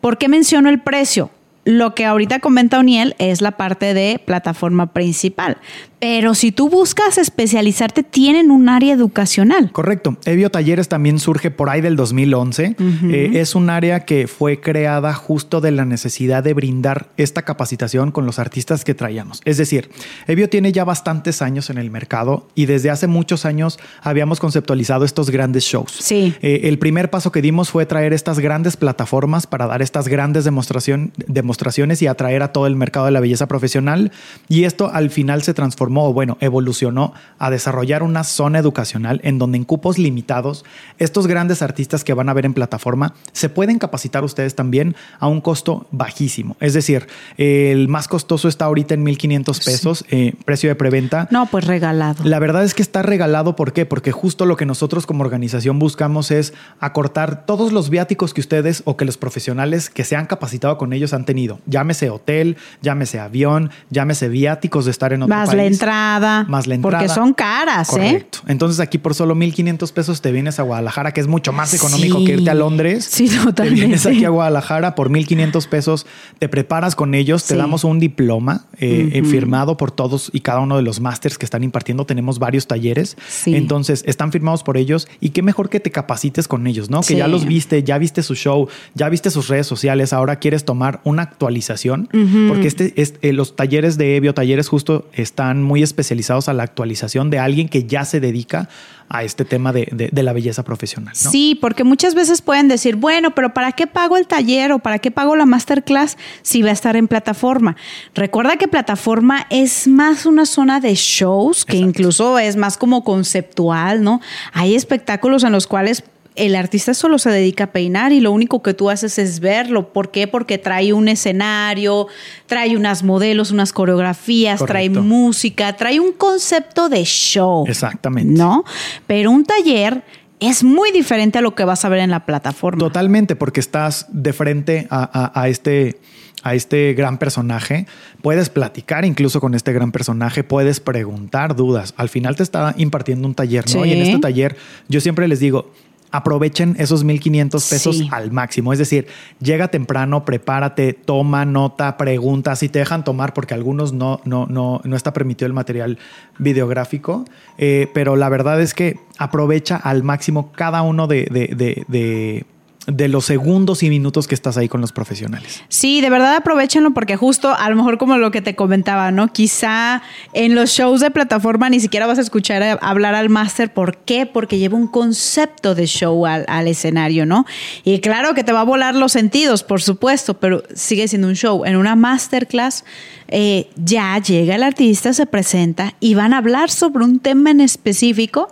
¿Por 0.00 0.18
qué 0.18 0.28
menciono 0.28 0.68
el 0.68 0.80
precio? 0.80 1.30
Lo 1.64 1.94
que 1.94 2.04
ahorita 2.04 2.40
comenta 2.40 2.80
Oniel 2.80 3.14
es 3.18 3.40
la 3.40 3.52
parte 3.52 3.94
de 3.94 4.20
plataforma 4.24 4.92
principal, 4.92 5.58
pero 6.02 6.34
si 6.34 6.50
tú 6.50 6.68
buscas 6.68 7.16
especializarte, 7.16 8.02
tienen 8.02 8.50
un 8.50 8.68
área 8.68 8.92
educacional. 8.92 9.70
Correcto. 9.70 10.16
Evio 10.24 10.50
Talleres 10.50 10.88
también 10.88 11.20
surge 11.20 11.52
por 11.52 11.70
ahí 11.70 11.80
del 11.80 11.94
2011. 11.94 12.74
Eh, 12.80 13.30
es 13.34 13.54
un 13.54 13.70
área 13.70 14.00
que 14.00 14.26
fue 14.26 14.60
creada 14.60 15.14
justo 15.14 15.60
de 15.60 15.70
la 15.70 15.84
necesidad 15.84 16.42
de 16.42 16.54
brindar 16.54 17.10
esta 17.18 17.42
capacitación 17.42 18.10
con 18.10 18.26
los 18.26 18.40
artistas 18.40 18.84
que 18.84 18.94
traíamos. 18.94 19.42
Es 19.44 19.58
decir, 19.58 19.90
Evio 20.26 20.48
tiene 20.48 20.72
ya 20.72 20.82
bastantes 20.82 21.40
años 21.40 21.70
en 21.70 21.78
el 21.78 21.88
mercado 21.92 22.48
y 22.56 22.66
desde 22.66 22.90
hace 22.90 23.06
muchos 23.06 23.44
años 23.44 23.78
habíamos 24.02 24.40
conceptualizado 24.40 25.04
estos 25.04 25.30
grandes 25.30 25.62
shows. 25.62 25.92
Sí. 26.00 26.34
Eh, 26.42 26.62
el 26.64 26.80
primer 26.80 27.10
paso 27.10 27.30
que 27.30 27.42
dimos 27.42 27.70
fue 27.70 27.86
traer 27.86 28.12
estas 28.12 28.40
grandes 28.40 28.76
plataformas 28.76 29.46
para 29.46 29.68
dar 29.68 29.82
estas 29.82 30.08
grandes 30.08 30.42
demostración, 30.42 31.12
demostraciones 31.28 32.02
y 32.02 32.08
atraer 32.08 32.42
a 32.42 32.50
todo 32.50 32.66
el 32.66 32.74
mercado 32.74 33.06
de 33.06 33.12
la 33.12 33.20
belleza 33.20 33.46
profesional. 33.46 34.10
Y 34.48 34.64
esto 34.64 34.90
al 34.92 35.08
final 35.08 35.44
se 35.44 35.54
transformó 35.54 35.91
o 36.00 36.12
bueno, 36.12 36.38
evolucionó 36.40 37.12
a 37.38 37.50
desarrollar 37.50 38.02
una 38.02 38.24
zona 38.24 38.58
educacional 38.58 39.20
en 39.22 39.38
donde 39.38 39.58
en 39.58 39.64
cupos 39.64 39.98
limitados, 39.98 40.64
estos 40.98 41.26
grandes 41.26 41.62
artistas 41.62 42.04
que 42.04 42.14
van 42.14 42.28
a 42.28 42.34
ver 42.34 42.46
en 42.46 42.54
plataforma 42.54 43.14
se 43.32 43.48
pueden 43.48 43.78
capacitar 43.78 44.24
ustedes 44.24 44.54
también 44.54 44.96
a 45.18 45.28
un 45.28 45.40
costo 45.40 45.86
bajísimo. 45.90 46.56
Es 46.60 46.74
decir, 46.74 47.06
el 47.36 47.88
más 47.88 48.08
costoso 48.08 48.48
está 48.48 48.66
ahorita 48.66 48.94
en 48.94 49.04
1.500 49.04 49.64
pesos, 49.64 50.04
eh, 50.10 50.34
precio 50.44 50.68
de 50.68 50.74
preventa. 50.74 51.28
No, 51.30 51.46
pues 51.46 51.66
regalado. 51.66 52.24
La 52.24 52.38
verdad 52.38 52.64
es 52.64 52.74
que 52.74 52.82
está 52.82 53.02
regalado, 53.02 53.56
¿por 53.56 53.72
qué? 53.72 53.86
Porque 53.86 54.12
justo 54.12 54.46
lo 54.46 54.56
que 54.56 54.66
nosotros 54.66 55.06
como 55.06 55.22
organización 55.24 55.78
buscamos 55.78 56.30
es 56.30 56.54
acortar 56.80 57.46
todos 57.46 57.72
los 57.72 57.90
viáticos 57.90 58.34
que 58.34 58.40
ustedes 58.40 58.82
o 58.84 58.96
que 58.96 59.04
los 59.04 59.16
profesionales 59.16 59.90
que 59.90 60.04
se 60.04 60.16
han 60.16 60.26
capacitado 60.26 60.78
con 60.78 60.92
ellos 60.92 61.12
han 61.12 61.24
tenido. 61.24 61.60
Llámese 61.66 62.10
hotel, 62.10 62.56
llámese 62.80 63.18
avión, 63.18 63.70
llámese 63.90 64.28
viáticos 64.28 64.84
de 64.84 64.90
estar 64.90 65.12
en 65.12 65.22
otro 65.22 65.34
Más 65.34 65.50
país 65.50 65.58
entrada. 65.82 66.44
Más 66.48 66.66
la 66.66 66.74
entrada. 66.76 66.98
Porque 66.98 67.12
son 67.12 67.34
caras, 67.34 67.90
¿eh? 67.90 67.92
Correcto. 67.92 68.38
Entonces 68.46 68.80
aquí 68.80 68.98
por 68.98 69.14
solo 69.14 69.34
1.500 69.34 69.92
pesos 69.92 70.20
te 70.20 70.32
vienes 70.32 70.58
a 70.58 70.62
Guadalajara, 70.62 71.12
que 71.12 71.20
es 71.20 71.26
mucho 71.26 71.52
más 71.52 71.74
económico 71.74 72.24
que 72.24 72.32
irte 72.32 72.50
a 72.50 72.54
Londres. 72.54 73.08
Sí, 73.10 73.28
totalmente. 73.28 73.62
Te 73.62 73.86
vienes 73.86 74.06
aquí 74.06 74.24
a 74.24 74.30
Guadalajara 74.30 74.94
por 74.94 75.10
1.500 75.10 75.68
pesos, 75.68 76.06
te 76.38 76.48
preparas 76.48 76.94
con 76.94 77.14
ellos, 77.14 77.44
te 77.44 77.56
damos 77.56 77.84
un 77.84 77.98
diploma 77.98 78.66
eh, 78.78 79.10
eh, 79.12 79.24
firmado 79.24 79.76
por 79.76 79.90
todos 79.90 80.30
y 80.32 80.40
cada 80.40 80.60
uno 80.60 80.76
de 80.76 80.82
los 80.82 81.00
másters 81.00 81.38
que 81.38 81.44
están 81.44 81.64
impartiendo. 81.64 82.06
Tenemos 82.06 82.38
varios 82.38 82.66
talleres. 82.66 83.16
Entonces 83.46 84.04
están 84.06 84.32
firmados 84.32 84.62
por 84.62 84.76
ellos 84.76 85.08
y 85.20 85.30
qué 85.30 85.42
mejor 85.42 85.68
que 85.68 85.80
te 85.80 85.90
capacites 85.90 86.48
con 86.48 86.66
ellos, 86.66 86.90
¿no? 86.90 87.00
Que 87.00 87.16
ya 87.16 87.28
los 87.28 87.46
viste, 87.46 87.82
ya 87.82 87.98
viste 87.98 88.22
su 88.22 88.34
show, 88.34 88.68
ya 88.94 89.08
viste 89.08 89.30
sus 89.30 89.48
redes 89.48 89.66
sociales, 89.66 90.12
ahora 90.12 90.36
quieres 90.36 90.64
tomar 90.64 91.00
una 91.04 91.22
actualización, 91.22 92.08
porque 92.48 92.68
este, 92.68 92.92
este, 92.96 93.32
los 93.32 93.56
talleres 93.56 93.98
de 93.98 94.16
Evio, 94.16 94.34
talleres 94.34 94.68
justo 94.68 95.06
están 95.12 95.62
muy 95.72 95.82
especializados 95.82 96.50
a 96.50 96.52
la 96.52 96.64
actualización 96.64 97.30
de 97.30 97.38
alguien 97.38 97.66
que 97.66 97.84
ya 97.84 98.04
se 98.04 98.20
dedica 98.20 98.68
a 99.08 99.24
este 99.24 99.46
tema 99.46 99.72
de, 99.72 100.10
la 100.12 100.32
belleza 100.34 100.64
profesional. 100.64 101.14
Sí, 101.16 101.58
porque 101.58 101.82
muchas 101.82 102.14
veces 102.14 102.42
pueden 102.42 102.68
decir, 102.68 102.96
bueno, 102.96 103.34
pero 103.34 103.54
¿para 103.54 103.72
qué 103.72 103.86
pago 103.86 104.18
el 104.18 104.26
taller 104.26 104.70
o 104.72 104.80
para 104.80 104.98
qué 104.98 105.10
pago 105.10 105.34
la 105.34 105.46
masterclass 105.46 106.18
si 106.42 106.60
va 106.60 106.68
a 106.68 106.72
estar 106.74 106.94
en 106.94 107.08
plataforma? 107.08 107.74
Recuerda 108.14 108.58
que 108.58 108.68
plataforma 108.68 109.46
es 109.48 109.88
más 109.88 110.26
una 110.26 110.44
zona 110.44 110.78
de 110.78 110.94
shows, 110.94 111.64
que 111.64 111.78
incluso 111.78 112.38
es 112.38 112.56
más 112.56 112.76
como 112.76 113.02
conceptual, 113.02 114.02
¿no? 114.02 114.20
Hay 114.52 114.74
espectáculos 114.74 115.42
en 115.42 115.52
los 115.52 115.66
cuales 115.66 116.04
el 116.34 116.54
artista 116.54 116.94
solo 116.94 117.18
se 117.18 117.30
dedica 117.30 117.64
a 117.64 117.66
peinar 117.68 118.12
y 118.12 118.20
lo 118.20 118.32
único 118.32 118.62
que 118.62 118.74
tú 118.74 118.90
haces 118.90 119.18
es 119.18 119.40
verlo. 119.40 119.92
¿Por 119.92 120.10
qué? 120.10 120.26
Porque 120.26 120.58
trae 120.58 120.92
un 120.92 121.08
escenario, 121.08 122.06
trae 122.46 122.76
unas 122.76 123.02
modelos, 123.02 123.50
unas 123.50 123.72
coreografías, 123.72 124.64
trae 124.64 124.88
música, 124.88 125.76
trae 125.76 126.00
un 126.00 126.12
concepto 126.12 126.88
de 126.88 127.04
show. 127.04 127.64
Exactamente. 127.66 128.32
¿No? 128.32 128.64
Pero 129.06 129.30
un 129.30 129.44
taller 129.44 130.02
es 130.40 130.64
muy 130.64 130.90
diferente 130.90 131.38
a 131.38 131.42
lo 131.42 131.54
que 131.54 131.64
vas 131.64 131.84
a 131.84 131.88
ver 131.88 132.00
en 132.00 132.10
la 132.10 132.26
plataforma. 132.26 132.78
Totalmente, 132.78 133.36
porque 133.36 133.60
estás 133.60 134.06
de 134.10 134.32
frente 134.32 134.86
a, 134.90 135.48
este 135.48 136.00
a 136.42 136.56
este 136.56 136.94
gran 136.94 137.18
personaje, 137.18 137.86
puedes 138.20 138.48
platicar 138.48 139.04
incluso 139.04 139.40
con 139.40 139.54
este 139.54 139.72
gran 139.72 139.92
personaje, 139.92 140.42
puedes 140.42 140.80
preguntar 140.80 141.54
dudas. 141.54 141.94
Al 141.96 142.08
final 142.08 142.34
te 142.34 142.42
está 142.42 142.74
impartiendo 142.76 143.28
un 143.28 143.34
taller, 143.36 143.64
¿no? 143.72 143.84
Y 143.84 143.92
en 143.92 144.02
este 144.02 144.18
taller 144.18 144.56
yo 144.88 145.00
siempre 145.00 145.28
les 145.28 145.38
digo, 145.38 145.70
aprovechen 146.12 146.76
esos 146.78 147.04
1.500 147.04 147.70
pesos 147.70 148.02
al 148.10 148.30
máximo. 148.30 148.72
Es 148.72 148.78
decir, 148.78 149.06
llega 149.40 149.68
temprano, 149.68 150.24
prepárate, 150.24 150.92
toma 150.92 151.44
nota, 151.44 151.96
pregunta, 151.96 152.54
si 152.54 152.68
te 152.68 152.78
dejan 152.78 153.02
tomar, 153.02 153.34
porque 153.34 153.54
algunos 153.54 153.92
no, 153.92 154.20
no, 154.24 154.46
no, 154.46 154.80
no 154.84 154.96
está 154.96 155.12
permitido 155.12 155.46
el 155.46 155.54
material 155.54 155.98
videográfico, 156.38 157.24
eh, 157.58 157.88
pero 157.94 158.16
la 158.16 158.28
verdad 158.28 158.60
es 158.60 158.74
que 158.74 158.98
aprovecha 159.18 159.76
al 159.76 160.02
máximo 160.02 160.52
cada 160.52 160.82
uno 160.82 161.06
de, 161.06 161.26
de 161.30 161.84
de 161.88 162.44
los 162.86 163.24
segundos 163.24 163.82
y 163.82 163.90
minutos 163.90 164.26
que 164.26 164.34
estás 164.34 164.56
ahí 164.56 164.68
con 164.68 164.80
los 164.80 164.92
profesionales. 164.92 165.62
Sí, 165.68 166.00
de 166.00 166.10
verdad 166.10 166.36
aprovechenlo 166.36 166.92
porque 166.92 167.16
justo 167.16 167.54
a 167.54 167.68
lo 167.70 167.76
mejor 167.76 167.98
como 167.98 168.16
lo 168.18 168.30
que 168.30 168.42
te 168.42 168.54
comentaba, 168.54 169.10
¿no? 169.10 169.32
Quizá 169.32 170.02
en 170.32 170.54
los 170.54 170.70
shows 170.70 171.00
de 171.00 171.10
plataforma 171.10 171.70
ni 171.70 171.80
siquiera 171.80 172.06
vas 172.06 172.18
a 172.18 172.22
escuchar 172.22 172.78
hablar 172.82 173.14
al 173.14 173.28
máster. 173.28 173.72
¿Por 173.72 173.98
qué? 173.98 174.26
Porque 174.26 174.58
lleva 174.58 174.76
un 174.76 174.88
concepto 174.88 175.74
de 175.74 175.86
show 175.86 176.26
al, 176.26 176.68
escenario, 176.68 177.26
¿no? 177.26 177.44
Y 177.84 178.00
claro 178.00 178.34
que 178.34 178.44
te 178.44 178.52
va 178.52 178.60
a 178.60 178.64
volar 178.64 178.94
los 178.94 179.12
sentidos, 179.12 179.62
por 179.62 179.82
supuesto, 179.82 180.34
pero 180.34 180.62
sigue 180.74 181.08
siendo 181.08 181.28
un 181.28 181.34
show. 181.34 181.64
En 181.64 181.76
una 181.76 181.96
masterclass 181.96 182.84
eh, 183.28 183.68
ya 183.76 184.18
llega 184.18 184.54
el 184.54 184.62
artista, 184.62 185.12
se 185.12 185.26
presenta 185.26 185.94
y 186.00 186.14
van 186.14 186.32
a 186.32 186.38
hablar 186.38 186.70
sobre 186.70 187.04
un 187.04 187.18
tema 187.18 187.50
en 187.50 187.60
específico 187.60 188.48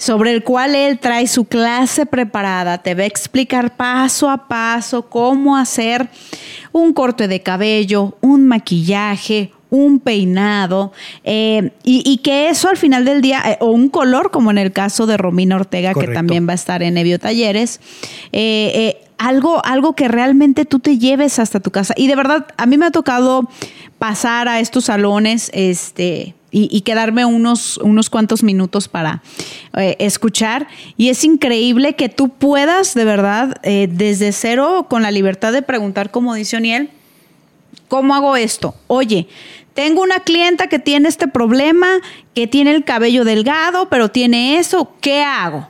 sobre 0.00 0.32
el 0.32 0.42
cual 0.42 0.74
él 0.74 0.98
trae 0.98 1.26
su 1.26 1.44
clase 1.44 2.06
preparada, 2.06 2.78
te 2.78 2.94
va 2.94 3.02
a 3.02 3.06
explicar 3.06 3.76
paso 3.76 4.30
a 4.30 4.48
paso 4.48 5.10
cómo 5.10 5.58
hacer 5.58 6.08
un 6.72 6.94
corte 6.94 7.28
de 7.28 7.42
cabello, 7.42 8.16
un 8.22 8.46
maquillaje, 8.46 9.52
un 9.68 10.00
peinado 10.00 10.92
eh, 11.22 11.72
y, 11.84 12.16
que 12.24 12.48
eso 12.48 12.70
al 12.70 12.78
final 12.78 13.04
del 13.04 13.20
día, 13.20 13.42
eh, 13.44 13.58
o 13.60 13.72
un 13.72 13.90
color 13.90 14.30
como 14.30 14.50
en 14.50 14.56
el 14.56 14.72
caso 14.72 15.04
de 15.04 15.18
Romina 15.18 15.56
Ortega, 15.56 15.92
que 15.92 16.08
también 16.08 16.48
va 16.48 16.52
a 16.52 16.54
estar 16.54 16.82
en 16.82 16.96
Evio 16.96 17.18
Talleres, 17.18 17.78
eh, 18.32 19.02
algo, 19.18 19.62
algo 19.66 19.92
que 19.92 20.08
realmente 20.08 20.64
tú 20.64 20.78
te 20.78 20.96
lleves 20.96 21.38
hasta 21.38 21.60
tu 21.60 21.70
casa. 21.70 21.92
Y 21.94 22.06
de 22.06 22.16
verdad, 22.16 22.46
a 22.56 22.64
mí 22.64 22.78
me 22.78 22.86
ha 22.86 22.90
tocado 22.90 23.50
pasar 23.98 24.48
a 24.48 24.60
estos 24.60 24.86
salones, 24.86 25.50
este, 25.52 26.34
y, 26.50 26.80
quedarme 26.82 27.24
unos, 27.24 27.78
unos 27.78 28.10
cuantos 28.10 28.42
minutos 28.42 28.88
para 28.88 29.22
eh, 29.76 29.96
escuchar. 30.00 30.68
Y 30.96 31.08
es 31.08 31.24
increíble 31.24 31.94
que 31.94 32.08
tú 32.08 32.28
puedas, 32.28 32.94
de 32.94 33.04
verdad, 33.04 33.60
eh, 33.62 33.88
desde 33.90 34.32
cero, 34.32 34.86
con 34.88 35.02
la 35.02 35.10
libertad 35.10 35.52
de 35.52 35.62
preguntar, 35.62 36.10
como 36.10 36.34
dice 36.34 36.56
Oniel, 36.56 36.90
¿cómo 37.88 38.14
hago 38.14 38.36
esto? 38.36 38.74
Oye, 38.88 39.28
tengo 39.74 40.02
una 40.02 40.20
clienta 40.20 40.66
que 40.66 40.78
tiene 40.78 41.08
este 41.08 41.28
problema, 41.28 41.86
que 42.34 42.46
tiene 42.46 42.74
el 42.74 42.84
cabello 42.84 43.24
delgado, 43.24 43.88
pero 43.88 44.10
tiene 44.10 44.58
eso, 44.58 44.92
¿qué 45.00 45.22
hago? 45.22 45.68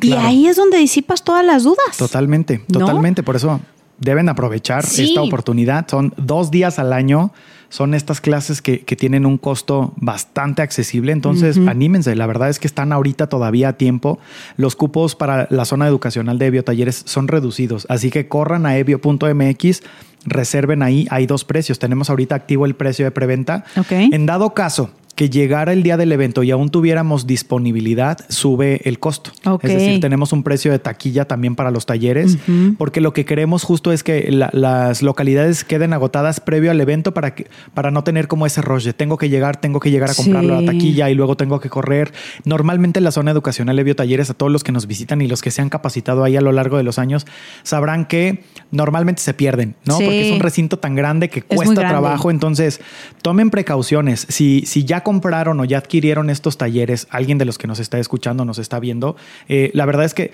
Y 0.00 0.12
ahí 0.12 0.46
es 0.46 0.56
donde 0.56 0.78
disipas 0.78 1.24
todas 1.24 1.44
las 1.44 1.64
dudas. 1.64 1.96
Totalmente, 1.98 2.58
totalmente. 2.72 3.22
Por 3.22 3.36
eso 3.36 3.60
deben 3.98 4.28
aprovechar 4.28 4.84
esta 4.84 5.22
oportunidad. 5.22 5.86
Son 5.88 6.14
dos 6.16 6.50
días 6.50 6.78
al 6.78 6.92
año 6.92 7.32
son 7.70 7.94
estas 7.94 8.20
clases 8.20 8.60
que, 8.60 8.80
que 8.80 8.96
tienen 8.96 9.24
un 9.24 9.38
costo 9.38 9.94
bastante 9.96 10.60
accesible. 10.60 11.12
Entonces, 11.12 11.56
anímense. 11.56 12.14
La 12.16 12.26
verdad 12.26 12.50
es 12.50 12.58
que 12.58 12.66
están 12.66 12.92
ahorita 12.92 13.28
todavía 13.28 13.70
a 13.70 13.72
tiempo. 13.74 14.18
Los 14.56 14.76
cupos 14.76 15.14
para 15.14 15.46
la 15.50 15.64
zona 15.64 15.86
educacional 15.86 16.38
de 16.38 16.46
Evio 16.46 16.64
Talleres 16.64 17.02
son 17.06 17.28
reducidos. 17.28 17.86
Así 17.88 18.10
que 18.10 18.28
corran 18.28 18.66
a 18.66 18.76
evio.mx 18.76 19.82
reserven 20.26 20.82
ahí. 20.82 21.06
Hay 21.10 21.26
dos 21.26 21.44
precios. 21.44 21.78
Tenemos 21.78 22.10
ahorita 22.10 22.34
activo 22.34 22.66
el 22.66 22.74
precio 22.74 23.04
de 23.04 23.12
preventa. 23.12 23.64
En 23.88 24.26
dado 24.26 24.52
caso 24.52 24.90
que 25.20 25.28
llegara 25.28 25.74
el 25.74 25.82
día 25.82 25.98
del 25.98 26.12
evento 26.12 26.42
y 26.44 26.50
aún 26.50 26.70
tuviéramos 26.70 27.26
disponibilidad, 27.26 28.20
sube 28.30 28.80
el 28.88 28.98
costo. 28.98 29.32
Es 29.60 29.74
decir, 29.74 30.00
tenemos 30.00 30.32
un 30.32 30.42
precio 30.42 30.72
de 30.72 30.78
taquilla 30.78 31.26
también 31.26 31.56
para 31.56 31.70
los 31.70 31.84
talleres, 31.84 32.38
porque 32.78 33.02
lo 33.02 33.12
que 33.12 33.26
queremos 33.26 33.62
justo 33.62 33.92
es 33.92 34.02
que 34.02 34.30
las 34.30 35.02
localidades 35.02 35.62
queden 35.62 35.92
agotadas 35.92 36.40
previo 36.40 36.70
al 36.70 36.80
evento 36.80 37.12
para, 37.12 37.34
que, 37.34 37.48
para 37.74 37.90
no 37.90 38.02
tener 38.02 38.28
como 38.28 38.46
ese 38.46 38.62
rollo. 38.62 38.94
Tengo 38.94 39.18
que 39.18 39.28
llegar, 39.28 39.60
tengo 39.60 39.78
que 39.78 39.90
llegar 39.90 40.08
a 40.08 40.14
comprar 40.14 40.42
la 40.42 40.64
taquilla 40.64 41.10
y 41.10 41.14
luego 41.14 41.36
tengo 41.36 41.60
que 41.60 41.68
correr. 41.68 42.14
Normalmente 42.46 42.98
en 42.98 43.04
la 43.04 43.12
zona 43.12 43.30
educacional 43.30 43.76
de 43.76 43.84
biotalleres, 43.84 44.30
a 44.30 44.32
todos 44.32 44.50
los 44.50 44.64
que 44.64 44.72
nos 44.72 44.86
visitan 44.86 45.20
y 45.20 45.28
los 45.28 45.42
que 45.42 45.50
se 45.50 45.60
han 45.60 45.68
capacitado 45.68 46.24
ahí 46.24 46.36
a 46.36 46.40
lo 46.40 46.52
largo 46.52 46.78
de 46.78 46.82
los 46.82 46.98
años, 46.98 47.26
sabrán 47.62 48.06
que 48.06 48.44
normalmente 48.70 49.20
se 49.20 49.34
pierden, 49.34 49.76
¿no? 49.84 49.96
Porque 49.96 50.28
es 50.28 50.32
un 50.32 50.40
recinto 50.40 50.78
tan 50.78 50.94
grande 50.94 51.28
que 51.28 51.42
cuesta 51.42 51.74
trabajo. 51.74 52.30
Entonces, 52.30 52.80
tomen 53.20 53.50
precauciones. 53.50 54.26
Si, 54.30 54.64
si 54.64 54.86
ya 54.86 55.02
compraron 55.10 55.58
o 55.58 55.64
ya 55.64 55.78
adquirieron 55.78 56.30
estos 56.30 56.56
talleres, 56.56 57.08
alguien 57.10 57.36
de 57.36 57.44
los 57.44 57.58
que 57.58 57.66
nos 57.66 57.80
está 57.80 57.98
escuchando, 57.98 58.44
nos 58.44 58.58
está 58.58 58.78
viendo, 58.78 59.16
eh, 59.48 59.72
la 59.74 59.84
verdad 59.84 60.04
es 60.04 60.14
que 60.14 60.30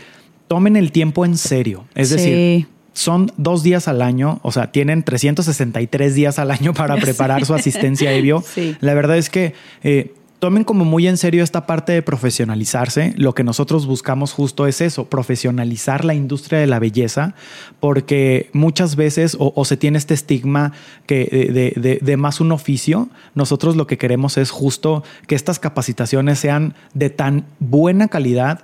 tomen 0.49 0.77
el 0.77 0.93
tiempo 0.93 1.25
en 1.25 1.39
serio. 1.39 1.87
Es 1.95 2.11
decir, 2.11 2.67
son 2.93 3.33
dos 3.39 3.63
días 3.63 3.89
al 3.89 4.03
año, 4.03 4.39
o 4.43 4.53
sea, 4.53 4.73
tienen 4.73 5.03
363 5.03 6.15
días 6.15 6.39
al 6.39 6.51
año 6.51 6.75
para 6.75 6.97
preparar 7.07 7.47
su 7.47 7.55
asistencia 7.55 8.13
EBIO. 8.13 8.45
La 8.81 8.93
verdad 8.93 9.17
es 9.17 9.31
que 9.31 9.55
eh, 9.83 10.13
tomen 10.47 10.63
como 10.63 10.85
muy 10.85 11.09
en 11.09 11.17
serio 11.17 11.43
esta 11.43 11.67
parte 11.67 11.91
de 11.91 12.03
profesionalizarse. 12.03 13.15
Lo 13.17 13.35
que 13.35 13.43
nosotros 13.43 13.85
buscamos 13.85 14.33
justo 14.33 14.69
es 14.69 14.81
eso, 14.81 15.07
profesionalizar 15.07 16.05
la 16.05 16.15
industria 16.15 16.61
de 16.61 16.69
la 16.69 16.79
belleza, 16.79 17.35
porque 17.81 18.49
muchas 18.53 18.95
veces 18.95 19.37
o, 19.41 19.65
se 19.65 19.77
tiene 19.77 19.99
este 19.99 20.15
estigma 20.15 20.71
que 21.05 21.99
de, 22.01 22.17
más 22.17 22.41
un 22.41 22.53
oficio. 22.53 23.09
Nosotros 23.35 23.75
lo 23.75 23.89
que 23.89 23.99
queremos 23.99 24.37
es 24.37 24.53
justo 24.53 25.03
que 25.27 25.35
estas 25.35 25.59
capacitaciones 25.59 26.39
sean 26.39 26.75
de 26.95 27.11
tan 27.11 27.47
buena 27.59 28.07
calidad 28.07 28.63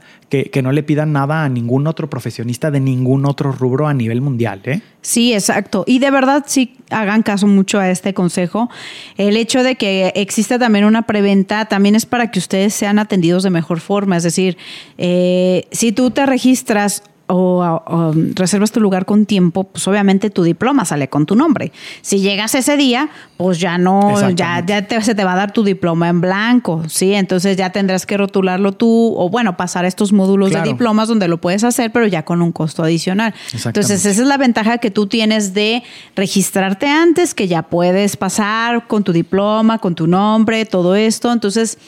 que, 0.50 0.62
no 0.62 0.72
le 0.72 0.82
pidan 0.82 1.12
nada 1.12 1.44
a 1.44 1.48
ningún 1.50 1.86
otro 1.86 2.08
profesionista 2.08 2.70
de 2.70 2.80
ningún 2.80 3.26
otro 3.26 3.52
rubro 3.52 3.86
a 3.86 3.92
nivel 3.92 4.22
mundial. 4.22 4.62
¿eh? 4.64 4.80
Sí, 5.02 5.34
exacto. 5.34 5.84
Y 5.86 5.98
de 5.98 6.10
verdad 6.10 6.44
sí 6.46 6.76
hagan 6.88 7.22
caso 7.22 7.46
mucho 7.46 7.78
a 7.78 7.90
este 7.90 8.14
consejo. 8.14 8.70
El 9.18 9.36
hecho 9.36 9.62
de 9.62 9.76
que 9.76 10.10
exista 10.16 10.58
también 10.58 10.86
una 10.86 11.02
preventa 11.02 11.66
también 11.66 11.94
es 11.96 12.06
para 12.06 12.30
que 12.30 12.38
ustedes 12.38 12.72
sean 12.72 12.98
atendidos 12.98 13.42
de 13.42 13.50
mejor 13.50 13.80
forma. 13.80 14.16
Es 14.16 14.22
decir, 14.22 14.56
eh, 14.96 15.66
si 15.70 15.92
tú 15.92 16.10
te 16.10 16.24
registras 16.24 17.02
o, 17.26 18.12
reservas 18.34 18.72
tu 18.72 18.80
lugar 18.80 19.06
con 19.06 19.26
tiempo, 19.26 19.64
pues 19.64 19.86
obviamente 19.88 20.30
tu 20.30 20.42
diploma 20.42 20.84
sale 20.84 21.08
con 21.08 21.26
tu 21.26 21.36
nombre. 21.36 21.72
Si 22.00 22.20
llegas 22.20 22.54
ese 22.54 22.76
día, 22.76 23.08
pues 23.36 23.58
ya 23.58 23.78
no, 23.78 24.30
ya, 24.30 24.64
ya 24.64 25.02
se 25.02 25.14
te 25.14 25.24
va 25.24 25.32
a 25.32 25.36
dar 25.36 25.52
tu 25.52 25.64
diploma 25.64 26.08
en 26.08 26.20
blanco, 26.20 26.82
¿sí? 26.88 27.14
Entonces 27.14 27.56
ya 27.56 27.70
tendrás 27.70 28.06
que 28.06 28.16
rotularlo 28.16 28.72
tú 28.72 29.14
o 29.16 29.28
bueno, 29.28 29.56
pasar 29.56 29.84
estos 29.84 30.12
módulos 30.12 30.50
de 30.50 30.62
diplomas 30.62 31.08
donde 31.08 31.28
lo 31.28 31.40
puedes 31.40 31.64
hacer, 31.64 31.90
pero 31.92 32.06
ya 32.06 32.24
con 32.24 32.42
un 32.42 32.52
costo 32.52 32.82
adicional. 32.82 33.34
Entonces 33.52 34.04
esa 34.04 34.22
es 34.22 34.28
la 34.28 34.36
ventaja 34.36 34.78
que 34.78 34.90
tú 34.90 35.06
tienes 35.06 35.54
de 35.54 35.82
registrarte 36.16 36.86
antes, 36.88 37.34
que 37.34 37.48
ya 37.48 37.62
puedes 37.62 38.16
pasar 38.16 38.86
con 38.86 39.04
tu 39.04 39.12
diploma, 39.12 39.78
con 39.78 39.94
tu 39.94 40.06
nombre, 40.06 40.64
todo 40.64 40.94
esto. 40.94 41.32
Entonces, 41.32 41.78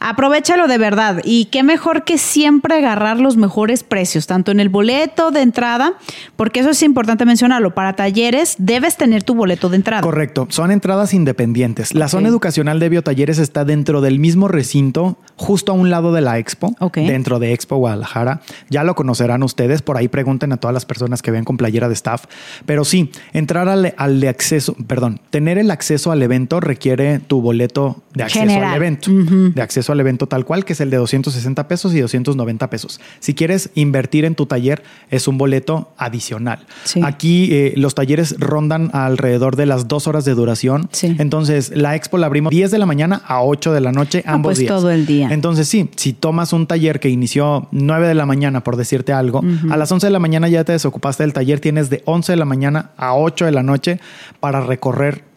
Aprovechalo 0.00 0.68
de 0.68 0.78
verdad 0.78 1.20
y 1.24 1.46
qué 1.46 1.62
mejor 1.62 2.04
que 2.04 2.18
siempre 2.18 2.76
agarrar 2.76 3.18
los 3.18 3.36
mejores 3.36 3.82
precios, 3.82 4.26
tanto 4.26 4.50
en 4.50 4.60
el 4.60 4.68
boleto 4.68 5.30
de 5.30 5.42
entrada, 5.42 5.94
porque 6.36 6.60
eso 6.60 6.70
es 6.70 6.82
importante 6.82 7.24
mencionarlo, 7.24 7.74
para 7.74 7.94
talleres 7.94 8.56
debes 8.58 8.96
tener 8.96 9.22
tu 9.22 9.34
boleto 9.34 9.68
de 9.68 9.76
entrada. 9.76 10.02
Correcto, 10.02 10.46
son 10.50 10.70
entradas 10.70 11.14
independientes. 11.14 11.94
La 11.94 12.08
zona 12.08 12.28
educacional 12.28 12.80
de 12.80 12.88
biotalleres 12.88 13.38
está 13.38 13.64
dentro 13.64 14.00
del 14.00 14.18
mismo 14.18 14.48
recinto, 14.48 15.18
justo 15.36 15.72
a 15.72 15.74
un 15.74 15.90
lado 15.90 16.12
de 16.12 16.20
la 16.20 16.38
Expo, 16.38 16.74
dentro 16.94 17.38
de 17.38 17.52
Expo 17.52 17.76
Guadalajara. 17.76 18.40
Ya 18.70 18.84
lo 18.84 18.94
conocerán 18.94 19.42
ustedes, 19.42 19.82
por 19.82 19.96
ahí 19.96 20.08
pregunten 20.08 20.52
a 20.52 20.56
todas 20.58 20.74
las 20.74 20.84
personas 20.84 21.22
que 21.22 21.30
ven 21.30 21.44
con 21.44 21.56
playera 21.56 21.88
de 21.88 21.94
staff. 21.94 22.24
Pero 22.66 22.84
sí, 22.84 23.10
entrar 23.32 23.68
al, 23.68 24.20
de 24.20 24.28
acceso, 24.28 24.74
perdón, 24.86 25.20
tener 25.30 25.58
el 25.58 25.70
acceso 25.70 26.12
al 26.12 26.22
evento 26.22 26.60
requiere 26.60 27.18
tu 27.18 27.40
boleto 27.40 28.02
de 28.18 28.24
acceso 28.24 28.64
al 28.64 28.76
evento, 28.76 29.10
de 29.12 29.62
acceso 29.62 29.92
al 29.92 30.00
evento 30.00 30.26
tal 30.26 30.44
cual, 30.44 30.64
que 30.64 30.72
es 30.72 30.80
el 30.80 30.90
de 30.90 30.96
260 30.96 31.68
pesos 31.68 31.94
y 31.94 32.00
290 32.00 32.68
pesos. 32.68 33.00
Si 33.20 33.34
quieres 33.34 33.70
invertir 33.74 34.24
en 34.24 34.34
tu 34.34 34.46
taller, 34.46 34.82
es 35.10 35.28
un 35.28 35.38
boleto 35.38 35.92
adicional. 35.96 36.66
Aquí 37.02 37.48
eh, 37.52 37.74
los 37.76 37.94
talleres 37.94 38.34
rondan 38.38 38.90
alrededor 38.92 39.54
de 39.54 39.66
las 39.66 39.86
dos 39.86 40.08
horas 40.08 40.24
de 40.24 40.34
duración. 40.34 40.88
Entonces, 41.02 41.70
la 41.74 41.94
expo 41.94 42.18
la 42.18 42.26
abrimos 42.26 42.50
10 42.50 42.72
de 42.72 42.78
la 42.78 42.86
mañana 42.86 43.22
a 43.24 43.42
8 43.42 43.72
de 43.72 43.80
la 43.80 43.92
noche, 43.92 44.24
ah, 44.26 44.32
ambos 44.32 44.50
pues 44.50 44.58
días. 44.58 44.68
todo 44.68 44.90
el 44.90 45.06
día. 45.06 45.28
Entonces, 45.30 45.68
sí, 45.68 45.88
si 45.94 46.12
tomas 46.12 46.52
un 46.52 46.66
taller 46.66 46.98
que 46.98 47.08
inició 47.08 47.68
9 47.70 48.08
de 48.08 48.14
la 48.14 48.26
mañana, 48.26 48.64
por 48.64 48.76
decirte 48.76 49.12
algo, 49.12 49.42
a 49.70 49.76
las 49.76 49.92
11 49.92 50.08
de 50.08 50.10
la 50.10 50.18
mañana 50.18 50.48
ya 50.48 50.64
te 50.64 50.72
desocupaste 50.72 51.22
del 51.22 51.32
taller, 51.32 51.60
tienes 51.60 51.88
de 51.88 52.02
11 52.04 52.32
de 52.32 52.36
la 52.36 52.44
mañana 52.44 52.90
a 52.96 53.14
8 53.14 53.44
de 53.44 53.52
la 53.52 53.62
noche 53.62 54.00
para 54.40 54.60
recorrer 54.60 55.27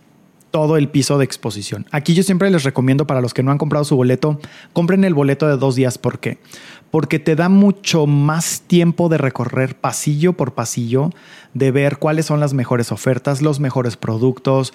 todo 0.51 0.77
el 0.77 0.89
piso 0.89 1.17
de 1.17 1.25
exposición. 1.25 1.87
Aquí 1.91 2.13
yo 2.13 2.23
siempre 2.23 2.51
les 2.51 2.63
recomiendo 2.63 3.07
para 3.07 3.21
los 3.21 3.33
que 3.33 3.41
no 3.41 3.51
han 3.51 3.57
comprado 3.57 3.85
su 3.85 3.95
boleto, 3.95 4.39
compren 4.73 5.03
el 5.03 5.13
boleto 5.13 5.47
de 5.47 5.57
dos 5.57 5.75
días. 5.75 5.97
¿Por 5.97 6.19
qué? 6.19 6.37
Porque 6.91 7.19
te 7.19 7.35
da 7.35 7.49
mucho 7.49 8.05
más 8.05 8.61
tiempo 8.67 9.07
de 9.09 9.17
recorrer 9.17 9.75
pasillo 9.75 10.33
por 10.33 10.53
pasillo, 10.53 11.09
de 11.53 11.71
ver 11.71 11.97
cuáles 11.97 12.25
son 12.25 12.39
las 12.39 12.53
mejores 12.53 12.91
ofertas, 12.91 13.41
los 13.41 13.59
mejores 13.59 13.95
productos. 13.95 14.73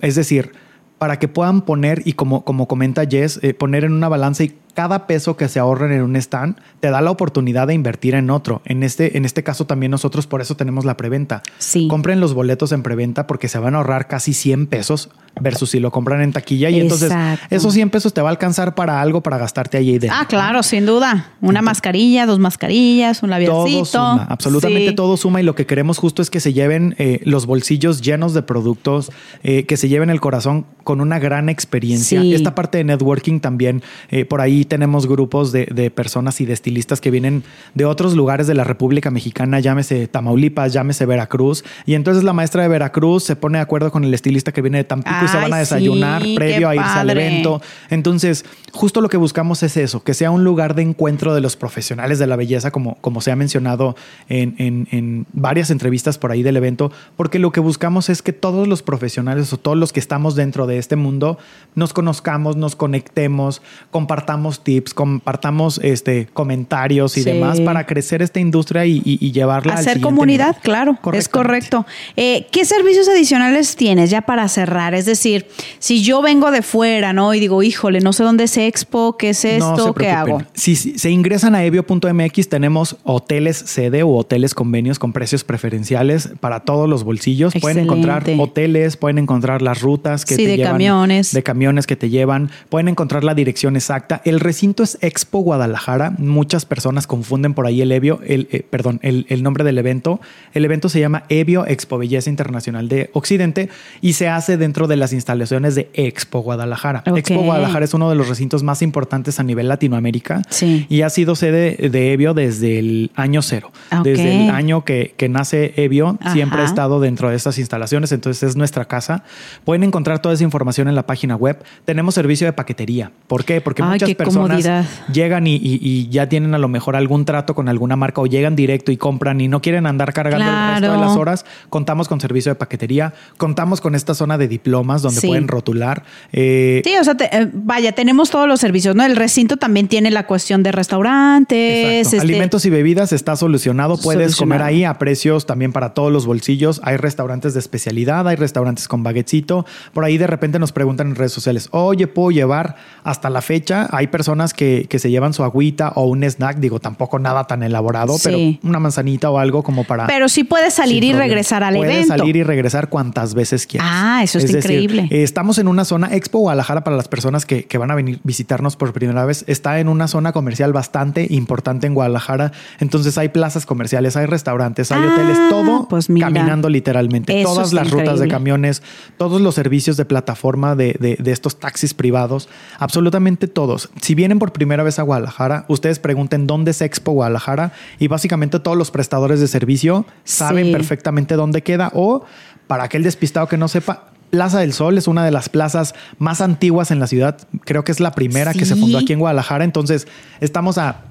Es 0.00 0.14
decir, 0.14 0.52
para 0.98 1.18
que 1.18 1.26
puedan 1.26 1.62
poner, 1.62 2.02
y 2.04 2.12
como, 2.12 2.44
como 2.44 2.68
comenta 2.68 3.04
Jess, 3.04 3.40
eh, 3.42 3.54
poner 3.54 3.82
en 3.82 3.92
una 3.92 4.08
balanza 4.08 4.44
y 4.44 4.54
cada 4.74 5.06
peso 5.06 5.36
que 5.36 5.48
se 5.48 5.58
ahorren 5.58 5.92
en 5.92 6.02
un 6.02 6.16
stand 6.16 6.56
te 6.80 6.90
da 6.90 7.00
la 7.00 7.10
oportunidad 7.10 7.66
de 7.66 7.74
invertir 7.74 8.14
en 8.14 8.30
otro. 8.30 8.62
En 8.64 8.82
este, 8.82 9.16
en 9.16 9.24
este 9.24 9.42
caso 9.42 9.66
también 9.66 9.90
nosotros 9.90 10.26
por 10.26 10.40
eso 10.40 10.56
tenemos 10.56 10.84
la 10.84 10.96
preventa. 10.96 11.42
Sí. 11.58 11.88
Compren 11.88 12.20
los 12.20 12.34
boletos 12.34 12.72
en 12.72 12.82
preventa 12.82 13.26
porque 13.26 13.48
se 13.48 13.58
van 13.58 13.74
a 13.74 13.78
ahorrar 13.78 14.08
casi 14.08 14.32
100 14.32 14.66
pesos 14.66 15.10
versus 15.40 15.70
si 15.70 15.80
lo 15.80 15.90
compran 15.90 16.20
en 16.20 16.32
taquilla 16.32 16.68
y 16.70 16.78
entonces 16.78 17.12
esos 17.50 17.72
100 17.72 17.90
pesos 17.90 18.12
te 18.12 18.20
va 18.20 18.28
a 18.28 18.32
alcanzar 18.32 18.74
para 18.74 19.00
algo 19.00 19.22
para 19.22 19.38
gastarte 19.38 19.78
ahí 19.78 19.98
dentro. 19.98 20.18
Ah, 20.20 20.26
claro, 20.26 20.62
sin 20.62 20.86
duda. 20.86 21.32
Una 21.40 21.62
mascarilla, 21.62 22.26
dos 22.26 22.38
mascarillas, 22.38 23.22
un 23.22 23.30
labialcito. 23.30 23.84
Todo 23.84 23.84
suma, 23.84 24.26
absolutamente 24.28 24.92
todo 24.92 25.16
suma 25.16 25.40
y 25.40 25.44
lo 25.44 25.54
que 25.54 25.66
queremos 25.66 25.98
justo 25.98 26.22
es 26.22 26.30
que 26.30 26.40
se 26.40 26.52
lleven 26.52 26.94
eh, 26.98 27.20
los 27.24 27.46
bolsillos 27.46 28.02
llenos 28.02 28.34
de 28.34 28.42
productos, 28.42 29.10
eh, 29.42 29.64
que 29.64 29.76
se 29.76 29.88
lleven 29.88 30.10
el 30.10 30.20
corazón 30.20 30.66
con 30.84 31.00
una 31.00 31.18
gran 31.18 31.48
experiencia. 31.48 32.22
Esta 32.22 32.54
parte 32.54 32.78
de 32.78 32.84
networking 32.84 33.40
también, 33.40 33.82
eh, 34.10 34.24
por 34.24 34.40
ahí 34.40 34.61
tenemos 34.64 35.06
grupos 35.06 35.52
de, 35.52 35.92
personas 35.94 36.40
y 36.40 36.46
de 36.46 36.52
estilistas 36.52 37.00
que 37.00 37.10
vienen 37.10 37.42
de 37.74 37.84
otros 37.84 38.14
lugares 38.14 38.46
de 38.46 38.54
la 38.54 38.64
República 38.64 39.10
Mexicana, 39.10 39.60
llámese 39.60 40.06
Tamaulipas, 40.06 40.72
llámese 40.72 41.06
Veracruz, 41.06 41.64
y 41.86 41.94
entonces 41.94 42.24
la 42.24 42.32
maestra 42.32 42.62
de 42.62 42.68
Veracruz 42.68 43.24
se 43.24 43.36
pone 43.36 43.58
de 43.58 43.62
acuerdo 43.62 43.90
con 43.90 44.04
el 44.04 44.12
estilista 44.14 44.52
que 44.52 44.62
viene 44.62 44.78
de 44.78 44.84
Tampico 44.84 45.24
y 45.24 45.28
se 45.28 45.36
van 45.36 45.52
a 45.52 45.58
desayunar 45.58 46.22
previo 46.34 46.68
a 46.68 46.74
irse 46.74 46.98
al 46.98 47.10
evento. 47.10 47.60
Entonces, 47.90 48.44
justo 48.72 49.00
lo 49.00 49.08
que 49.08 49.16
buscamos 49.16 49.62
es 49.62 49.76
eso, 49.76 50.02
que 50.02 50.14
sea 50.14 50.30
un 50.30 50.44
lugar 50.44 50.74
de 50.74 50.82
encuentro 50.82 51.34
de 51.34 51.40
los 51.40 51.56
profesionales 51.56 52.18
de 52.18 52.26
la 52.26 52.36
belleza, 52.36 52.70
como, 52.70 52.96
como 53.00 53.20
se 53.20 53.30
ha 53.30 53.36
mencionado 53.36 53.96
en, 54.28 54.54
en 54.58 55.26
varias 55.32 55.70
entrevistas 55.70 56.18
por 56.18 56.30
ahí 56.32 56.42
del 56.42 56.56
evento, 56.56 56.92
porque 57.16 57.38
lo 57.38 57.52
que 57.52 57.60
buscamos 57.60 58.08
es 58.08 58.22
que 58.22 58.32
todos 58.32 58.68
los 58.68 58.82
profesionales 58.82 59.52
o 59.52 59.58
todos 59.58 59.76
los 59.76 59.92
que 59.92 60.00
estamos 60.00 60.34
dentro 60.34 60.66
de 60.66 60.78
este 60.78 60.96
mundo 60.96 61.38
nos 61.74 61.92
conozcamos, 61.92 62.56
nos 62.56 62.76
conectemos, 62.76 63.62
compartamos 63.90 64.51
tips, 64.60 64.94
compartamos 64.94 65.80
este, 65.82 66.28
comentarios 66.32 67.16
y 67.16 67.22
demás 67.22 67.60
para 67.60 67.86
crecer 67.86 68.22
esta 68.22 68.40
industria 68.40 68.86
y, 68.86 69.32
llevarla 69.32 69.74
Hacer 69.74 70.00
comunidad, 70.00 70.56
claro, 70.62 70.98
es 71.12 71.28
correcto. 71.28 71.86
Eh, 72.16 72.46
¿Qué 72.50 72.64
servicios 72.64 73.08
adicionales 73.08 73.76
tienes 73.76 74.10
ya 74.10 74.22
para 74.22 74.46
cerrar? 74.48 74.94
Es 74.94 75.06
decir, 75.06 75.46
si 75.78 76.02
yo 76.02 76.20
vengo 76.22 76.50
de 76.50 76.62
fuera, 76.62 77.12
¿no? 77.12 77.32
Y 77.34 77.40
digo, 77.40 77.62
híjole, 77.62 78.00
no 78.00 78.12
sé 78.12 78.24
dónde 78.24 78.44
es 78.44 78.56
Expo, 78.56 79.16
¿qué 79.16 79.30
es 79.30 79.44
esto? 79.44 79.94
¿Qué 79.94 80.10
hago? 80.10 80.42
Si, 80.54 80.76
se 80.76 81.10
ingresan 81.10 81.54
a 81.54 81.64
evio.mx, 81.64 82.48
tenemos 82.48 82.96
hoteles 83.04 83.56
sede 83.56 84.02
o 84.02 84.14
hoteles 84.16 84.54
convenios 84.54 84.98
con 84.98 85.12
precios 85.12 85.44
preferenciales 85.44 86.30
para 86.40 86.60
todos 86.60 86.88
los 86.88 87.04
bolsillos. 87.04 87.54
Pueden 87.60 87.78
encontrar 87.78 88.24
hoteles, 88.38 88.96
pueden 88.96 89.18
encontrar 89.18 89.62
las 89.62 89.80
rutas 89.80 90.24
que 90.24 90.36
te 90.36 90.46
de 90.46 90.56
llevan. 90.56 90.72
camiones. 90.72 91.32
De 91.32 91.42
camiones 91.42 91.86
que 91.86 91.96
te 91.96 92.10
llevan. 92.10 92.50
Pueden 92.68 92.88
encontrar 92.88 93.24
la 93.24 93.34
dirección 93.34 93.76
exacta. 93.76 94.20
El 94.24 94.40
recinto 94.42 94.82
es 94.82 94.98
Expo 95.00 95.40
Guadalajara. 95.40 96.14
Muchas 96.18 96.64
personas 96.64 97.06
confunden 97.06 97.54
por 97.54 97.66
ahí 97.66 97.82
el 97.82 97.92
Evio, 97.92 98.20
el, 98.26 98.48
eh, 98.52 98.64
perdón, 98.68 99.00
el, 99.02 99.26
el, 99.28 99.42
nombre 99.42 99.64
del 99.64 99.78
evento. 99.78 100.20
El 100.54 100.64
evento 100.64 100.88
se 100.88 101.00
llama 101.00 101.24
Evio 101.28 101.66
Expo 101.66 101.98
Belleza 101.98 102.30
Internacional 102.30 102.88
de 102.88 103.10
Occidente 103.12 103.68
y 104.00 104.14
se 104.14 104.28
hace 104.28 104.56
dentro 104.56 104.86
de 104.86 104.96
las 104.96 105.12
instalaciones 105.12 105.74
de 105.74 105.90
Expo 105.94 106.40
Guadalajara. 106.40 107.02
Expo 107.06 107.42
Guadalajara 107.42 107.84
es 107.84 107.94
uno 107.94 108.10
de 108.10 108.16
los 108.16 108.28
recintos 108.28 108.62
más 108.62 108.82
importantes 108.82 109.40
a 109.40 109.42
nivel 109.42 109.68
Latinoamérica 109.68 110.42
Sí. 110.50 110.86
y 110.88 111.02
ha 111.02 111.10
sido 111.10 111.34
sede 111.34 111.88
de 111.88 112.12
Evio 112.12 112.34
desde 112.34 112.78
el 112.78 113.10
año 113.14 113.42
cero. 113.42 113.72
Ok. 113.96 114.04
Desde 114.04 114.44
el 114.44 114.50
año 114.50 114.84
que, 114.84 115.14
que 115.16 115.28
nace 115.28 115.72
Evio, 115.76 116.18
siempre 116.32 116.62
ha 116.62 116.64
estado 116.64 117.00
dentro 117.00 117.30
de 117.30 117.36
estas 117.36 117.58
instalaciones, 117.58 118.12
entonces 118.12 118.42
es 118.42 118.56
nuestra 118.56 118.84
casa. 118.86 119.24
Pueden 119.64 119.84
encontrar 119.84 120.20
toda 120.20 120.34
esa 120.34 120.44
información 120.44 120.88
en 120.88 120.94
la 120.94 121.06
página 121.06 121.36
web. 121.36 121.62
Tenemos 121.84 122.14
servicio 122.14 122.46
de 122.46 122.52
paquetería. 122.52 123.12
¿Por 123.26 123.44
qué? 123.44 123.60
Porque 123.60 123.82
Ay, 123.82 123.90
muchas 123.90 124.08
qué 124.08 124.14
personas 124.32 124.50
comodidad. 124.64 124.84
llegan 125.12 125.46
y, 125.46 125.56
y- 125.56 125.78
y 125.82 126.08
ya 126.08 126.28
tienen 126.28 126.54
a 126.54 126.58
lo 126.58 126.68
mejor 126.68 126.96
algún 126.96 127.24
trato 127.24 127.54
con 127.54 127.68
alguna 127.68 127.96
marca 127.96 128.20
o 128.20 128.26
llegan 128.26 128.56
directo 128.56 128.92
y 128.92 128.96
compran 128.96 129.40
y 129.40 129.48
no 129.48 129.60
quieren 129.62 129.86
andar 129.86 130.12
cargando 130.12 130.44
el 130.46 130.80
resto 130.80 130.92
de 130.92 130.98
las 130.98 131.16
horas. 131.16 131.44
Contamos 131.68 132.08
con 132.08 132.20
servicio 132.20 132.50
de 132.52 132.56
paquetería, 132.56 133.14
contamos 133.36 133.80
con 133.80 133.94
esta 133.94 134.14
zona 134.14 134.38
de 134.38 134.48
diplomas 134.48 135.02
donde 135.02 135.20
Sí. 135.20 135.26
pueden 135.28 135.48
rotular. 135.48 136.04
Eh, 136.32 136.82
Sí, 136.84 136.94
o 137.00 137.04
sea, 137.04 137.16
te- 137.16 137.34
eh, 137.36 137.50
vaya, 137.52 137.92
tenemos 137.92 138.30
todos 138.30 138.48
los 138.48 138.60
servicios, 138.60 138.94
¿no? 138.96 139.04
El 139.04 139.16
recinto 139.16 139.56
también 139.56 139.88
tiene 139.88 140.10
la 140.10 140.26
cuestión 140.26 140.62
de 140.62 140.72
restaurantes. 140.72 142.06
Este- 142.06 142.20
Alimentos 142.20 142.64
y 142.64 142.70
bebidas 142.70 143.12
está 143.12 143.36
solucionado. 143.36 143.96
Puedes 143.96 144.32
Solucionado. 144.32 144.60
comer 144.60 144.62
ahí 144.62 144.84
a 144.84 144.98
precios 144.98 145.46
también 145.46 145.72
para 145.72 145.94
todos 145.94 146.12
los 146.12 146.26
bolsillos. 146.26 146.80
Hay 146.84 146.96
restaurantes 146.96 147.54
de 147.54 147.60
especialidad, 147.60 148.26
hay 148.28 148.36
restaurantes 148.36 148.88
con 148.88 149.02
baguetcito. 149.02 149.66
Por 149.92 150.04
ahí 150.04 150.18
de 150.18 150.26
repente 150.26 150.58
nos 150.58 150.72
preguntan 150.72 151.08
en 151.08 151.14
redes 151.16 151.32
sociales, 151.32 151.68
oye, 151.72 152.06
¿puedo 152.06 152.30
llevar 152.30 152.76
hasta 153.04 153.30
la 153.30 153.42
fecha? 153.42 153.88
Hay 153.90 154.06
personas 154.08 154.21
que, 154.54 154.86
que 154.88 154.98
se 154.98 155.10
llevan 155.10 155.32
su 155.32 155.44
agüita 155.44 155.92
o 155.96 156.06
un 156.06 156.22
snack, 156.24 156.58
digo, 156.58 156.80
tampoco 156.80 157.18
nada 157.18 157.44
tan 157.46 157.62
elaborado, 157.62 158.18
Sí. 158.18 158.58
pero 158.60 158.68
una 158.68 158.78
manzanita 158.78 159.30
o 159.30 159.38
algo 159.38 159.62
como 159.62 159.84
para... 159.84 160.06
Pero 160.06 160.28
sí 160.28 160.44
puedes 160.44 160.74
salir 160.74 161.04
y 161.04 161.12
regresar 161.12 161.62
al 161.64 161.76
Puedes 161.76 161.94
evento. 162.06 162.16
salir 162.18 162.36
y 162.36 162.42
regresar 162.42 162.88
cuantas 162.88 163.34
veces 163.34 163.66
quieras. 163.66 163.88
Ah, 163.90 164.20
eso 164.22 164.38
Es 164.38 164.44
está 164.44 164.56
decir, 164.58 164.80
increíble. 164.82 165.08
eh, 165.10 165.22
estamos 165.22 165.58
en 165.58 165.68
una 165.68 165.84
zona 165.84 166.14
Expo 166.14 166.38
Guadalajara 166.40 166.84
para 166.84 166.96
las 166.96 167.08
personas 167.08 167.46
que, 167.46 167.64
que 167.64 167.78
van 167.78 167.90
a 167.90 167.94
venir 167.94 168.20
visitarnos 168.24 168.76
por 168.76 168.92
primera 168.92 169.24
vez. 169.24 169.44
Está 169.46 169.78
en 169.80 169.88
una 169.88 170.08
zona 170.08 170.32
comercial 170.32 170.72
bastante 170.72 171.26
importante 171.30 171.86
en 171.86 171.94
Guadalajara. 171.94 172.52
Entonces 172.80 173.16
hay 173.18 173.28
plazas 173.30 173.66
comerciales, 173.66 174.16
hay 174.16 174.26
restaurantes, 174.26 174.90
hay 174.92 175.02
Ah, 175.02 175.12
hoteles, 175.12 175.38
todo 175.50 175.88
pues 175.88 176.08
mira. 176.10 176.26
caminando 176.28 176.68
literalmente. 176.68 177.42
Todas 177.42 177.72
las 177.72 177.90
rutas 177.90 178.20
de 178.20 178.28
camiones, 178.28 178.82
todos 179.16 179.40
los 179.40 179.54
servicios 179.54 179.96
de 179.96 180.04
plataforma 180.04 180.74
de, 180.76 180.96
de- 181.00 181.16
de 181.18 181.32
estos 181.32 181.58
taxis 181.58 181.94
privados, 181.94 182.48
absolutamente 182.78 183.46
todos. 183.48 183.90
Si 184.00 184.11
vienen 184.14 184.38
por 184.38 184.52
primera 184.52 184.82
vez 184.82 184.98
a 184.98 185.02
Guadalajara, 185.02 185.64
ustedes 185.68 185.98
pregunten 185.98 186.46
dónde 186.46 186.72
es 186.72 186.80
Expo 186.82 187.12
Guadalajara 187.12 187.72
y 187.98 188.08
básicamente 188.08 188.58
todos 188.60 188.76
los 188.76 188.90
prestadores 188.90 189.40
de 189.40 189.48
servicio 189.48 190.06
saben 190.24 190.66
Sí. 190.66 190.72
perfectamente 190.72 191.34
dónde 191.36 191.62
queda 191.62 191.90
o 191.94 192.24
para 192.66 192.84
aquel 192.84 193.02
despistado 193.02 193.46
que 193.48 193.56
no 193.56 193.68
sepa. 193.68 194.08
Plaza 194.30 194.60
del 194.60 194.72
Sol 194.72 194.96
es 194.96 195.08
una 195.08 195.24
de 195.26 195.30
las 195.30 195.48
plazas 195.50 195.94
más 196.18 196.40
antiguas 196.40 196.90
en 196.90 197.00
la 197.00 197.06
ciudad. 197.06 197.36
Creo 197.64 197.84
que 197.84 197.92
es 197.92 198.00
la 198.00 198.12
primera 198.12 198.54
que 198.54 198.64
se 198.64 198.76
fundó 198.76 198.96
aquí 198.98 199.12
en 199.12 199.18
Guadalajara. 199.18 199.62
Entonces, 199.64 200.08
estamos 200.40 200.78
a 200.78 201.02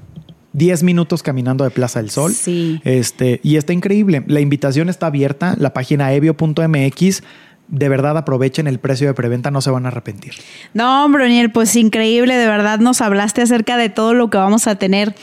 10 0.54 0.82
minutos 0.84 1.22
caminando 1.22 1.64
de 1.64 1.70
Plaza 1.70 2.02
del 2.02 2.10
Sol. 2.10 2.34
Sí. 2.34 2.82
Este, 2.84 3.40
y 3.44 3.58
está 3.58 3.74
increíble. 3.74 4.24
La 4.26 4.40
invitación 4.40 4.90
está 4.90 5.06
abierta, 5.06 5.56
la 5.60 5.72
página 5.72 6.12
evio.mx. 6.14 7.24
De 7.74 7.88
verdad 7.88 8.18
aprovechen 8.18 8.68
el 8.68 8.80
precio 8.80 9.08
de 9.08 9.14
preventa, 9.14 9.50
no 9.50 9.62
se 9.62 9.72
van 9.72 9.86
a 9.86 9.88
arrepentir. 9.88 10.34
No, 10.74 11.06
hombre, 11.06 11.24
Oniel, 11.24 11.52
pues 11.54 11.74
increíble, 11.78 12.36
de 12.36 12.46
verdad 12.46 12.80
nos 12.80 13.00
hablaste 13.00 13.42
acerca 13.42 13.78
de 13.78 13.88
todo 13.88 14.14
lo 14.14 14.30
que 14.30 14.38
vamos 14.38 14.68
a 14.68 14.76
tener 14.76 15.16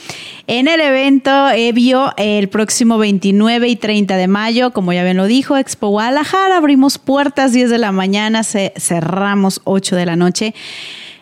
en 0.47 0.67
el 0.67 0.81
evento 0.81 1.49
Evio 1.51 2.11
el 2.17 2.49
próximo 2.49 2.97
29 2.97 3.67
y 3.67 3.75
30 3.75 4.17
de 4.17 4.27
mayo, 4.27 4.71
como 4.73 4.91
ya 4.93 5.03
bien 5.03 5.15
lo 5.17 5.25
dijo, 5.27 5.57
Expo 5.57 5.89
Guadalajara, 5.89 6.57
abrimos 6.57 6.97
puertas 6.97 7.53
10 7.53 7.69
de 7.69 7.77
la 7.77 7.91
mañana, 7.91 8.43
ce- 8.43 8.73
cerramos 8.77 9.61
8 9.65 9.95
de 9.95 10.05
la 10.07 10.15
noche. 10.15 10.55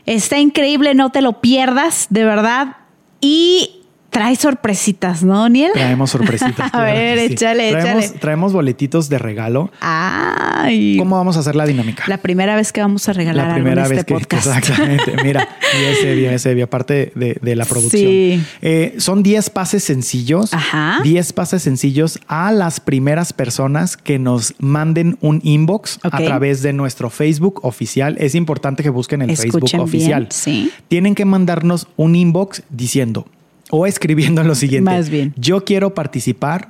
Está 0.05 0.39
increíble, 0.39 0.93
no 0.95 1.11
te 1.11 1.21
lo 1.21 1.41
pierdas, 1.41 2.07
de 2.09 2.23
verdad. 2.23 2.77
Y 3.19 3.76
trae 4.17 4.35
sorpresitas, 4.35 5.21
¿no, 5.23 5.43
Oniel? 5.43 5.71
Traemos 5.73 6.09
sorpresitas. 6.17 6.73
A 6.73 6.81
ver, 6.83 7.19
sí. 7.19 7.33
échale, 7.33 7.69
traemos, 7.69 8.03
échale. 8.03 8.19
Traemos 8.19 8.51
boletitos 8.53 9.09
de 9.09 9.19
regalo. 9.19 9.69
Ay. 9.79 10.97
¿Cómo 10.97 11.17
vamos 11.17 11.37
a 11.37 11.41
hacer 11.41 11.55
la 11.55 11.67
dinámica? 11.67 12.03
La 12.07 12.17
primera 12.17 12.55
vez 12.55 12.73
que 12.73 12.81
vamos 12.81 13.07
a 13.07 13.13
regalar 13.13 13.45
La 13.45 13.53
algo 13.53 13.63
primera 13.65 13.83
en 13.83 13.89
vez 13.89 13.99
este 13.99 14.13
que, 14.15 14.19
podcast. 14.19 14.47
exactamente. 14.47 15.13
Mira, 15.23 15.47
ese 15.91 16.15
bien, 16.15 16.33
ese 16.33 16.55
bien, 16.55 16.63
aparte 16.65 17.11
de, 17.13 17.37
de 17.39 17.55
la 17.55 17.65
producción. 17.65 18.01
Sí. 18.11 18.43
Eh, 18.63 18.95
son 18.97 19.21
10 19.21 19.51
pases 19.51 19.83
sencillos. 19.83 20.51
Ajá. 20.51 20.97
10 21.03 21.33
pases 21.33 21.61
sencillos 21.61 22.19
a 22.27 22.51
las 22.51 22.79
primeras 22.79 23.33
personas 23.33 23.97
que 23.97 24.17
nos 24.17 24.55
manden 24.57 25.19
un 25.21 25.41
inbox 25.43 25.99
a 26.01 26.17
través 26.17 26.63
de 26.63 26.73
nuestro 26.73 27.11
Facebook 27.11 27.59
oficial. 27.63 28.15
Es 28.19 28.33
importante 28.33 28.81
que 28.81 28.89
busquen 28.89 29.21
el 29.21 29.29
Escuchen 29.29 29.51
Facebook 29.51 29.69
bien, 29.71 29.81
oficial. 29.83 30.27
sí. 30.31 30.71
Tienen 30.87 31.13
que 31.13 31.25
mandarnos 31.25 31.87
un 31.97 32.15
inbox 32.15 32.63
diciendo 32.71 33.27
o 33.69 33.85
escribiendo 33.85 34.43
lo 34.43 34.55
siguiente. 34.55 34.91
Más 34.91 35.09
bien. 35.09 35.33
Yo 35.37 35.65
quiero 35.65 35.93
participar 35.93 36.69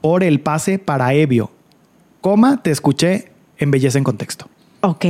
por 0.00 0.24
el 0.24 0.40
pase 0.40 0.78
para 0.78 1.12
Evio. 1.14 1.50
Coma, 2.20 2.62
te 2.62 2.70
escuché 2.70 3.30
en 3.58 3.70
Belleza 3.70 3.98
en 3.98 4.04
Contexto. 4.04 4.48
Ok. 4.80 5.04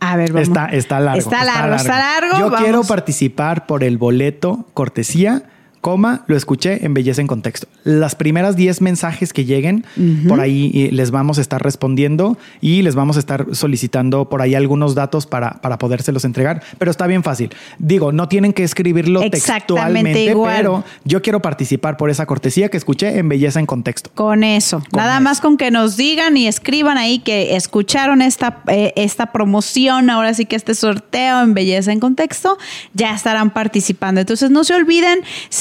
A 0.00 0.16
ver, 0.16 0.32
vamos. 0.32 0.48
Está, 0.48 0.66
está 0.66 1.00
largo. 1.00 1.18
Está 1.18 1.44
largo, 1.44 1.76
está 1.76 1.98
largo. 1.98 2.38
Yo 2.38 2.44
Vamos. 2.50 2.60
quiero 2.60 2.84
participar 2.84 3.66
por 3.66 3.84
el 3.84 3.98
boleto 3.98 4.66
cortesía, 4.72 5.44
coma, 5.80 6.24
lo 6.26 6.36
escuché 6.36 6.84
en 6.84 6.94
Belleza 6.94 7.20
en 7.20 7.26
Contexto. 7.26 7.66
Las 7.84 8.14
primeras 8.14 8.56
10 8.56 8.82
mensajes 8.82 9.32
que 9.32 9.44
lleguen, 9.44 9.84
por 10.28 10.40
ahí 10.40 10.70
eh, 10.74 10.88
les 10.92 11.10
vamos 11.10 11.38
a 11.38 11.40
estar 11.40 11.62
respondiendo 11.62 12.36
y 12.60 12.82
les 12.82 12.94
vamos 12.94 13.16
a 13.16 13.20
estar 13.20 13.46
solicitando 13.52 14.28
por 14.28 14.42
ahí 14.42 14.54
algunos 14.54 14.94
datos 14.94 15.26
para, 15.26 15.60
para 15.62 15.78
podérselos 15.78 16.24
entregar. 16.24 16.62
Pero 16.78 16.90
está 16.90 17.06
bien 17.06 17.22
fácil. 17.22 17.50
Digo, 17.78 18.12
no 18.12 18.28
tienen 18.28 18.52
que 18.52 18.64
escribirlo 18.64 19.20
textualmente, 19.30 20.24
igual. 20.24 20.56
pero 20.56 20.84
yo 21.04 21.22
quiero 21.22 21.40
participar 21.40 21.96
por 21.96 22.10
esa 22.10 22.26
cortesía 22.26 22.68
que 22.68 22.76
escuché 22.76 23.18
en 23.18 23.28
Belleza 23.28 23.60
en 23.60 23.66
Contexto. 23.66 24.10
Con 24.14 24.44
eso. 24.44 24.82
Con 24.90 24.98
Nada 24.98 25.14
eso. 25.14 25.22
más 25.22 25.40
con 25.40 25.56
que 25.56 25.70
nos 25.70 25.96
digan 25.96 26.36
y 26.36 26.46
escriban 26.46 26.98
ahí 26.98 27.20
que 27.20 27.56
escucharon 27.56 28.20
esta, 28.20 28.62
eh, 28.66 28.92
esta 28.96 29.32
promoción, 29.32 30.10
ahora 30.10 30.34
sí 30.34 30.44
que 30.44 30.56
este 30.56 30.74
sorteo 30.74 31.42
en 31.42 31.54
Belleza 31.54 31.92
en 31.92 32.00
Contexto, 32.00 32.58
ya 32.92 33.14
estarán 33.14 33.50
participando. 33.50 34.20
Entonces 34.20 34.50
no 34.50 34.64
se 34.64 34.74
olviden, 34.74 35.20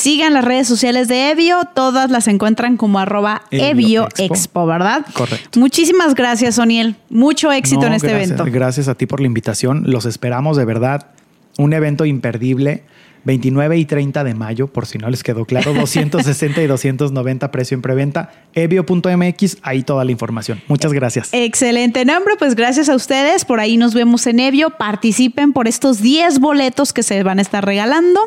sigan 0.10 0.34
las 0.34 0.43
redes 0.43 0.68
sociales 0.68 1.07
de 1.07 1.30
Evio, 1.30 1.62
todas 1.76 2.10
las 2.10 2.28
encuentran 2.28 2.78
como 2.78 2.97
arroba 2.97 3.43
Evio 3.51 3.70
Evio 3.70 4.05
Expo. 4.05 4.24
Expo, 4.34 4.66
¿verdad? 4.66 5.05
Correcto. 5.14 5.60
Muchísimas 5.60 6.16
gracias, 6.16 6.57
Oniel. 6.57 6.95
Mucho 7.12 7.51
éxito 7.51 7.82
No, 7.82 7.88
en 7.88 7.93
este 7.93 8.07
gracias, 8.07 8.32
evento. 8.32 8.51
Gracias 8.51 8.88
a 8.88 8.95
ti 8.95 9.05
por 9.05 9.20
la 9.20 9.28
invitación. 9.28 9.84
Los 9.86 10.07
esperamos 10.07 10.57
de 10.57 10.66
verdad. 10.66 11.12
Un 11.60 11.74
evento 11.74 12.05
imperdible. 12.05 12.86
29 13.26 13.78
y 13.78 13.86
30 13.86 14.24
de 14.24 14.34
mayo, 14.34 14.68
por 14.68 14.88
si 14.88 14.97
no 14.97 15.10
les 15.10 15.24
quedó 15.24 15.45
claro, 15.45 15.74
260 15.74 16.62
y 16.62 16.68
290 16.68 17.51
precio 17.51 17.76
en 17.76 17.82
preventa. 17.84 18.32
Evio.mx, 18.55 19.57
ahí 19.62 19.84
toda 19.84 20.05
la 20.05 20.12
información. 20.12 20.62
Muchas 20.68 20.91
gracias. 20.91 21.30
Excelente 21.34 22.03
nombre, 22.05 22.34
pues 22.39 22.55
gracias 22.55 22.89
a 22.89 22.95
ustedes. 22.95 23.45
Por 23.45 23.60
ahí 23.60 23.78
nos 23.78 23.93
vemos 23.93 24.26
en 24.26 24.39
Evio. 24.39 24.72
Participen 24.72 25.53
por 25.53 25.68
estos 25.68 26.01
10 26.01 26.39
boletos 26.39 26.93
que 26.93 27.03
se 27.03 27.22
van 27.22 27.38
a 27.38 27.41
estar 27.43 27.64
regalando. 27.64 28.22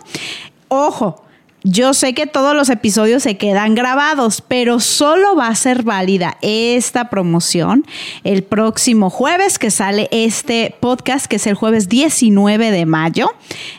Ojo. 0.69 1.22
Yo 1.65 1.95
sé 1.95 2.13
que 2.13 2.27
todos 2.27 2.57
los 2.57 2.71
episodios 2.71 3.23
se 3.23 3.37
quedan 3.37 3.77
grabados, 3.77 4.43
pero 4.47 4.81
solo 4.81 5.37
va 5.37 5.47
a 5.47 5.55
ser 5.55 5.85
válida 5.85 6.37
esta 6.43 7.09
promoción 7.09 7.87
el 8.25 8.43
próximo 8.43 9.11
jueves 9.11 9.61
que 9.61 9.71
sale 9.71 10.09
este 10.11 10.75
podcast, 10.81 11.27
que 11.27 11.37
es 11.37 11.47
el 11.47 11.55
jueves 11.55 11.89
19 11.89 12.73
de 12.73 12.85
mayo. 12.85 13.33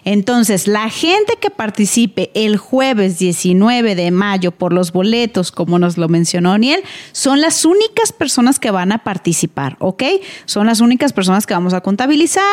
Entonces, 0.06 0.68
la 0.68 0.90
gente 0.90 1.34
que 1.42 1.50
participe 1.50 2.32
el 2.36 2.56
jueves 2.56 3.20
19 3.20 3.96
de 3.96 4.12
mayo 4.12 4.52
por 4.52 4.72
los 4.72 4.94
boletos, 4.94 5.52
como 5.52 5.78
nos 5.78 5.98
lo 5.98 6.08
mencionó 6.08 6.58
Niel, 6.58 6.84
son 7.12 7.42
las 7.42 7.66
únicas 7.66 8.14
personas 8.14 8.60
que 8.60 8.72
van 8.72 8.94
a 8.94 9.04
participar, 9.04 9.76
¿ok? 9.80 10.04
Son 10.46 10.68
las 10.68 10.80
únicas 10.80 11.12
personas 11.12 11.46
que 11.46 11.54
vamos 11.54 11.74
a 11.74 11.82
contabilizar 11.82 12.44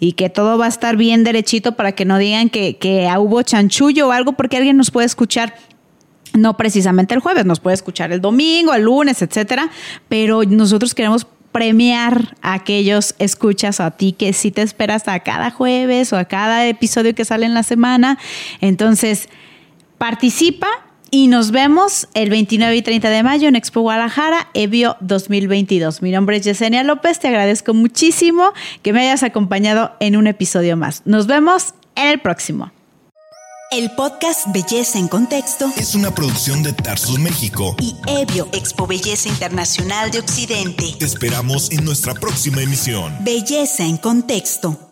y 0.00 0.14
que 0.14 0.28
todo 0.28 0.58
va 0.58 0.66
a 0.66 0.68
estar 0.68 0.96
bien 0.96 1.22
derechito 1.22 1.76
para 1.76 1.92
que 1.92 2.04
no 2.04 2.18
digan 2.18 2.48
que, 2.48 2.78
que 2.78 3.08
hubo 3.16 3.42
chanchullo 3.42 4.08
o 4.08 4.12
algo, 4.12 4.32
porque 4.32 4.56
alguien 4.56 4.71
nos 4.74 4.90
puede 4.90 5.06
escuchar 5.06 5.54
no 6.34 6.56
precisamente 6.56 7.14
el 7.14 7.20
jueves, 7.20 7.44
nos 7.44 7.60
puede 7.60 7.74
escuchar 7.74 8.12
el 8.12 8.20
domingo, 8.20 8.74
el 8.74 8.82
lunes, 8.82 9.22
etcétera, 9.22 9.70
pero 10.08 10.44
nosotros 10.44 10.94
queremos 10.94 11.26
premiar 11.52 12.34
a 12.40 12.54
aquellos 12.54 13.14
escuchas 13.18 13.78
a 13.80 13.90
ti 13.90 14.12
que 14.12 14.32
sí 14.32 14.50
te 14.50 14.62
esperas 14.62 15.06
a 15.06 15.20
cada 15.20 15.50
jueves 15.50 16.12
o 16.12 16.16
a 16.16 16.24
cada 16.24 16.66
episodio 16.66 17.14
que 17.14 17.26
sale 17.26 17.44
en 17.44 17.54
la 17.54 17.62
semana. 17.62 18.18
Entonces, 18.60 19.28
participa 19.98 20.68
y 21.10 21.28
nos 21.28 21.50
vemos 21.50 22.08
el 22.14 22.30
29 22.30 22.74
y 22.74 22.82
30 22.82 23.10
de 23.10 23.22
mayo 23.22 23.48
en 23.48 23.54
Expo 23.54 23.82
Guadalajara, 23.82 24.48
Evio 24.54 24.96
2022. 25.00 26.00
Mi 26.00 26.10
nombre 26.10 26.38
es 26.38 26.44
Yesenia 26.44 26.82
López, 26.84 27.20
te 27.20 27.28
agradezco 27.28 27.74
muchísimo 27.74 28.52
que 28.80 28.94
me 28.94 29.02
hayas 29.02 29.22
acompañado 29.22 29.92
en 30.00 30.16
un 30.16 30.26
episodio 30.26 30.78
más. 30.78 31.02
Nos 31.04 31.26
vemos 31.26 31.74
en 31.96 32.08
el 32.08 32.20
próximo. 32.20 32.72
El 33.72 33.90
podcast 33.92 34.52
Belleza 34.52 34.98
en 34.98 35.08
Contexto 35.08 35.66
Es 35.78 35.94
una 35.94 36.14
producción 36.14 36.62
de 36.62 36.74
Tarsus 36.74 37.18
México. 37.18 37.74
y 37.80 37.96
Evio 38.06 38.46
Expo 38.52 38.86
Belleza 38.86 39.30
Internacional 39.30 40.10
de 40.10 40.18
Occidente. 40.18 40.94
Te 40.98 41.06
esperamos 41.06 41.70
en 41.70 41.82
nuestra 41.82 42.12
próxima 42.12 42.60
emisión. 42.60 43.16
Belleza 43.24 43.84
en 43.84 43.96
Contexto. 43.96 44.91